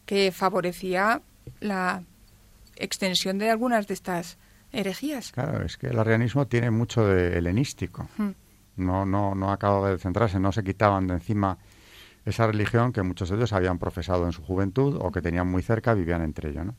que 0.07 0.31
favorecía 0.31 1.22
la 1.59 2.05
extensión 2.77 3.39
de 3.39 3.51
algunas 3.51 3.89
de 3.89 3.95
estas 3.95 4.39
herejías. 4.73 5.33
claro, 5.33 5.64
es 5.64 5.77
que 5.77 5.89
el 5.89 5.99
arrianismo 5.99 6.47
tiene 6.47 6.71
mucho 6.71 7.07
de 7.07 7.39
helenístico. 7.39 8.09
Mm. 8.19 8.31
No, 8.77 9.07
no, 9.07 9.35
no 9.35 9.51
acaba 9.51 9.91
de 9.91 9.99
centrarse, 9.99 10.39
no 10.39 10.53
se 10.53 10.62
quitaban 10.62 11.07
de 11.07 11.14
encima 11.14 11.59
esa 12.27 12.47
religión 12.47 12.93
que 12.93 13.03
muchos 13.03 13.31
de 13.31 13.37
ellos 13.37 13.53
habían 13.53 13.79
profesado 13.79 14.27
en 14.27 14.33
su 14.33 14.43
juventud 14.43 14.99
o 15.01 15.11
que 15.12 15.23
tenían 15.23 15.49
muy 15.49 15.62
cerca, 15.62 15.95
vivían 15.95 16.23
entre 16.23 16.51
ellos, 16.51 16.67
¿no? 16.67 16.75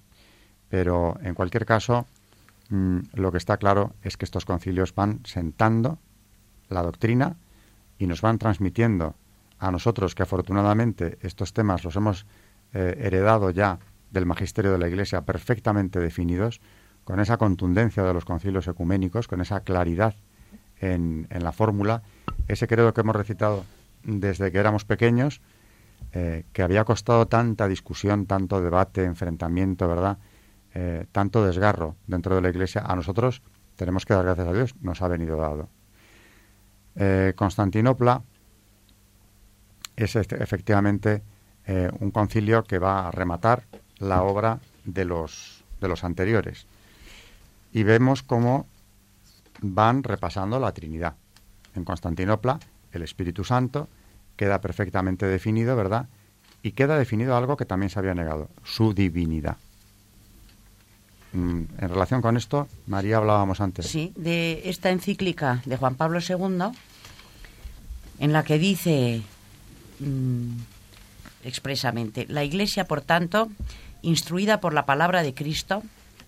Pero 0.69 1.17
en 1.23 1.33
cualquier 1.33 1.65
caso, 1.65 2.05
mm, 2.69 2.99
lo 3.13 3.31
que 3.31 3.37
está 3.37 3.57
claro 3.57 3.93
es 4.03 4.17
que 4.17 4.25
estos 4.25 4.45
concilios 4.45 4.93
van 4.93 5.21
sentando 5.25 5.99
la 6.69 6.83
doctrina 6.83 7.37
y 7.97 8.07
nos 8.07 8.21
van 8.21 8.37
transmitiendo 8.37 9.15
a 9.59 9.71
nosotros 9.71 10.13
que 10.13 10.23
afortunadamente 10.23 11.17
estos 11.21 11.53
temas 11.53 11.83
los 11.83 11.95
hemos 11.95 12.25
eh, 12.73 12.95
heredado 12.99 13.49
ya 13.49 13.79
del 14.11 14.25
magisterio 14.25 14.71
de 14.71 14.77
la 14.77 14.87
Iglesia 14.87 15.21
perfectamente 15.21 15.99
definidos, 15.99 16.61
con 17.07 17.21
esa 17.21 17.37
contundencia 17.37 18.03
de 18.03 18.13
los 18.13 18.25
concilios 18.25 18.67
ecuménicos, 18.67 19.29
con 19.29 19.39
esa 19.39 19.61
claridad 19.61 20.13
en, 20.81 21.25
la 21.29 21.53
fórmula, 21.53 22.03
ese 22.49 22.67
credo 22.67 22.93
que 22.93 22.99
hemos 22.99 23.15
recitado 23.15 23.63
desde 24.03 24.51
que 24.51 24.57
éramos 24.57 24.83
pequeños, 24.83 25.39
eh, 26.11 26.43
que 26.51 26.63
había 26.63 26.83
costado 26.83 27.25
tanta 27.25 27.69
discusión, 27.69 28.25
tanto 28.25 28.59
debate, 28.59 29.05
enfrentamiento, 29.05 29.87
¿verdad? 29.87 30.17
Eh, 30.73 31.05
tanto 31.13 31.45
desgarro 31.45 31.95
dentro 32.07 32.35
de 32.35 32.41
la 32.41 32.49
Iglesia, 32.49 32.83
a 32.85 32.93
nosotros 32.93 33.41
tenemos 33.77 34.05
que 34.05 34.13
dar 34.13 34.25
gracias 34.25 34.47
a 34.49 34.51
Dios, 34.51 34.75
nos 34.81 35.01
ha 35.01 35.07
venido 35.07 35.37
dado. 35.37 35.69
Eh, 36.97 37.31
Constantinopla 37.37 38.21
es 39.95 40.13
este- 40.17 40.43
efectivamente 40.43 41.23
un 41.99 42.11
concilio 42.11 42.63
que 42.65 42.79
va 42.79 43.07
a 43.07 43.11
rematar 43.11 43.63
la 43.99 44.23
obra 44.23 44.59
de 44.83 45.05
los, 45.05 45.63
de 45.79 45.87
los 45.87 46.03
anteriores. 46.03 46.65
Y 47.77 47.83
vemos 47.83 48.23
cómo 48.23 48.65
van 49.61 50.01
repasando 50.01 50.59
la 50.59 50.71
Trinidad. 50.71 51.13
En 51.75 51.85
Constantinopla, 51.85 52.57
el 52.91 53.03
Espíritu 53.03 53.43
Santo 53.43 53.87
queda 54.35 54.61
perfectamente 54.61 55.27
definido, 55.27 55.75
¿verdad? 55.75 56.07
Y 56.63 56.71
queda 56.71 56.97
definido 56.97 57.37
algo 57.37 57.55
que 57.55 57.65
también 57.65 57.91
se 57.91 57.99
había 57.99 58.15
negado, 58.15 58.49
su 58.63 58.95
divinidad. 58.95 59.57
Mm, 61.33 61.65
En 61.77 61.89
relación 61.89 62.23
con 62.23 62.35
esto, 62.35 62.67
María 62.87 63.17
hablábamos 63.17 63.61
antes. 63.61 63.85
Sí, 63.85 64.11
de 64.15 64.63
esta 64.65 64.89
encíclica 64.89 65.61
de 65.65 65.77
Juan 65.77 65.93
Pablo 65.93 66.17
II, 66.27 66.71
en 68.17 68.33
la 68.33 68.43
que 68.43 68.57
dice 68.57 69.21
mm, 69.99 70.49
expresamente, 71.43 72.25
la 72.27 72.43
Iglesia, 72.43 72.85
por 72.85 73.01
tanto, 73.01 73.49
instruida 74.01 74.59
por 74.61 74.73
la 74.73 74.87
palabra 74.87 75.21
de 75.21 75.35
Cristo, 75.35 75.83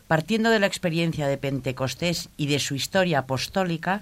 partiendo 0.10 0.50
de 0.50 0.58
la 0.58 0.66
experiencia 0.66 1.28
de 1.28 1.38
Pentecostés 1.38 2.30
y 2.36 2.48
de 2.48 2.58
su 2.58 2.74
historia 2.74 3.20
apostólica, 3.20 4.02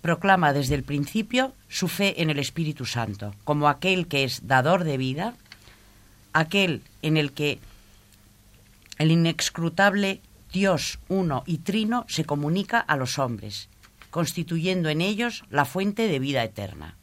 proclama 0.00 0.54
desde 0.54 0.74
el 0.74 0.84
principio 0.84 1.52
su 1.68 1.88
fe 1.88 2.22
en 2.22 2.30
el 2.30 2.38
Espíritu 2.38 2.86
Santo, 2.86 3.34
como 3.44 3.68
aquel 3.68 4.08
que 4.08 4.24
es 4.24 4.46
dador 4.46 4.84
de 4.84 4.96
vida, 4.96 5.34
aquel 6.32 6.80
en 7.02 7.18
el 7.18 7.32
que 7.32 7.58
el 8.96 9.10
inexcrutable 9.10 10.22
Dios 10.50 10.98
uno 11.08 11.42
y 11.44 11.58
trino 11.58 12.06
se 12.08 12.24
comunica 12.24 12.80
a 12.80 12.96
los 12.96 13.18
hombres, 13.18 13.68
constituyendo 14.10 14.88
en 14.88 15.02
ellos 15.02 15.44
la 15.50 15.66
fuente 15.66 16.08
de 16.08 16.20
vida 16.20 16.42
eterna. 16.42 16.96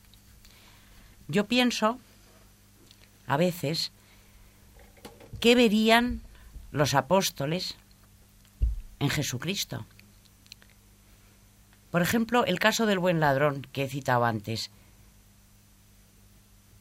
Yo 1.27 1.45
pienso, 1.45 1.99
a 3.27 3.37
veces, 3.37 3.91
¿qué 5.39 5.53
verían 5.53 6.21
los 6.71 6.95
apóstoles 6.95 7.75
en 9.01 9.09
Jesucristo? 9.09 9.85
Por 11.89 12.01
ejemplo, 12.01 12.45
el 12.45 12.59
caso 12.59 12.85
del 12.85 12.99
buen 12.99 13.19
ladrón 13.19 13.67
que 13.73 13.83
he 13.83 13.89
citado 13.89 14.23
antes. 14.23 14.71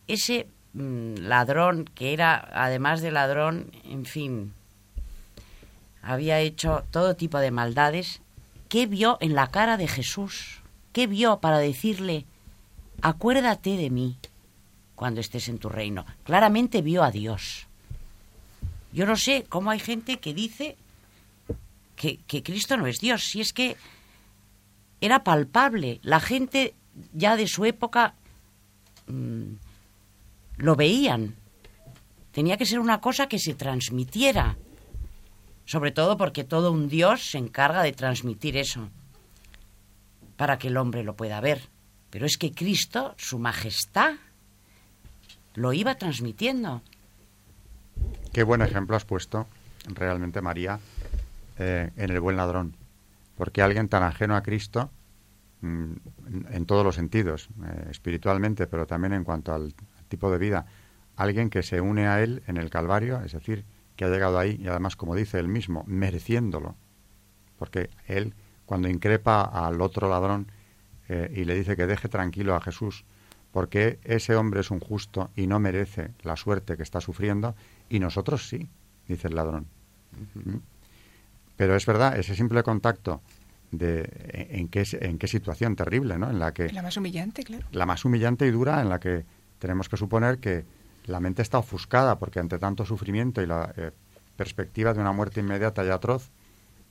Ese 0.07 0.47
mm, 0.75 1.15
ladrón 1.17 1.87
que 1.95 2.13
era, 2.13 2.49
además 2.53 3.01
de 3.01 3.11
ladrón, 3.11 3.73
en 3.85 4.05
fin, 4.05 4.53
había 6.03 6.39
hecho 6.39 6.85
todo 6.91 7.17
tipo 7.17 7.39
de 7.39 7.51
maldades, 7.51 8.21
¿qué 8.69 8.87
vio 8.87 9.19
en 9.21 9.35
la 9.35 9.49
cara 9.49 9.77
de 9.77 9.89
Jesús? 9.89 10.61
¿Qué 10.93 11.07
vio 11.07 11.41
para 11.41 11.59
decirle, 11.59 12.27
acuérdate 13.03 13.77
de 13.77 13.91
mí 13.91 14.17
cuando 14.95 15.21
estés 15.21 15.49
en 15.49 15.59
tu 15.59 15.69
reino? 15.69 16.05
Claramente 16.25 16.83
vio 16.83 17.03
a 17.03 17.11
Dios. 17.11 17.67
Yo 18.93 19.07
no 19.07 19.17
sé 19.17 19.47
cómo 19.49 19.71
hay 19.71 19.79
gente 19.79 20.19
que 20.19 20.35
dice 20.35 20.77
que, 22.01 22.43
Cristo 22.43 22.79
no 22.79 22.87
es 22.87 22.99
Dios, 22.99 23.25
si 23.25 23.43
es 23.43 23.53
que 23.53 23.77
era 25.03 25.23
palpable. 25.23 26.01
La 26.03 26.19
gente 26.19 26.75
ya 27.13 27.37
de 27.37 27.47
su 27.47 27.67
época 27.67 28.15
mm, 29.07 29.53
lo 30.57 30.77
veían. 30.77 31.35
Tenía 32.33 32.57
que 32.57 32.65
ser 32.65 32.79
una 32.79 33.01
cosa 33.01 33.29
que 33.29 33.39
se 33.39 33.55
transmitiera. 33.55 34.57
Sobre 35.67 35.93
todo 35.93 36.17
porque 36.17 36.43
todo 36.43 36.73
un 36.73 36.89
Dios 36.89 37.31
se 37.31 37.39
encarga 37.39 37.83
de 37.83 37.93
transmitir 37.93 38.57
eso 38.57 38.89
para 40.37 40.59
que 40.59 40.69
el 40.69 40.79
hombre 40.79 41.05
lo 41.05 41.17
pueda 41.17 41.41
ver. 41.41 41.69
Pero 42.09 42.25
es 42.25 42.39
que 42.39 42.53
Cristo, 42.53 43.15
su 43.19 43.39
majestad, 43.39 44.15
lo 45.55 45.73
iba 45.73 45.95
transmitiendo. 45.97 46.83
Qué 48.33 48.43
buen 48.43 48.63
ejemplo 48.63 48.97
has 48.97 49.05
puesto, 49.05 49.47
realmente, 49.85 50.41
María, 50.41 50.81
eh, 51.61 51.91
en 51.97 52.11
el 52.11 52.21
buen 52.21 52.37
ladrón. 52.37 52.77
Porque 53.37 53.63
alguien 53.63 53.89
tan 53.89 54.03
ajeno 54.03 54.35
a 54.35 54.43
Cristo, 54.43 54.91
mm, 55.61 55.93
en, 56.27 56.47
en 56.51 56.67
todos 56.67 56.85
los 56.85 56.95
sentidos, 56.95 57.51
eh, 57.65 57.89
espiritualmente, 57.91 58.67
pero 58.67 58.87
también 58.87 59.13
en 59.13 59.25
cuanto 59.25 59.53
al 59.53 59.75
tipo 60.09 60.31
de 60.31 60.39
vida, 60.39 60.67
alguien 61.17 61.51
que 61.51 61.63
se 61.63 61.81
une 61.81 62.09
a 62.09 62.23
Él 62.23 62.43
en 62.47 62.57
el 62.57 62.71
Calvario, 62.71 63.21
es 63.23 63.33
decir, 63.33 63.65
que 64.01 64.07
ha 64.07 64.09
llegado 64.09 64.39
ahí 64.39 64.59
y 64.59 64.67
además, 64.69 64.97
como 64.97 65.15
dice 65.15 65.39
él 65.39 65.49
mismo, 65.49 65.85
mereciéndolo. 65.87 66.77
Porque 67.59 67.91
Él, 68.07 68.33
cuando 68.65 68.89
increpa 68.89 69.43
al 69.43 69.83
otro 69.83 70.09
ladrón 70.09 70.51
eh, 71.11 71.31
y 71.37 71.45
le 71.45 71.55
dice 71.55 71.77
que 71.77 71.87
deje 71.87 72.09
tranquilo 72.09 72.55
a 72.55 72.63
Jesús, 72.63 73.05
porque 73.53 73.99
ese 74.05 74.37
hombre 74.37 74.61
es 74.61 74.71
un 74.71 74.81
justo 74.81 75.31
y 75.37 75.47
no 75.47 75.61
merece 75.61 76.13
la 76.23 76.37
suerte 76.37 76.79
que 76.79 76.83
está 76.83 77.03
sufriendo, 77.03 77.55
y 77.91 78.01
nosotros 78.01 78.49
sí, 78.49 78.71
dice 79.07 79.29
el 79.29 79.35
ladrón. 79.35 79.67
¿Mm? 80.35 80.57
Pero 81.61 81.77
es 81.77 81.85
verdad, 81.85 82.19
ese 82.19 82.35
simple 82.35 82.63
contacto 82.63 83.21
de 83.71 84.09
en 84.51 84.69
qué, 84.69 84.83
en 84.93 85.19
qué 85.19 85.29
situación 85.29 85.77
terrible, 85.77 86.17
¿no? 86.17 86.31
En 86.31 86.39
la 86.39 86.55
que 86.55 86.73
La 86.73 86.81
más 86.81 86.97
humillante, 86.97 87.45
claro. 87.45 87.67
la 87.73 87.85
más 87.85 88.03
humillante 88.07 88.47
y 88.47 88.51
dura, 88.51 88.81
en 88.81 88.89
la 88.89 88.99
que 88.99 89.27
tenemos 89.59 89.91
que 89.91 89.99
suponer 89.99 90.39
que 90.39 90.65
la 91.05 91.21
mente 91.21 91.43
está 91.43 91.59
ofuscada, 91.59 92.19
porque 92.19 92.41
ante 92.41 92.59
tanto 92.59 92.87
sufrimiento 92.87 93.43
y 93.43 93.47
la 93.47 93.75
eh, 93.77 93.91
perspectiva 94.39 94.95
de 94.95 95.01
una 95.01 95.13
muerte 95.13 95.41
inmediata 95.41 95.85
y 95.85 95.91
atroz, 95.91 96.31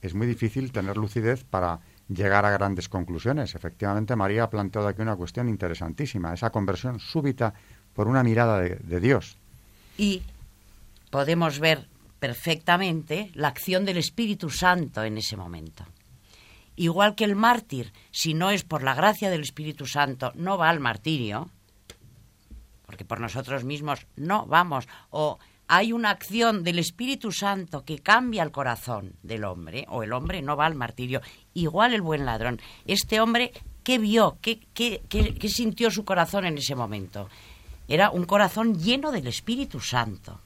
es 0.02 0.14
muy 0.14 0.28
difícil 0.28 0.70
tener 0.70 0.96
lucidez 0.96 1.42
para 1.42 1.80
llegar 2.08 2.46
a 2.46 2.52
grandes 2.52 2.88
conclusiones. 2.88 3.56
Efectivamente, 3.56 4.14
María 4.14 4.44
ha 4.44 4.50
planteado 4.50 4.86
aquí 4.86 5.02
una 5.02 5.16
cuestión 5.16 5.48
interesantísima, 5.48 6.32
esa 6.32 6.50
conversión 6.50 7.00
súbita 7.00 7.54
por 7.92 8.06
una 8.06 8.22
mirada 8.22 8.60
de, 8.60 8.76
de 8.76 9.00
Dios. 9.00 9.36
Y 9.98 10.22
podemos 11.10 11.58
ver 11.58 11.88
perfectamente 12.20 13.30
la 13.34 13.48
acción 13.48 13.84
del 13.84 13.96
Espíritu 13.96 14.50
Santo 14.50 15.02
en 15.02 15.18
ese 15.18 15.36
momento. 15.36 15.84
Igual 16.76 17.14
que 17.14 17.24
el 17.24 17.34
mártir, 17.34 17.92
si 18.10 18.34
no 18.34 18.50
es 18.50 18.62
por 18.62 18.82
la 18.82 18.94
gracia 18.94 19.30
del 19.30 19.40
Espíritu 19.40 19.86
Santo, 19.86 20.32
no 20.34 20.56
va 20.56 20.70
al 20.70 20.80
martirio, 20.80 21.50
porque 22.86 23.04
por 23.04 23.20
nosotros 23.20 23.64
mismos 23.64 24.06
no 24.16 24.46
vamos, 24.46 24.86
o 25.10 25.38
hay 25.66 25.92
una 25.92 26.10
acción 26.10 26.64
del 26.64 26.78
Espíritu 26.80 27.30
Santo 27.30 27.84
que 27.84 28.00
cambia 28.00 28.42
el 28.42 28.50
corazón 28.50 29.12
del 29.22 29.44
hombre, 29.44 29.86
o 29.88 30.02
el 30.02 30.12
hombre 30.12 30.42
no 30.42 30.56
va 30.56 30.66
al 30.66 30.74
martirio. 30.74 31.20
Igual 31.54 31.94
el 31.94 32.02
buen 32.02 32.26
ladrón. 32.26 32.60
Este 32.86 33.20
hombre, 33.20 33.52
¿qué 33.84 33.98
vio? 33.98 34.38
¿Qué, 34.40 34.66
qué, 34.74 35.02
qué, 35.08 35.48
sintió 35.48 35.90
su 35.92 36.04
corazón 36.04 36.44
en 36.44 36.58
ese 36.58 36.74
momento? 36.74 37.28
Era 37.86 38.10
un 38.10 38.24
corazón 38.24 38.80
lleno 38.80 39.12
del 39.12 39.28
Espíritu 39.28 39.78
Santo, 39.78 40.40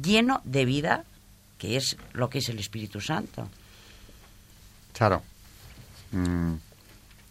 lleno 0.00 0.40
de 0.44 0.64
vida, 0.64 1.04
que 1.58 1.76
es 1.76 1.96
lo 2.12 2.28
que 2.28 2.38
es 2.38 2.48
el 2.48 2.58
Espíritu 2.58 3.00
Santo. 3.00 3.48
Claro. 4.92 5.22
Mm, 6.12 6.54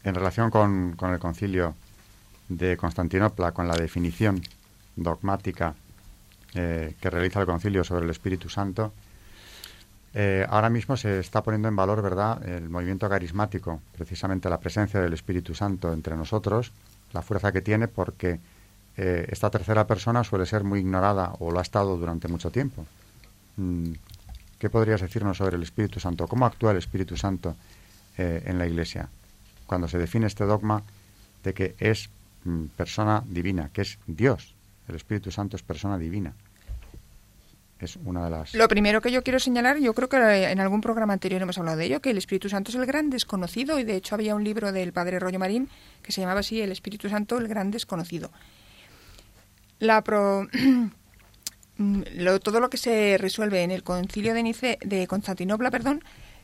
en 0.03 0.16
relación 0.16 0.49
con, 0.49 0.93
con 0.93 1.14
el 1.14 1.20
concilio 1.20 1.76
de 2.49 2.78
Constantinopla, 2.78 3.51
con 3.51 3.68
la 3.68 3.76
definición 3.76 4.41
dogmática 4.95 5.76
eh, 6.53 6.95
que 6.99 7.09
realiza 7.09 7.39
el 7.39 7.45
concilio 7.45 7.84
sobre 7.84 8.05
el 8.05 8.11
Espíritu 8.11 8.49
Santo, 8.49 8.93
eh, 10.14 10.45
ahora 10.47 10.70
mismo 10.70 10.95
se 10.95 11.20
está 11.20 11.41
poniendo 11.41 11.68
en 11.68 11.76
valor, 11.76 12.01
¿verdad?, 12.03 12.47
el 12.47 12.70
movimiento 12.70 13.09
carismático, 13.09 13.82
precisamente 13.97 14.49
la 14.49 14.59
presencia 14.59 15.01
del 15.01 15.14
Espíritu 15.14 15.55
Santo 15.55 15.91
entre 15.91 16.16
nosotros, 16.16 16.72
la 17.14 17.24
fuerza 17.24 17.51
que 17.51 17.61
tiene, 17.61 17.88
porque 17.88 18.39
eh, 18.96 19.28
esta 19.30 19.50
tercera 19.50 19.88
persona 19.88 20.24
suele 20.24 20.46
ser 20.46 20.64
muy 20.64 20.80
ignorada 20.80 21.34
o 21.39 21.52
lo 21.52 21.60
ha 21.60 21.64
estado 21.64 21.98
durante 21.98 22.28
mucho 22.28 22.52
tiempo. 22.52 22.86
Mm, 23.58 23.94
¿Qué 24.60 24.70
podrías 24.70 25.02
decirnos 25.02 25.38
sobre 25.38 25.58
el 25.58 25.64
Espíritu 25.64 26.00
Santo? 26.00 26.28
¿Cómo 26.28 26.46
actúa 26.46 26.72
el 26.72 26.78
Espíritu 26.78 27.18
Santo 27.18 27.56
eh, 28.18 28.44
en 28.46 28.58
la 28.58 28.68
Iglesia? 28.68 29.10
Cuando 29.66 29.88
se 29.88 29.98
define 29.98 30.28
este 30.28 30.46
dogma 30.46 30.84
de 31.44 31.54
que 31.54 31.76
es 31.80 32.10
mm, 32.46 32.66
persona 32.78 33.24
divina, 33.26 33.70
que 33.74 33.82
es 33.82 33.98
Dios. 34.08 34.54
El 34.88 34.96
Espíritu 34.96 35.32
Santo 35.32 35.58
es 35.58 35.64
persona 35.64 35.98
divina. 35.98 36.34
Es 37.80 37.98
una 38.06 38.24
de 38.24 38.30
las... 38.30 38.54
Lo 38.54 38.68
primero 38.68 39.02
que 39.02 39.12
yo 39.12 39.24
quiero 39.24 39.39
señalar, 39.39 39.80
yo 39.80 39.94
creo 39.94 40.08
que 40.08 40.18
en 40.18 40.60
algún 40.60 40.80
programa 40.80 41.14
anterior 41.14 41.41
hemos 41.41 41.58
hablado 41.58 41.78
de 41.78 41.86
ello, 41.86 42.02
que 42.02 42.12
el 42.12 42.18
Espíritu 42.18 42.48
Santo 42.48 42.72
es 42.72 42.76
el 42.76 42.86
gran 42.86 43.10
desconocido 43.10 43.80
y 43.80 43.84
de 43.84 43.96
hecho 43.96 44.16
había 44.16 44.36
un 44.36 44.44
libro 44.44 44.72
del 44.72 44.94
padre 44.94 45.20
Rollo 45.20 45.39
Marín 45.39 45.68
que 46.02 46.12
se 46.12 46.22
llamaba 46.22 46.41
así 46.41 46.62
El 46.62 46.72
Espíritu 46.72 47.10
Santo, 47.10 47.38
el 47.38 47.48
gran 47.48 47.72
desconocido. 47.72 48.32
La 49.84 50.02
pro- 50.02 50.48
lo- 51.78 52.40
todo 52.40 52.60
lo 52.60 52.70
que 52.70 52.78
se 52.78 53.18
resuelve 53.20 53.64
en 53.64 53.72
el 53.72 53.84
concilio 53.84 54.34
de, 54.34 54.44
Nice, 54.44 54.80
de 54.84 55.08
Constantinopla, 55.08 55.72
perdón, 55.72 56.04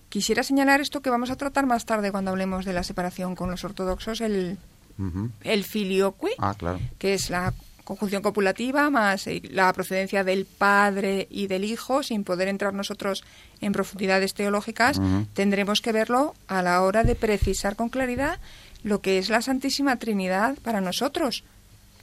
quisiera 0.10 0.44
señalar 0.44 0.82
esto 0.82 1.02
que 1.02 1.10
vamos 1.10 1.30
a 1.30 1.36
tratar 1.36 1.66
más 1.66 1.86
tarde 1.86 2.12
cuando 2.12 2.32
hablemos 2.32 2.66
de 2.66 2.74
la 2.74 2.84
separación 2.84 3.36
con 3.36 3.50
los 3.50 3.64
ortodoxos, 3.64 4.22
el, 4.22 4.58
Ujú. 4.98 5.30
el 5.44 5.64
filioque, 5.64 6.30
Ah, 6.40 6.56
claro. 6.58 6.80
que 6.98 7.14
es 7.14 7.30
la 7.30 7.54
conjunción 7.84 8.22
copulativa 8.22 8.90
más 8.92 9.26
eh, 9.28 9.42
la 9.50 9.72
procedencia 9.74 10.24
del 10.24 10.46
padre 10.46 11.28
y 11.32 11.48
del 11.48 11.64
hijo, 11.64 12.04
sin 12.04 12.24
poder 12.24 12.48
entrar 12.48 12.74
nosotros 12.74 13.24
en 13.62 13.72
profundidades 13.72 14.34
teológicas, 14.34 15.00
tendremos 15.34 15.82
que 15.82 15.92
verlo 15.92 16.36
a 16.48 16.62
la 16.62 16.82
hora 16.84 17.04
de 17.04 17.16
precisar 17.16 17.76
con 17.76 17.90
claridad 17.90 18.40
lo 18.84 19.02
que 19.02 19.18
es 19.18 19.30
la 19.30 19.42
Santísima 19.42 19.96
Trinidad 19.98 20.56
para 20.62 20.82
nosotros, 20.82 21.44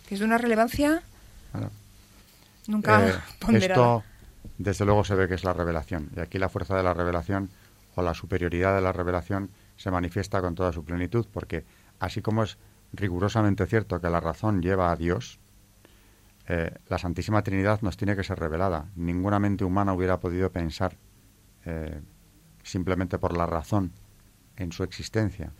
que 0.08 0.14
es 0.14 0.20
de 0.20 0.26
una 0.26 0.38
relevancia 0.38 1.02
Claro. 1.56 1.70
nunca 2.66 3.08
Eh, 3.08 3.14
esto, 3.54 4.04
desde 4.58 4.84
luego, 4.84 5.04
se 5.04 5.14
ve 5.14 5.28
que 5.28 5.34
es 5.34 5.44
la 5.44 5.52
revelación. 5.52 6.10
Y 6.16 6.20
aquí 6.20 6.38
la 6.38 6.48
fuerza 6.48 6.76
de 6.76 6.82
la 6.82 6.94
revelación 6.94 7.50
o 7.94 8.02
la 8.02 8.14
superioridad 8.14 8.74
de 8.74 8.82
la 8.82 8.92
revelación 8.92 9.50
se 9.76 9.90
manifiesta 9.90 10.40
con 10.40 10.54
toda 10.54 10.72
su 10.72 10.84
plenitud, 10.84 11.26
porque 11.32 11.64
así 11.98 12.22
como 12.22 12.42
es 12.42 12.58
rigurosamente 12.92 13.66
cierto 13.66 14.00
que 14.00 14.10
la 14.10 14.20
razón 14.20 14.62
lleva 14.62 14.90
a 14.90 14.96
Dios, 14.96 15.38
eh, 16.48 16.72
la 16.88 16.98
Santísima 16.98 17.42
Trinidad 17.42 17.80
nos 17.82 17.96
tiene 17.96 18.14
que 18.14 18.22
ser 18.22 18.38
revelada. 18.38 18.86
Ninguna 18.94 19.38
mente 19.38 19.64
humana 19.64 19.92
hubiera 19.92 20.20
podido 20.20 20.50
pensar 20.50 20.96
eh, 21.64 22.00
simplemente 22.62 23.18
por 23.18 23.36
la 23.36 23.46
razón 23.46 23.92
en 24.56 24.72
su 24.72 24.84
existencia. 24.84 25.52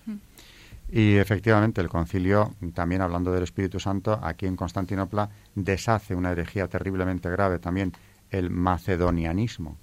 Y 0.91 1.17
efectivamente 1.17 1.81
el 1.81 1.89
concilio, 1.89 2.55
también 2.75 3.03
hablando 3.03 3.33
del 3.33 3.43
Espíritu 3.43 3.81
Santo, 3.81 4.21
aquí 4.23 4.47
en 4.47 4.57
Constantinopla 4.57 5.31
deshace 5.55 6.15
una 6.15 6.31
herejía 6.31 6.69
terriblemente 6.69 7.29
grave 7.29 7.59
también, 7.59 7.93
el 8.31 8.51
macedonianismo, 8.51 9.77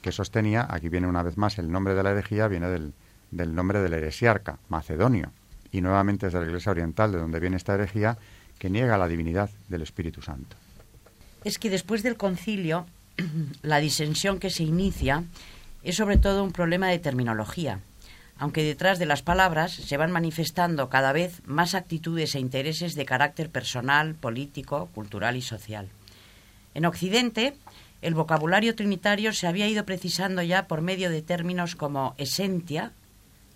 que 0.00 0.12
sostenía, 0.12 0.66
aquí 0.70 0.88
viene 0.88 1.08
una 1.08 1.22
vez 1.22 1.36
más 1.36 1.58
el 1.58 1.70
nombre 1.70 1.94
de 1.94 2.02
la 2.02 2.12
herejía, 2.12 2.46
viene 2.46 2.68
del, 2.68 3.54
nombre 3.54 3.80
del 3.80 3.94
heresiarca, 3.94 4.58
macedonio, 4.68 5.32
y 5.72 5.80
nuevamente 5.80 6.28
es 6.28 6.32
de 6.32 6.40
la 6.40 6.46
Iglesia 6.46 6.70
Oriental, 6.70 7.12
de 7.12 7.18
donde 7.18 7.40
viene 7.40 7.56
esta 7.56 7.74
herejía, 7.74 8.16
que 8.58 8.70
niega 8.70 8.96
la 8.98 9.08
divinidad 9.08 9.50
del 9.68 9.82
Espíritu 9.82 10.22
Santo. 10.22 10.56
Es 11.44 11.58
que 11.58 11.70
después 11.70 12.02
del 12.02 12.16
concilio, 12.16 12.86
la 13.62 13.78
disensión 13.78 14.38
que 14.38 14.50
se 14.50 14.62
inicia 14.62 15.24
es 15.82 15.96
sobre 15.96 16.16
todo 16.16 16.44
un 16.44 16.52
problema 16.52 16.88
de 16.88 16.98
terminología, 16.98 17.80
aunque 18.38 18.62
detrás 18.62 18.98
de 18.98 19.06
las 19.06 19.22
palabras 19.22 19.72
se 19.72 19.96
van 19.96 20.12
manifestando 20.12 20.88
cada 20.88 21.12
vez 21.12 21.42
más 21.44 21.74
actitudes 21.74 22.34
e 22.34 22.40
intereses 22.40 22.94
de 22.94 23.04
carácter 23.04 23.50
personal, 23.50 24.14
político, 24.14 24.88
cultural 24.94 25.36
y 25.36 25.42
social. 25.42 25.88
En 26.74 26.86
Occidente, 26.86 27.54
el 28.00 28.14
vocabulario 28.14 28.76
trinitario 28.76 29.32
se 29.32 29.48
había 29.48 29.66
ido 29.66 29.84
precisando 29.84 30.42
ya 30.42 30.68
por 30.68 30.82
medio 30.82 31.10
de 31.10 31.22
términos 31.22 31.74
como 31.74 32.14
esentia, 32.16 32.92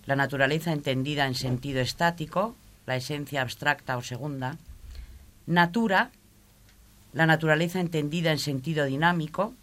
la 0.07 0.17
naturaleza 0.17 0.73
entendida 0.73 1.27
en 1.27 1.37
sentido 1.37 1.81
estático, 1.81 2.57
la 2.87 2.97
esencia 2.97 3.43
abstracta 3.43 3.97
o 3.97 4.03
segunda, 4.03 4.57
natura, 5.47 6.11
la 7.13 7.27
naturaleza 7.27 7.79
entendida 7.79 8.33
en 8.33 8.39
sentido 8.39 8.85
dinámico, 8.85 9.55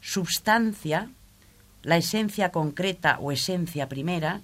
substancia, 0.00 1.10
la 1.86 1.96
esencia 1.96 2.50
concreta 2.50 3.16
o 3.22 3.30
esencia 3.30 3.88
primera, 3.88 4.42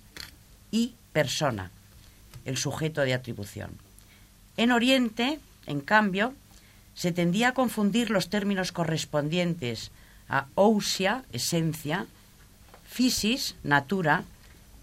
y 0.70 0.95
persona, 1.12 1.72
el 2.45 2.57
sujeto 2.57 3.03
de 3.03 3.14
atribución. 3.14 3.72
En 4.57 4.70
Oriente, 4.70 5.40
en 5.66 5.80
cambio, 5.80 6.34
se 6.95 7.11
tendía 7.11 7.49
a 7.49 7.55
confundir 7.55 8.11
los 8.11 8.30
términos 8.30 8.70
correspondientes 8.70 9.90
a 10.28 10.47
ousia, 10.55 11.24
esencia, 11.32 12.07
physis, 12.86 13.57
natura, 13.64 14.22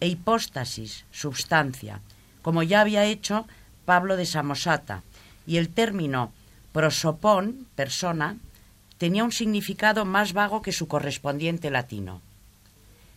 e 0.01 0.07
hipóstasis, 0.07 1.05
substancia, 1.11 2.01
como 2.41 2.61
ya 2.61 2.81
había 2.81 3.05
hecho 3.05 3.47
Pablo 3.85 4.17
de 4.17 4.25
Samosata, 4.25 5.01
y 5.47 5.57
el 5.57 5.69
término 5.69 6.33
prosopón, 6.73 7.67
persona, 7.75 8.35
tenía 8.97 9.23
un 9.23 9.31
significado 9.31 10.03
más 10.03 10.33
vago 10.33 10.61
que 10.61 10.73
su 10.73 10.89
correspondiente 10.89 11.71
latino. 11.71 12.21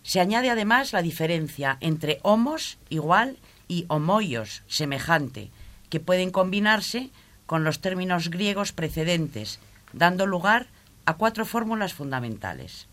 Se 0.03 0.20
añade 0.20 0.50
además 0.50 0.92
la 0.92 1.03
diferencia 1.03 1.78
entre 1.80 2.18
homos, 2.22 2.78
igual, 2.88 3.38
y 3.68 3.84
homoios, 3.88 4.62
semejante, 4.66 5.50
que 5.88 6.00
pueden 6.00 6.30
combinarse 6.30 7.11
con 7.46 7.64
los 7.64 7.80
términos 7.80 8.30
griegos 8.30 8.72
precedentes, 8.72 9.61
dando 9.92 10.26
lugar 10.26 10.66
a 11.05 11.14
cuatro 11.14 11.44
fórmulas 11.44 11.94
fundamentales. 11.94 12.88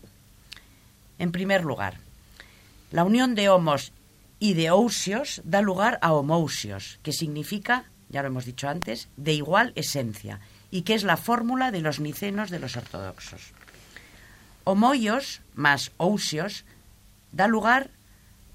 En 1.18 1.32
primer 1.32 1.64
lugar, 1.64 1.98
la 2.90 3.04
unión 3.04 3.34
de 3.34 3.48
homos 3.48 3.92
y 4.38 4.54
de 4.54 4.70
ousios 4.70 5.42
da 5.44 5.60
lugar 5.60 5.98
a 6.02 6.12
homousios, 6.12 6.98
que 7.02 7.12
significa, 7.12 7.84
ya 8.08 8.22
lo 8.22 8.28
hemos 8.28 8.46
dicho 8.46 8.68
antes, 8.68 9.08
de 9.16 9.34
igual 9.34 9.72
esencia, 9.76 10.40
y 10.70 10.82
que 10.82 10.94
es 10.94 11.04
la 11.04 11.16
fórmula 11.16 11.70
de 11.70 11.82
los 11.82 12.00
nicenos 12.00 12.50
de 12.50 12.58
los 12.58 12.76
ortodoxos. 12.76 13.52
Homoios 14.64 15.42
más 15.54 15.92
ousios 15.98 16.64
da 17.32 17.46
lugar 17.46 17.90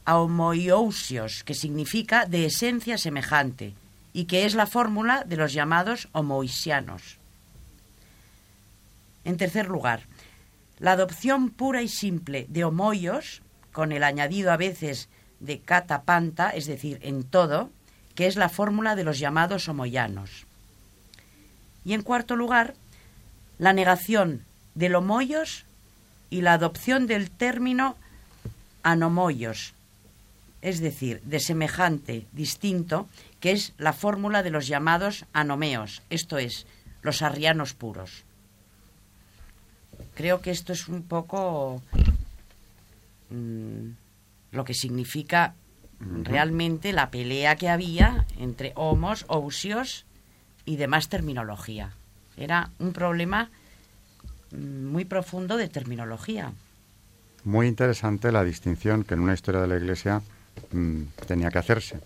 a 0.06 0.20
homoiousios, 0.20 1.44
que 1.44 1.54
significa 1.54 2.26
de 2.26 2.46
esencia 2.46 2.98
semejante, 2.98 3.74
y 4.14 4.26
que 4.26 4.46
es 4.46 4.56
la 4.56 4.68
fórmula 4.68 5.24
de 5.26 5.38
los 5.38 5.54
llamados 5.54 6.08
homoisianos. 6.14 7.18
En 9.24 9.38
tercer 9.38 9.68
lugar, 9.68 10.02
la 10.80 10.92
adopción 10.92 11.50
pura 11.50 11.82
y 11.82 11.88
simple 11.88 12.46
de 12.50 12.64
homoios, 12.64 13.42
con 13.72 13.92
el 13.92 14.04
añadido 14.04 14.52
a 14.52 14.58
veces 14.58 15.10
de 15.40 15.60
catapanta, 15.60 16.52
es 16.52 16.66
decir, 16.66 17.00
en 17.02 17.24
todo, 17.24 17.70
que 18.14 18.28
es 18.28 18.36
la 18.36 18.50
fórmula 18.50 18.96
de 18.96 19.04
los 19.04 19.20
llamados 19.20 19.68
homoyanos. 19.68 20.46
Y 21.84 21.94
en 21.94 22.02
cuarto 22.02 22.36
lugar, 22.36 22.76
la 23.58 23.74
negación 23.74 24.46
del 24.76 24.96
homoios 24.96 25.66
y 26.30 26.42
la 26.42 26.54
adopción 26.54 27.08
del 27.08 27.32
término 27.32 27.98
anomoios, 28.86 29.74
es 30.62 30.80
decir, 30.80 31.22
de 31.24 31.40
semejante, 31.40 32.28
distinto, 32.32 33.10
que 33.40 33.52
es 33.52 33.74
la 33.78 33.94
fórmula 33.94 34.44
de 34.44 34.52
los 34.52 34.68
llamados 34.68 35.26
anomeos, 35.34 36.04
esto 36.10 36.38
es, 36.38 36.68
los 37.02 37.22
arrianos 37.22 37.74
puros. 37.74 38.24
Creo 40.14 40.40
que 40.42 40.52
esto 40.52 40.72
es 40.72 40.88
un 40.88 41.02
poco 41.02 41.82
mm, 43.30 43.90
lo 44.52 44.64
que 44.64 44.74
significa 44.74 45.56
realmente 46.00 46.94
la 46.94 47.10
pelea 47.10 47.56
que 47.56 47.70
había 47.70 48.26
entre 48.38 48.72
homos, 48.76 49.26
ousios 49.28 50.06
y 50.64 50.76
demás 50.76 51.10
terminología. 51.10 51.94
Era 52.38 52.70
un 52.80 52.94
problema 52.94 53.50
mm, 54.52 54.86
muy 54.86 55.06
profundo 55.06 55.58
de 55.58 55.70
terminología. 55.70 56.54
Muy 57.46 57.68
interesante 57.68 58.32
la 58.32 58.44
distinción 58.44 59.04
que 59.04 59.14
en 59.14 59.20
una 59.20 59.36
historia 59.36 59.62
de 59.62 59.68
la 59.68 59.78
Iglesia 59.78 60.20
mm, 60.72 61.02
tenía 61.28 61.52
que 61.52 61.60
hacerse. 61.60 62.00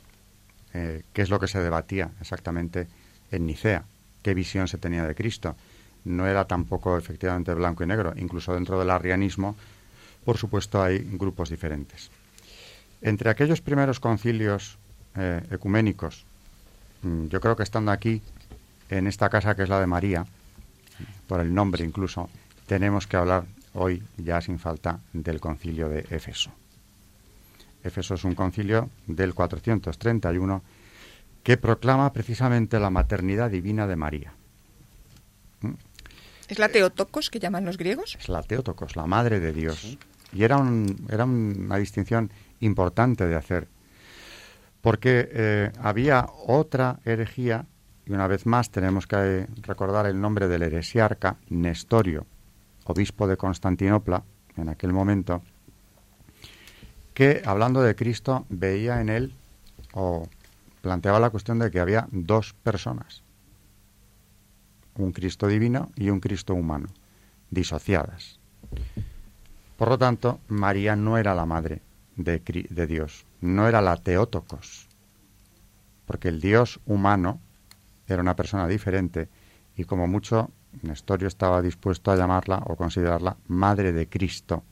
Eh, 0.73 1.03
¿Qué 1.13 1.21
es 1.21 1.29
lo 1.29 1.39
que 1.39 1.47
se 1.47 1.61
debatía 1.61 2.11
exactamente 2.19 2.87
en 3.31 3.45
Nicea? 3.45 3.85
¿Qué 4.21 4.33
visión 4.33 4.67
se 4.67 4.77
tenía 4.77 5.05
de 5.05 5.15
Cristo? 5.15 5.55
No 6.03 6.27
era 6.27 6.43
tampoco 6.43 6.97
efectivamente 6.97 7.53
blanco 7.53 7.85
y 7.85 7.87
negro. 7.87 8.13
Incluso 8.17 8.53
dentro 8.53 8.77
del 8.77 8.89
arrianismo, 8.89 9.55
por 10.25 10.37
supuesto, 10.37 10.83
hay 10.83 10.99
grupos 11.13 11.49
diferentes. 11.49 12.11
Entre 13.01 13.29
aquellos 13.29 13.61
primeros 13.61 14.01
concilios 14.01 14.77
eh, 15.15 15.41
ecuménicos, 15.51 16.25
mm, 17.01 17.27
yo 17.27 17.39
creo 17.39 17.55
que 17.55 17.63
estando 17.63 17.93
aquí, 17.93 18.21
en 18.89 19.07
esta 19.07 19.29
casa 19.29 19.55
que 19.55 19.63
es 19.63 19.69
la 19.69 19.79
de 19.79 19.87
María, 19.87 20.25
por 21.27 21.39
el 21.39 21.53
nombre 21.53 21.85
incluso, 21.85 22.29
tenemos 22.67 23.07
que 23.07 23.15
hablar 23.15 23.45
hoy 23.73 24.03
ya 24.17 24.41
sin 24.41 24.59
falta 24.59 24.99
del 25.13 25.39
concilio 25.39 25.89
de 25.89 25.99
Éfeso. 26.09 26.51
Éfeso 27.83 28.15
es 28.15 28.23
un 28.23 28.35
concilio 28.35 28.89
del 29.07 29.33
431 29.33 30.61
que 31.43 31.57
proclama 31.57 32.11
precisamente 32.11 32.79
la 32.79 32.89
maternidad 32.89 33.49
divina 33.49 33.87
de 33.87 33.95
María. 33.95 34.33
¿Es 36.47 36.59
la 36.59 36.69
Teotocos 36.69 37.29
que 37.29 37.39
llaman 37.39 37.65
los 37.65 37.77
griegos? 37.77 38.17
Es 38.19 38.27
la 38.27 38.41
Teotocos, 38.41 38.95
la 38.95 39.05
madre 39.05 39.39
de 39.39 39.53
Dios. 39.53 39.97
Y 40.33 40.43
era, 40.43 40.57
un, 40.57 41.07
era 41.09 41.25
una 41.25 41.77
distinción 41.77 42.31
importante 42.59 43.27
de 43.27 43.35
hacer, 43.35 43.67
porque 44.81 45.29
eh, 45.31 45.71
había 45.81 46.27
otra 46.47 46.99
herejía, 47.05 47.65
y 48.05 48.13
una 48.13 48.27
vez 48.27 48.45
más 48.45 48.71
tenemos 48.71 49.07
que 49.07 49.47
recordar 49.61 50.05
el 50.07 50.19
nombre 50.19 50.47
del 50.47 50.63
heresiarca 50.63 51.37
Nestorio, 51.49 52.25
obispo 52.85 53.27
de 53.27 53.37
Constantinopla, 53.37 54.23
en 54.57 54.69
aquel 54.69 54.93
momento, 54.93 55.41
que 57.13 57.41
hablando 57.45 57.81
de 57.81 57.95
Cristo 57.95 58.45
veía 58.49 59.01
en 59.01 59.09
él 59.09 59.33
o 59.93 60.27
planteaba 60.81 61.19
la 61.19 61.29
cuestión 61.29 61.59
de 61.59 61.71
que 61.71 61.79
había 61.79 62.07
dos 62.11 62.53
personas, 62.53 63.23
un 64.95 65.11
Cristo 65.11 65.47
divino 65.47 65.91
y 65.95 66.09
un 66.09 66.19
Cristo 66.19 66.53
humano, 66.53 66.87
disociadas. 67.49 68.39
Por 69.77 69.89
lo 69.89 69.97
tanto, 69.97 70.39
María 70.47 70.95
no 70.95 71.17
era 71.17 71.35
la 71.35 71.45
madre 71.45 71.81
de, 72.15 72.39
de 72.69 72.87
Dios, 72.87 73.25
no 73.41 73.67
era 73.67 73.81
la 73.81 73.97
Teótocos, 73.97 74.87
porque 76.05 76.27
el 76.27 76.41
Dios 76.41 76.79
humano 76.85 77.39
era 78.07 78.21
una 78.21 78.35
persona 78.35 78.67
diferente 78.67 79.29
y 79.75 79.85
como 79.85 80.07
mucho 80.07 80.51
Nestorio 80.81 81.27
estaba 81.27 81.61
dispuesto 81.61 82.11
a 82.11 82.15
llamarla 82.15 82.63
o 82.65 82.75
considerarla 82.75 83.37
madre 83.47 83.91
de 83.91 84.07
Cristo, 84.07 84.63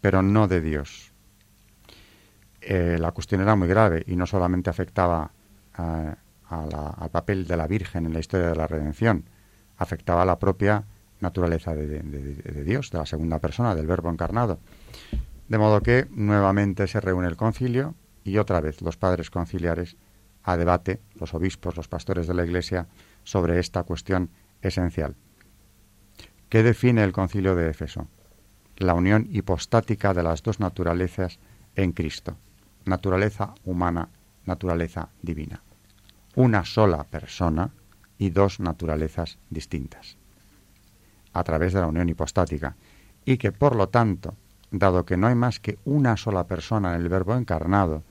pero 0.00 0.22
no 0.22 0.48
de 0.48 0.60
Dios. 0.60 1.12
Eh, 2.60 2.96
la 2.98 3.12
cuestión 3.12 3.40
era 3.40 3.56
muy 3.56 3.68
grave 3.68 4.04
y 4.06 4.16
no 4.16 4.26
solamente 4.26 4.70
afectaba 4.70 5.30
eh, 5.78 6.14
al 6.48 7.10
papel 7.10 7.46
de 7.46 7.56
la 7.56 7.66
Virgen 7.66 8.06
en 8.06 8.12
la 8.12 8.20
historia 8.20 8.48
de 8.48 8.56
la 8.56 8.66
redención, 8.66 9.24
afectaba 9.76 10.22
a 10.22 10.26
la 10.26 10.38
propia 10.38 10.84
naturaleza 11.20 11.74
de, 11.74 11.86
de, 11.86 12.64
Dios, 12.64 12.90
de 12.90 12.98
la 12.98 13.06
segunda 13.06 13.38
persona, 13.38 13.74
del 13.74 13.86
Verbo 13.86 14.10
encarnado. 14.10 14.60
De 15.48 15.58
modo 15.58 15.82
que 15.82 16.06
nuevamente 16.10 16.86
se 16.86 17.00
reúne 17.00 17.28
el 17.28 17.36
concilio 17.36 17.94
y 18.24 18.38
otra 18.38 18.60
vez 18.60 18.82
los 18.82 18.96
padres 18.96 19.30
conciliares 19.30 19.96
a 20.42 20.56
debate, 20.56 21.00
los 21.18 21.34
obispos, 21.34 21.76
los 21.76 21.88
pastores 21.88 22.26
de 22.26 22.34
la 22.34 22.44
Iglesia, 22.44 22.86
sobre 23.24 23.58
esta 23.58 23.82
cuestión 23.82 24.30
esencial. 24.68 25.14
¿Qué 26.48 26.62
define 26.62 27.02
el 27.04 27.12
concilio 27.12 27.54
de 27.54 27.70
Éfeso? 27.70 28.08
La 28.76 28.94
unión 28.94 29.28
hipostática 29.30 30.14
de 30.14 30.22
las 30.22 30.42
dos 30.42 30.60
naturalezas 30.60 31.38
en 31.76 31.92
Cristo, 31.92 32.36
naturaleza 32.84 33.54
humana, 33.64 34.08
naturaleza 34.46 35.08
divina. 35.22 35.62
Una 36.34 36.64
sola 36.64 37.04
persona 37.04 37.70
y 38.18 38.30
dos 38.30 38.60
naturalezas 38.60 39.38
distintas, 39.50 40.16
a 41.32 41.44
través 41.44 41.72
de 41.72 41.80
la 41.80 41.86
unión 41.86 42.08
hipostática, 42.08 42.76
y 43.24 43.36
que 43.36 43.52
por 43.52 43.76
lo 43.76 43.88
tanto 43.88 44.34
dado 44.70 45.04
que 45.04 45.16
no 45.16 45.28
hay 45.28 45.34
más 45.34 45.60
que 45.60 45.78
una 45.84 46.16
sola 46.16 46.46
persona 46.46 46.94
en 46.94 47.02
el 47.02 47.08
Verbo 47.08 47.34
encarnado, 47.36 48.02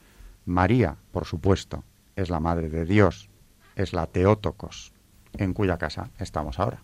María, 0.45 0.97
por 1.11 1.25
supuesto, 1.25 1.83
es 2.15 2.29
la 2.29 2.39
Madre 2.39 2.69
de 2.69 2.85
Dios, 2.85 3.29
es 3.75 3.93
la 3.93 4.07
Teótocos, 4.07 4.93
en 5.37 5.53
cuya 5.53 5.77
casa 5.77 6.09
estamos 6.19 6.59
ahora. 6.59 6.81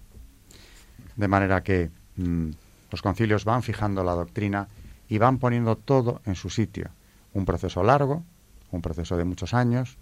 De 1.15 1.27
manera 1.27 1.63
que 1.63 1.91
mm, 2.15 2.49
los 2.91 3.01
concilios 3.01 3.45
van 3.45 3.63
fijando 3.63 4.03
la 4.03 4.13
doctrina 4.13 4.67
y 5.07 5.17
van 5.17 5.37
poniendo 5.37 5.75
todo 5.75 6.21
en 6.25 6.35
su 6.35 6.49
sitio. 6.49 6.89
Un 7.33 7.45
proceso 7.45 7.83
largo, 7.83 8.23
un 8.71 8.81
proceso 8.81 9.17
de 9.17 9.25
muchos 9.25 9.53
años, 9.53 9.97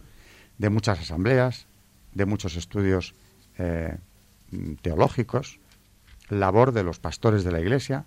de 0.58 0.70
muchas 0.70 1.00
asambleas, 1.00 1.68
de 2.14 2.26
muchos 2.26 2.56
estudios 2.56 3.14
eh, 3.58 3.98
teológicos, 4.82 5.60
labor 6.30 6.72
de 6.72 6.84
los 6.84 7.00
pastores 7.00 7.44
de 7.44 7.52
la 7.52 7.60
Iglesia, 7.60 8.06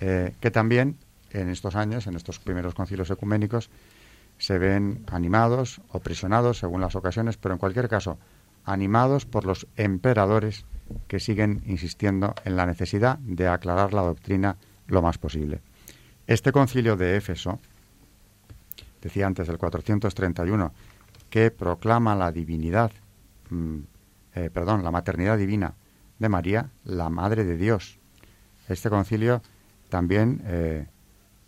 eh, 0.00 0.34
que 0.40 0.50
también 0.50 0.96
en 1.30 1.48
estos 1.48 1.76
años, 1.76 2.06
en 2.06 2.16
estos 2.16 2.38
primeros 2.38 2.74
concilios 2.74 3.10
ecuménicos, 3.10 3.70
se 4.38 4.58
ven 4.58 5.04
animados 5.10 5.80
o 5.88 6.00
prisionados 6.00 6.58
según 6.58 6.80
las 6.80 6.96
ocasiones, 6.96 7.36
pero 7.36 7.54
en 7.54 7.58
cualquier 7.58 7.88
caso, 7.88 8.18
animados 8.64 9.26
por 9.26 9.44
los 9.44 9.66
emperadores 9.76 10.64
que 11.08 11.20
siguen 11.20 11.62
insistiendo 11.66 12.34
en 12.44 12.56
la 12.56 12.66
necesidad 12.66 13.18
de 13.18 13.48
aclarar 13.48 13.92
la 13.94 14.02
doctrina 14.02 14.56
lo 14.86 15.02
más 15.02 15.18
posible. 15.18 15.60
Este 16.26 16.52
concilio 16.52 16.96
de 16.96 17.16
Éfeso, 17.16 17.58
decía 19.00 19.26
antes 19.26 19.46
del 19.46 19.58
431, 19.58 20.72
que 21.30 21.50
proclama 21.50 22.14
la 22.14 22.30
divinidad, 22.30 22.92
mm, 23.50 23.78
eh, 24.34 24.50
perdón, 24.52 24.84
la 24.84 24.90
maternidad 24.90 25.38
divina 25.38 25.74
de 26.18 26.28
María, 26.28 26.70
la 26.84 27.08
Madre 27.08 27.44
de 27.44 27.56
Dios. 27.56 27.98
Este 28.68 28.90
concilio 28.90 29.42
también 29.88 30.42
eh, 30.44 30.86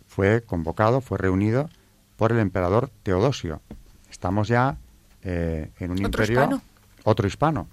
fue 0.07 0.43
convocado, 0.43 1.01
fue 1.01 1.17
reunido 1.17 1.69
por 2.17 2.31
el 2.31 2.39
emperador 2.39 2.89
Teodosio. 3.03 3.61
Estamos 4.09 4.47
ya 4.47 4.77
eh, 5.23 5.71
en 5.79 5.91
un 5.91 6.05
¿Otro 6.05 6.23
imperio... 6.23 6.43
hispano? 6.43 6.61
Otro 7.05 7.27
hispano. 7.27 7.67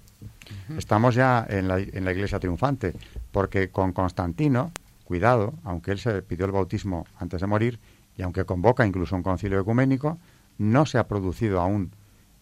Estamos 0.77 1.15
ya 1.15 1.45
en 1.49 1.67
la, 1.67 1.79
en 1.79 2.05
la 2.05 2.11
iglesia 2.11 2.39
triunfante, 2.39 2.93
porque 3.31 3.69
con 3.69 3.91
Constantino, 3.91 4.71
cuidado, 5.03 5.53
aunque 5.63 5.91
él 5.91 5.99
se 5.99 6.21
pidió 6.21 6.45
el 6.45 6.51
bautismo 6.51 7.05
antes 7.17 7.41
de 7.41 7.47
morir, 7.47 7.79
y 8.15 8.21
aunque 8.21 8.45
convoca 8.45 8.85
incluso 8.85 9.15
un 9.15 9.23
concilio 9.23 9.59
ecuménico, 9.59 10.19
no 10.57 10.85
se 10.85 10.97
ha 10.97 11.07
producido 11.07 11.59
aún 11.59 11.91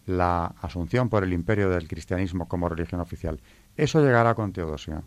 la 0.06 0.54
asunción 0.60 1.08
por 1.08 1.24
el 1.24 1.32
imperio 1.32 1.70
del 1.70 1.88
cristianismo 1.88 2.46
como 2.46 2.68
religión 2.68 3.00
oficial. 3.00 3.40
Eso 3.76 4.00
llegará 4.00 4.34
con 4.34 4.52
Teodosio. 4.52 5.02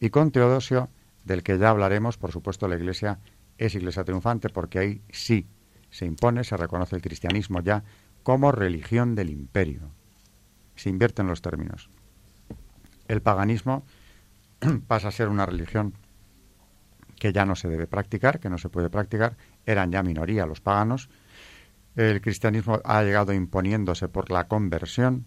Y 0.00 0.10
con 0.10 0.30
Teodosio 0.30 0.88
del 1.24 1.42
que 1.42 1.58
ya 1.58 1.70
hablaremos, 1.70 2.16
por 2.16 2.32
supuesto, 2.32 2.68
la 2.68 2.76
Iglesia 2.76 3.18
es 3.58 3.74
Iglesia 3.74 4.04
triunfante 4.04 4.48
porque 4.48 4.78
ahí 4.78 5.02
sí 5.10 5.46
se 5.90 6.06
impone, 6.06 6.42
se 6.42 6.56
reconoce 6.56 6.96
el 6.96 7.02
cristianismo 7.02 7.60
ya 7.60 7.84
como 8.22 8.50
religión 8.50 9.14
del 9.14 9.30
imperio. 9.30 9.90
Se 10.76 10.88
invierten 10.90 11.26
los 11.26 11.42
términos. 11.42 11.88
El 13.08 13.20
paganismo 13.22 13.84
pasa 14.86 15.08
a 15.08 15.12
ser 15.12 15.28
una 15.28 15.46
religión 15.46 15.94
que 17.18 17.32
ya 17.32 17.44
no 17.44 17.54
se 17.54 17.68
debe 17.68 17.86
practicar, 17.86 18.40
que 18.40 18.50
no 18.50 18.58
se 18.58 18.68
puede 18.68 18.90
practicar, 18.90 19.36
eran 19.64 19.92
ya 19.92 20.02
minoría 20.02 20.44
los 20.46 20.60
paganos. 20.60 21.08
El 21.94 22.20
cristianismo 22.20 22.80
ha 22.84 23.02
llegado 23.02 23.32
imponiéndose 23.32 24.08
por 24.08 24.30
la 24.30 24.48
conversión 24.48 25.26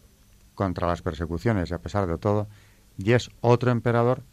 contra 0.55 0.87
las 0.87 1.01
persecuciones 1.01 1.69
y 1.71 1.73
a 1.73 1.79
pesar 1.79 2.07
de 2.07 2.17
todo, 2.17 2.47
y 2.97 3.11
es 3.13 3.29
otro 3.41 3.71
emperador, 3.71 4.23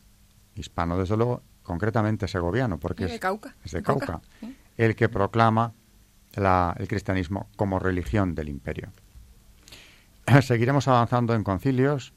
hispano 0.54 0.96
desde 0.98 1.16
luego, 1.16 1.42
concretamente 1.62 2.26
segoviano, 2.28 2.78
porque 2.78 3.06
de 3.06 3.14
es, 3.14 3.20
Cauca. 3.20 3.54
es 3.64 3.72
de 3.72 3.82
Cauca, 3.82 4.06
Cauca, 4.06 4.22
el 4.76 4.96
que 4.96 5.08
proclama 5.08 5.72
la- 6.34 6.74
el 6.78 6.88
cristianismo 6.88 7.48
como 7.56 7.78
religión 7.78 8.34
del 8.34 8.48
imperio. 8.48 8.90
Seguiremos 10.42 10.88
avanzando 10.88 11.34
en 11.34 11.44
concilios 11.44 12.12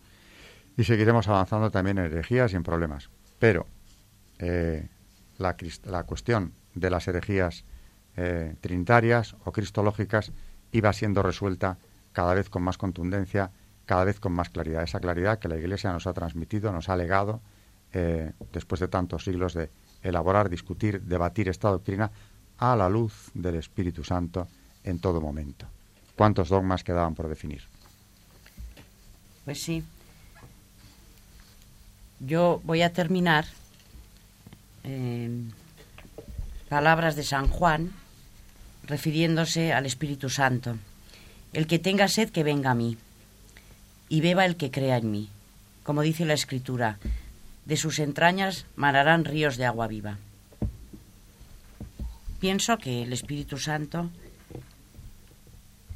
y 0.78 0.84
seguiremos 0.84 1.28
avanzando 1.28 1.72
también 1.72 1.98
en 1.98 2.06
herejías 2.06 2.54
y 2.54 2.56
en 2.56 2.64
problemas. 2.64 3.10
Pero 3.40 3.66
eh, 4.40 4.88
la, 5.38 6.04
cuestión 6.04 6.54
de 6.74 6.90
las 6.90 7.08
herejías 7.08 7.66
eh, 8.18 8.56
trinitarias 8.62 9.36
o 9.46 9.52
cristológicas 9.52 10.32
iba 10.72 10.92
siendo 10.94 11.24
resuelta 11.24 11.78
cada 12.12 12.34
vez 12.34 12.50
con 12.50 12.64
más 12.64 12.78
contundencia, 12.78 13.52
cada 13.86 14.04
vez 14.06 14.20
con 14.20 14.34
más 14.34 14.50
claridad. 14.50 14.84
Esa 14.84 15.00
claridad 15.00 15.40
que 15.40 15.48
la 15.48 15.58
Iglesia 15.58 15.92
nos 15.92 16.08
ha 16.08 16.14
transmitido, 16.14 16.72
nos 16.72 16.90
ha 16.90 16.98
legado, 16.98 17.42
eh, 17.94 18.34
después 18.52 18.82
de 18.82 18.88
tantos 18.88 19.24
siglos 19.24 19.54
de 19.54 19.70
elaborar, 20.02 20.50
discutir, 20.50 21.02
debatir 21.02 21.50
esta 21.50 21.70
doctrina 21.70 22.12
a 22.58 22.76
la 22.76 22.90
luz 22.90 23.32
del 23.34 23.56
Espíritu 23.56 24.04
Santo 24.04 24.48
en 24.84 25.00
todo 25.00 25.22
momento. 25.22 25.68
¿Cuántos 26.16 26.50
dogmas 26.50 26.84
quedaban 26.84 27.16
por 27.16 27.28
definir? 27.28 27.64
Pues 29.46 29.62
sí. 29.62 29.84
Yo 32.20 32.62
voy 32.64 32.82
a 32.82 32.92
terminar 32.92 33.46
en 34.84 35.54
palabras 36.68 37.16
de 37.16 37.24
San 37.24 37.48
Juan 37.48 37.92
refiriéndose 38.84 39.74
al 39.74 39.86
Espíritu 39.86 40.30
Santo. 40.30 40.78
El 41.54 41.68
que 41.68 41.80
tenga 41.80 42.08
sed, 42.08 42.30
que 42.30 42.44
venga 42.44 42.72
a 42.72 42.76
mí, 42.76 42.98
y 44.10 44.22
beba 44.22 44.46
el 44.46 44.58
que 44.58 44.72
crea 44.72 44.98
en 44.98 45.12
mí. 45.12 45.30
Como 45.84 46.02
dice 46.02 46.26
la 46.26 46.34
Escritura, 46.34 46.98
de 47.66 47.78
sus 47.78 48.00
entrañas 48.00 48.66
manarán 48.76 49.26
ríos 49.26 49.58
de 49.58 49.66
agua 49.66 49.88
viva. 49.88 50.18
Pienso 52.40 52.78
que 52.78 53.04
el 53.04 53.14
Espíritu 53.14 53.58
Santo 53.58 54.10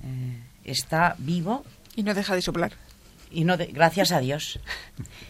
eh, 0.03 0.39
está 0.63 1.15
vivo 1.19 1.65
Y 1.95 2.03
no 2.03 2.13
deja 2.13 2.33
de 2.33 2.41
soplar. 2.41 2.71
Y 3.31 3.43
no 3.43 3.57
de- 3.57 3.67
gracias 3.67 4.11
a 4.11 4.19
Dios. 4.19 4.59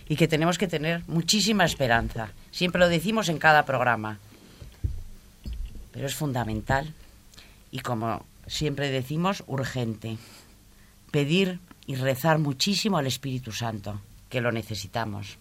Y 0.07 0.15
que 0.15 0.27
tenemos 0.27 0.57
que 0.57 0.67
tener 0.67 1.03
muchísima 1.07 1.65
esperanza. 1.65 2.29
Siempre 2.51 2.79
lo 2.79 2.89
decimos 2.89 3.29
en 3.29 3.37
cada 3.37 3.65
programa. 3.65 4.19
Pero 5.91 6.05
es 6.07 6.15
fundamental 6.15 6.93
y 7.71 7.79
como 7.79 8.25
siempre 8.47 8.89
decimos 8.91 9.43
urgente. 9.47 10.17
Pedir 11.11 11.59
y 11.87 11.95
rezar 11.95 12.37
muchísimo 12.39 12.97
al 12.97 13.07
Espíritu 13.07 13.51
Santo 13.51 13.99
que 14.29 14.41
lo 14.41 14.51
necesitamos. 14.51 15.37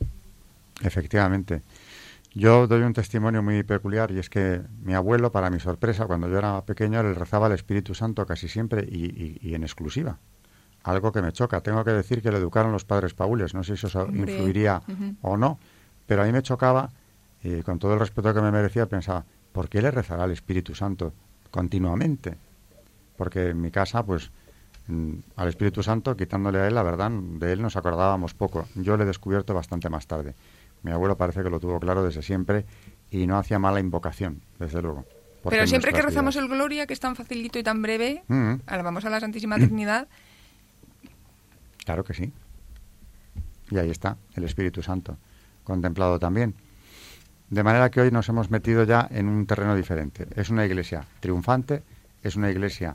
Efectivamente. 0.82 1.62
Yo 2.34 2.66
doy 2.66 2.82
un 2.82 2.92
testimonio 2.92 3.42
muy 3.42 3.62
peculiar 3.64 4.10
y 4.12 4.18
es 4.18 4.30
que 4.30 4.60
mi 4.82 4.94
abuelo, 4.94 5.32
para 5.32 5.50
mi 5.50 5.60
sorpresa, 5.60 6.06
cuando 6.06 6.28
yo 6.28 6.38
era 6.38 6.64
pequeño, 6.64 7.02
le 7.02 7.12
rezaba 7.14 7.46
al 7.46 7.52
Espíritu 7.52 7.94
Santo 7.94 8.24
casi 8.26 8.48
siempre 8.48 8.86
y, 8.88 9.04
y- 9.06 9.38
y 9.42 9.54
en 9.54 9.62
exclusiva. 9.62 10.18
Algo 10.84 11.12
que 11.12 11.20
me 11.22 11.32
choca. 11.32 11.60
Tengo 11.60 11.84
que 11.84 11.90
decir 11.90 12.22
que 12.22 12.30
le 12.30 12.38
educaron 12.38 12.72
los 12.72 12.84
padres 12.84 13.14
paules. 13.14 13.52
No 13.54 13.62
sé 13.64 13.76
si 13.76 13.86
eso 13.86 14.02
Hombre, 14.02 14.32
influiría 14.32 14.80
o 15.22 15.36
no, 15.36 15.58
pero 16.06 16.22
a 16.22 16.24
mí 16.26 16.32
me 16.32 16.42
chocaba 16.42 16.90
y 17.42 17.62
con 17.62 17.78
todo 17.78 17.94
el 17.94 18.00
respeto 18.00 18.32
que 18.32 18.40
me 18.40 18.50
merecía 18.50 18.86
pensaba, 18.86 19.24
¿por 19.52 19.68
qué 19.68 19.82
le 19.82 19.90
rezará 19.90 20.24
al 20.24 20.30
Espíritu 20.30 20.74
Santo 20.74 21.12
continuamente? 21.50 22.36
Porque 23.16 23.48
en 23.50 23.60
mi 23.60 23.70
casa, 23.70 24.02
pues, 24.04 24.30
mm, 24.86 25.12
al 25.36 25.48
Espíritu 25.48 25.82
Santo, 25.82 26.16
quitándole 26.16 26.60
a 26.60 26.68
él, 26.68 26.74
la 26.74 26.82
verdad, 26.82 27.10
de 27.10 27.52
él 27.52 27.60
nos 27.62 27.76
acordábamos 27.76 28.34
poco. 28.34 28.66
Yo 28.76 28.96
le 28.96 29.02
he 29.02 29.06
descubierto 29.06 29.52
bastante 29.54 29.88
más 29.90 30.06
tarde. 30.06 30.34
Mi 30.82 30.92
abuelo 30.92 31.16
parece 31.16 31.42
que 31.42 31.50
lo 31.50 31.58
tuvo 31.58 31.80
claro 31.80 32.04
desde 32.04 32.22
siempre 32.22 32.64
y 33.10 33.26
no 33.26 33.36
hacía 33.36 33.58
mala 33.58 33.80
invocación, 33.80 34.40
desde 34.58 34.80
luego. 34.80 35.04
Pero 35.48 35.66
siempre 35.66 35.92
que 35.92 36.02
rezamos 36.02 36.34
vidas- 36.34 36.44
el 36.44 36.50
Gloria, 36.56 36.86
que 36.86 36.92
es 36.92 37.00
tan 37.00 37.16
facilito 37.16 37.58
y 37.58 37.62
tan 37.62 37.82
breve, 37.82 38.22
Mm, 38.28 38.54
alabamos 38.66 39.04
a 39.04 39.10
la 39.10 39.18
Santísima 39.20 39.56
Trinidad. 39.56 40.08
Claro 41.88 42.04
que 42.04 42.12
sí. 42.12 42.30
Y 43.70 43.78
ahí 43.78 43.88
está, 43.88 44.18
el 44.34 44.44
Espíritu 44.44 44.82
Santo, 44.82 45.16
contemplado 45.64 46.18
también. 46.18 46.54
De 47.48 47.62
manera 47.62 47.90
que 47.90 48.02
hoy 48.02 48.10
nos 48.10 48.28
hemos 48.28 48.50
metido 48.50 48.84
ya 48.84 49.08
en 49.10 49.26
un 49.26 49.46
terreno 49.46 49.74
diferente. 49.74 50.26
Es 50.36 50.50
una 50.50 50.66
iglesia 50.66 51.06
triunfante, 51.20 51.82
es 52.22 52.36
una 52.36 52.50
iglesia 52.50 52.94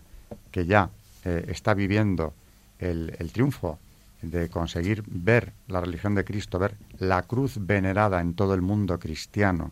que 0.51 0.67
ya 0.67 0.91
eh, 1.25 1.43
está 1.47 1.73
viviendo 1.73 2.35
el, 2.77 3.15
el 3.17 3.31
triunfo 3.31 3.79
de 4.21 4.47
conseguir 4.49 5.03
ver 5.07 5.53
la 5.67 5.81
religión 5.81 6.13
de 6.13 6.23
Cristo, 6.23 6.59
ver 6.59 6.75
la 6.99 7.23
cruz 7.23 7.57
venerada 7.59 8.21
en 8.21 8.35
todo 8.35 8.53
el 8.53 8.61
mundo 8.61 8.99
cristiano 8.99 9.71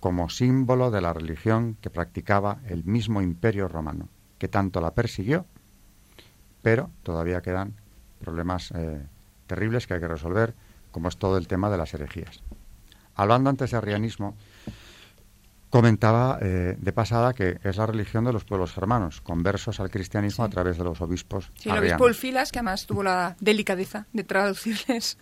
como 0.00 0.30
símbolo 0.30 0.90
de 0.90 1.00
la 1.00 1.12
religión 1.12 1.76
que 1.80 1.90
practicaba 1.90 2.58
el 2.66 2.82
mismo 2.82 3.22
imperio 3.22 3.68
romano, 3.68 4.08
que 4.36 4.48
tanto 4.48 4.80
la 4.80 4.94
persiguió, 4.94 5.46
pero 6.60 6.90
todavía 7.04 7.40
quedan 7.40 7.74
problemas 8.18 8.72
eh, 8.72 9.00
terribles 9.46 9.86
que 9.86 9.94
hay 9.94 10.00
que 10.00 10.08
resolver, 10.08 10.54
como 10.90 11.08
es 11.08 11.16
todo 11.16 11.36
el 11.36 11.46
tema 11.46 11.70
de 11.70 11.78
las 11.78 11.94
herejías. 11.94 12.40
Hablando 13.14 13.50
antes 13.50 13.70
de 13.70 13.76
arrianismo, 13.76 14.36
comentaba 15.70 16.38
eh, 16.40 16.76
de 16.78 16.92
pasada 16.92 17.32
que 17.34 17.58
es 17.62 17.76
la 17.76 17.86
religión 17.86 18.24
de 18.24 18.32
los 18.32 18.44
pueblos 18.44 18.72
germanos, 18.72 19.20
conversos 19.20 19.80
al 19.80 19.90
cristianismo 19.90 20.44
a 20.44 20.48
través 20.48 20.78
de 20.78 20.84
los 20.84 21.00
obispos 21.00 21.50
Sí, 21.58 21.68
el 21.68 21.78
obispo 21.78 22.04
Ulfilas, 22.04 22.52
que 22.52 22.58
además 22.58 22.86
tuvo 22.86 23.02
la 23.02 23.36
delicadeza 23.40 24.06
de 24.12 24.24
traducirles 24.24 25.18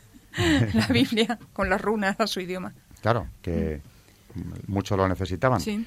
la 0.74 0.86
Biblia 0.90 1.38
con 1.52 1.68
las 1.68 1.80
runas 1.80 2.16
a 2.20 2.26
su 2.26 2.40
idioma. 2.40 2.74
Claro, 3.00 3.28
que 3.42 3.80
mucho 4.66 4.96
lo 4.96 5.08
necesitaban. 5.08 5.60
Sí. 5.60 5.86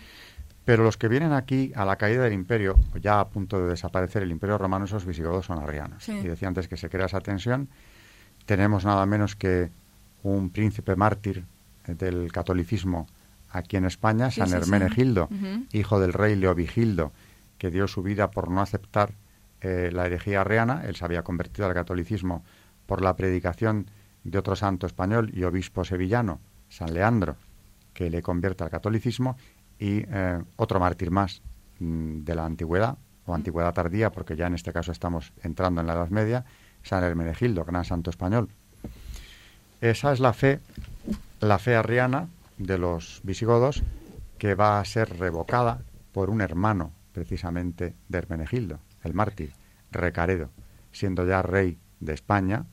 Pero 0.70 0.84
los 0.84 0.98
que 0.98 1.08
vienen 1.08 1.34
aquí 1.34 1.72
a 1.76 1.84
la 1.84 1.96
caída 1.96 2.22
del 2.26 2.34
imperio, 2.34 2.76
ya 3.02 3.20
a 3.20 3.28
punto 3.28 3.60
de 3.60 3.70
desaparecer 3.70 4.22
el 4.22 4.30
imperio 4.30 4.56
romano, 4.60 4.86
esos 4.86 5.04
visigodos 5.04 5.48
son 5.48 5.58
arrianos. 5.58 6.04
Sí. 6.04 6.12
Y 6.12 6.28
decía 6.28 6.48
antes 6.48 6.68
que 6.68 6.78
se 6.78 6.92
crea 6.92 7.08
esa 7.08 7.22
tensión. 7.22 7.70
Tenemos 8.46 8.86
nada 8.86 9.04
menos 9.08 9.36
que 9.36 9.72
un 10.22 10.52
príncipe 10.52 10.96
mártir 10.96 11.44
eh, 11.88 11.96
del 11.96 12.32
catolicismo 12.32 13.08
aquí 13.50 13.78
en 13.78 13.86
España, 13.86 14.30
Sí, 14.30 14.42
San 14.42 14.50
sí. 14.50 14.56
Hermenegildo, 14.58 15.28
hijo 15.72 16.00
del 16.00 16.14
rey 16.14 16.36
Leovigildo, 16.36 17.14
que 17.58 17.72
dio 17.72 17.88
su 17.88 18.04
vida 18.04 18.30
por 18.30 18.52
no 18.52 18.62
aceptar 18.62 19.14
eh, 19.62 19.90
la 19.92 20.06
herejía 20.06 20.42
arriana. 20.42 20.84
Él 20.86 20.96
se 20.96 21.04
había 21.04 21.24
convertido 21.24 21.68
al 21.68 21.74
catolicismo 21.74 22.44
por 22.86 23.02
la 23.02 23.16
predicación 23.16 23.88
de 24.24 24.38
otro 24.38 24.56
santo 24.56 24.86
español 24.86 25.32
y 25.34 25.46
obispo 25.46 25.84
sevillano, 25.84 26.40
San 26.70 26.94
Leandro, 26.94 27.38
que 27.96 28.12
le 28.12 28.22
convierte 28.22 28.64
al 28.64 28.70
catolicismo, 28.70 29.36
y 29.80 30.04
eh, 30.08 30.42
otro 30.58 30.80
mártir 30.80 31.10
más 31.10 31.42
mm, 31.80 32.20
de 32.20 32.36
la 32.36 32.46
antigüedad, 32.46 32.98
o 33.26 33.34
antigüedad 33.34 33.74
tardía, 33.74 34.12
porque 34.12 34.36
ya 34.36 34.48
en 34.48 34.56
este 34.56 34.74
caso 34.74 34.92
estamos 34.92 35.32
entrando 35.42 35.82
en 35.82 35.88
la 35.88 35.94
Edad 35.94 36.10
Media, 36.10 36.46
San 36.84 37.04
Hermenegildo, 37.04 37.64
gran 37.64 37.86
santo 37.86 38.10
español. 38.10 38.50
Esa 39.82 40.12
es 40.12 40.20
la 40.20 40.34
fe, 40.34 40.60
la 41.40 41.60
fe 41.60 41.76
arriana 41.76 42.28
de 42.58 42.78
los 42.78 43.22
visigodos, 43.24 43.84
que 44.38 44.56
va 44.56 44.80
a 44.80 44.86
ser 44.86 45.18
revocada 45.18 45.82
por 46.12 46.30
un 46.30 46.42
hermano, 46.42 46.92
precisamente, 47.14 47.96
de 48.08 48.18
Hermenegildo, 48.18 48.80
el 49.04 49.14
mártir, 49.14 49.54
Recaredo, 49.92 50.50
siendo 50.92 51.26
ya 51.26 51.42
rey 51.42 51.78
de 52.00 52.14
España, 52.14 52.66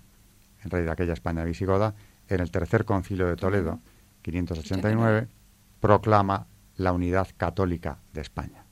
el 0.65 0.71
rey 0.71 0.85
de 0.85 0.91
aquella 0.91 1.13
España 1.13 1.45
visigoda, 1.45 1.95
en 2.29 2.41
el 2.41 2.51
tercer 2.51 2.85
concilio 2.85 3.27
de 3.27 3.37
Toledo, 3.37 3.81
589, 4.23 5.29
proclama 5.81 6.47
la 6.77 6.93
unidad 6.93 7.29
católica 7.37 7.99
de 8.13 8.21
España. 8.21 8.65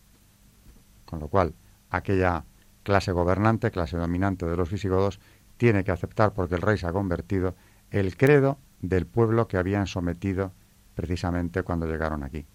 Con 1.05 1.21
lo 1.21 1.29
cual, 1.29 1.55
aquella 1.91 2.45
clase 2.83 3.13
gobernante, 3.13 3.71
clase 3.71 3.97
dominante 3.97 4.47
de 4.47 4.57
los 4.57 4.71
visigodos, 4.71 5.21
tiene 5.57 5.85
que 5.85 5.93
aceptar, 5.93 6.33
porque 6.33 6.57
el 6.57 6.63
rey 6.63 6.77
se 6.77 6.87
ha 6.87 6.93
convertido, 6.93 7.55
el 7.91 8.17
credo 8.17 8.59
del 8.81 9.07
pueblo 9.07 9.49
que 9.49 9.57
habían 9.57 9.87
sometido 9.87 10.53
precisamente 10.95 11.63
cuando 11.63 11.87
llegaron 11.87 12.23
aquí. 12.23 12.47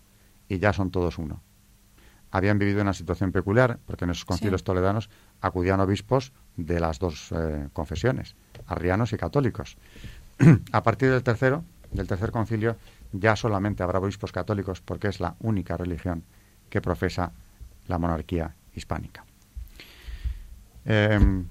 Y 0.47 0.59
ya 0.59 0.73
son 0.73 0.91
todos 0.91 1.17
uno. 1.17 1.41
Habían 2.31 2.59
vivido 2.59 2.81
una 2.81 2.93
situación 2.93 3.31
peculiar, 3.31 3.79
porque 3.87 4.05
en 4.05 4.11
esos 4.11 4.25
concilios 4.25 4.61
Sí. 4.61 4.65
toledanos 4.65 5.09
acudían 5.41 5.79
obispos 5.79 6.31
de 6.57 6.79
las 6.79 6.99
dos 6.99 7.31
eh, 7.31 7.69
confesiones, 7.73 8.35
arrianos 8.67 9.13
y 9.13 9.17
católicos. 9.17 9.77
A 10.71 10.83
partir 10.83 11.09
del 11.09 11.23
tercero, 11.23 11.63
del 11.91 12.07
tercer 12.07 12.31
concilio, 12.31 12.75
ya 13.11 13.35
solamente 13.35 13.83
habrá 13.83 13.99
obispos 13.99 14.31
católicos 14.31 14.81
porque 14.81 15.07
es 15.07 15.19
la 15.19 15.35
única 15.39 15.77
religión 15.77 16.23
que 16.69 16.81
profesa 16.81 17.31
la 17.87 17.97
monarquía 17.97 18.53
hispánica. 18.75 19.25
Em, 20.85 21.45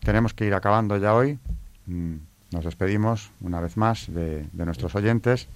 tenemos 0.00 0.34
que 0.34 0.46
ir 0.46 0.54
acabando 0.54 0.96
ya 0.96 1.14
hoy. 1.14 1.38
Mm, 1.86 2.16
Nos 2.50 2.64
despedimos 2.64 3.30
una 3.42 3.60
vez 3.60 3.76
más 3.76 4.06
de, 4.08 4.48
de 4.52 4.64
nuestros 4.64 4.94
oyentes, 4.94 5.48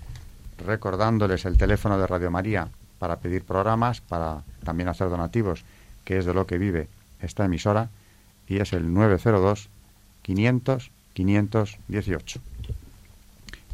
recordándoles 0.59 1.47
el 1.47 1.57
teléfono 1.57 1.97
de 1.97 2.07
Radio 2.07 2.31
María 2.31 2.69
para 2.99 3.17
pedir 3.17 3.45
programas, 3.45 4.03
para 4.03 4.43
también 4.63 4.89
hacer 4.89 5.09
donativos, 5.09 5.65
que 6.05 6.19
es 6.19 6.27
de 6.27 6.35
lo 6.35 6.47
que 6.47 6.59
vive 6.59 6.89
esta 7.21 7.47
emisora, 7.47 7.89
y 8.47 8.59
es 8.59 8.75
el 8.75 8.93
902 8.93 9.71
500 10.23 10.91
518. 11.15 12.41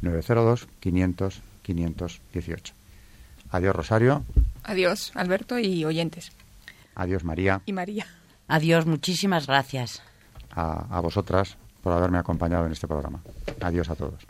902 0.02 0.68
500 0.80 1.42
518. 1.74 2.72
Adiós 3.50 3.74
Rosario, 3.76 4.24
Adiós, 4.64 5.12
Alberto 5.14 5.58
y 5.58 5.84
oyentes. 5.84 6.32
adiós 6.94 7.24
María, 7.24 7.62
Y 7.66 7.72
María. 7.72 8.06
adiós 8.48 8.84
muchísimas 8.86 9.46
gracias 9.46 10.02
a, 10.50 10.84
a 10.94 11.00
vosotras 11.00 11.56
por 11.82 11.92
haberme 11.92 12.18
acompañado 12.18 12.66
en 12.66 12.72
este 12.72 12.86
programa. 12.88 13.20
Adiós 13.60 13.88
a 13.90 13.94
todos. 13.94 14.26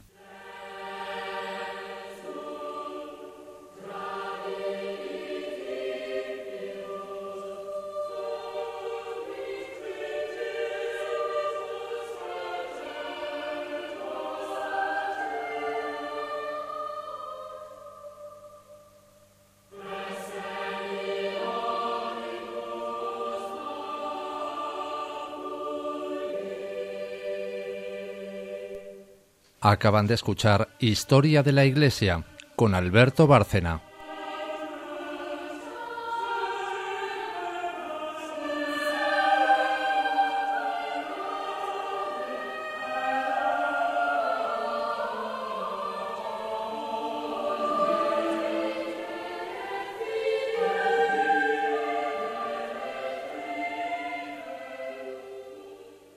Acaban 29.71 30.07
de 30.07 30.15
escuchar 30.15 30.71
Historia 30.79 31.43
de 31.43 31.53
la 31.53 31.67
Iglesia 31.67 32.25
con 32.57 32.75
Alberto 32.75 33.27
Bárcena. 33.27 33.83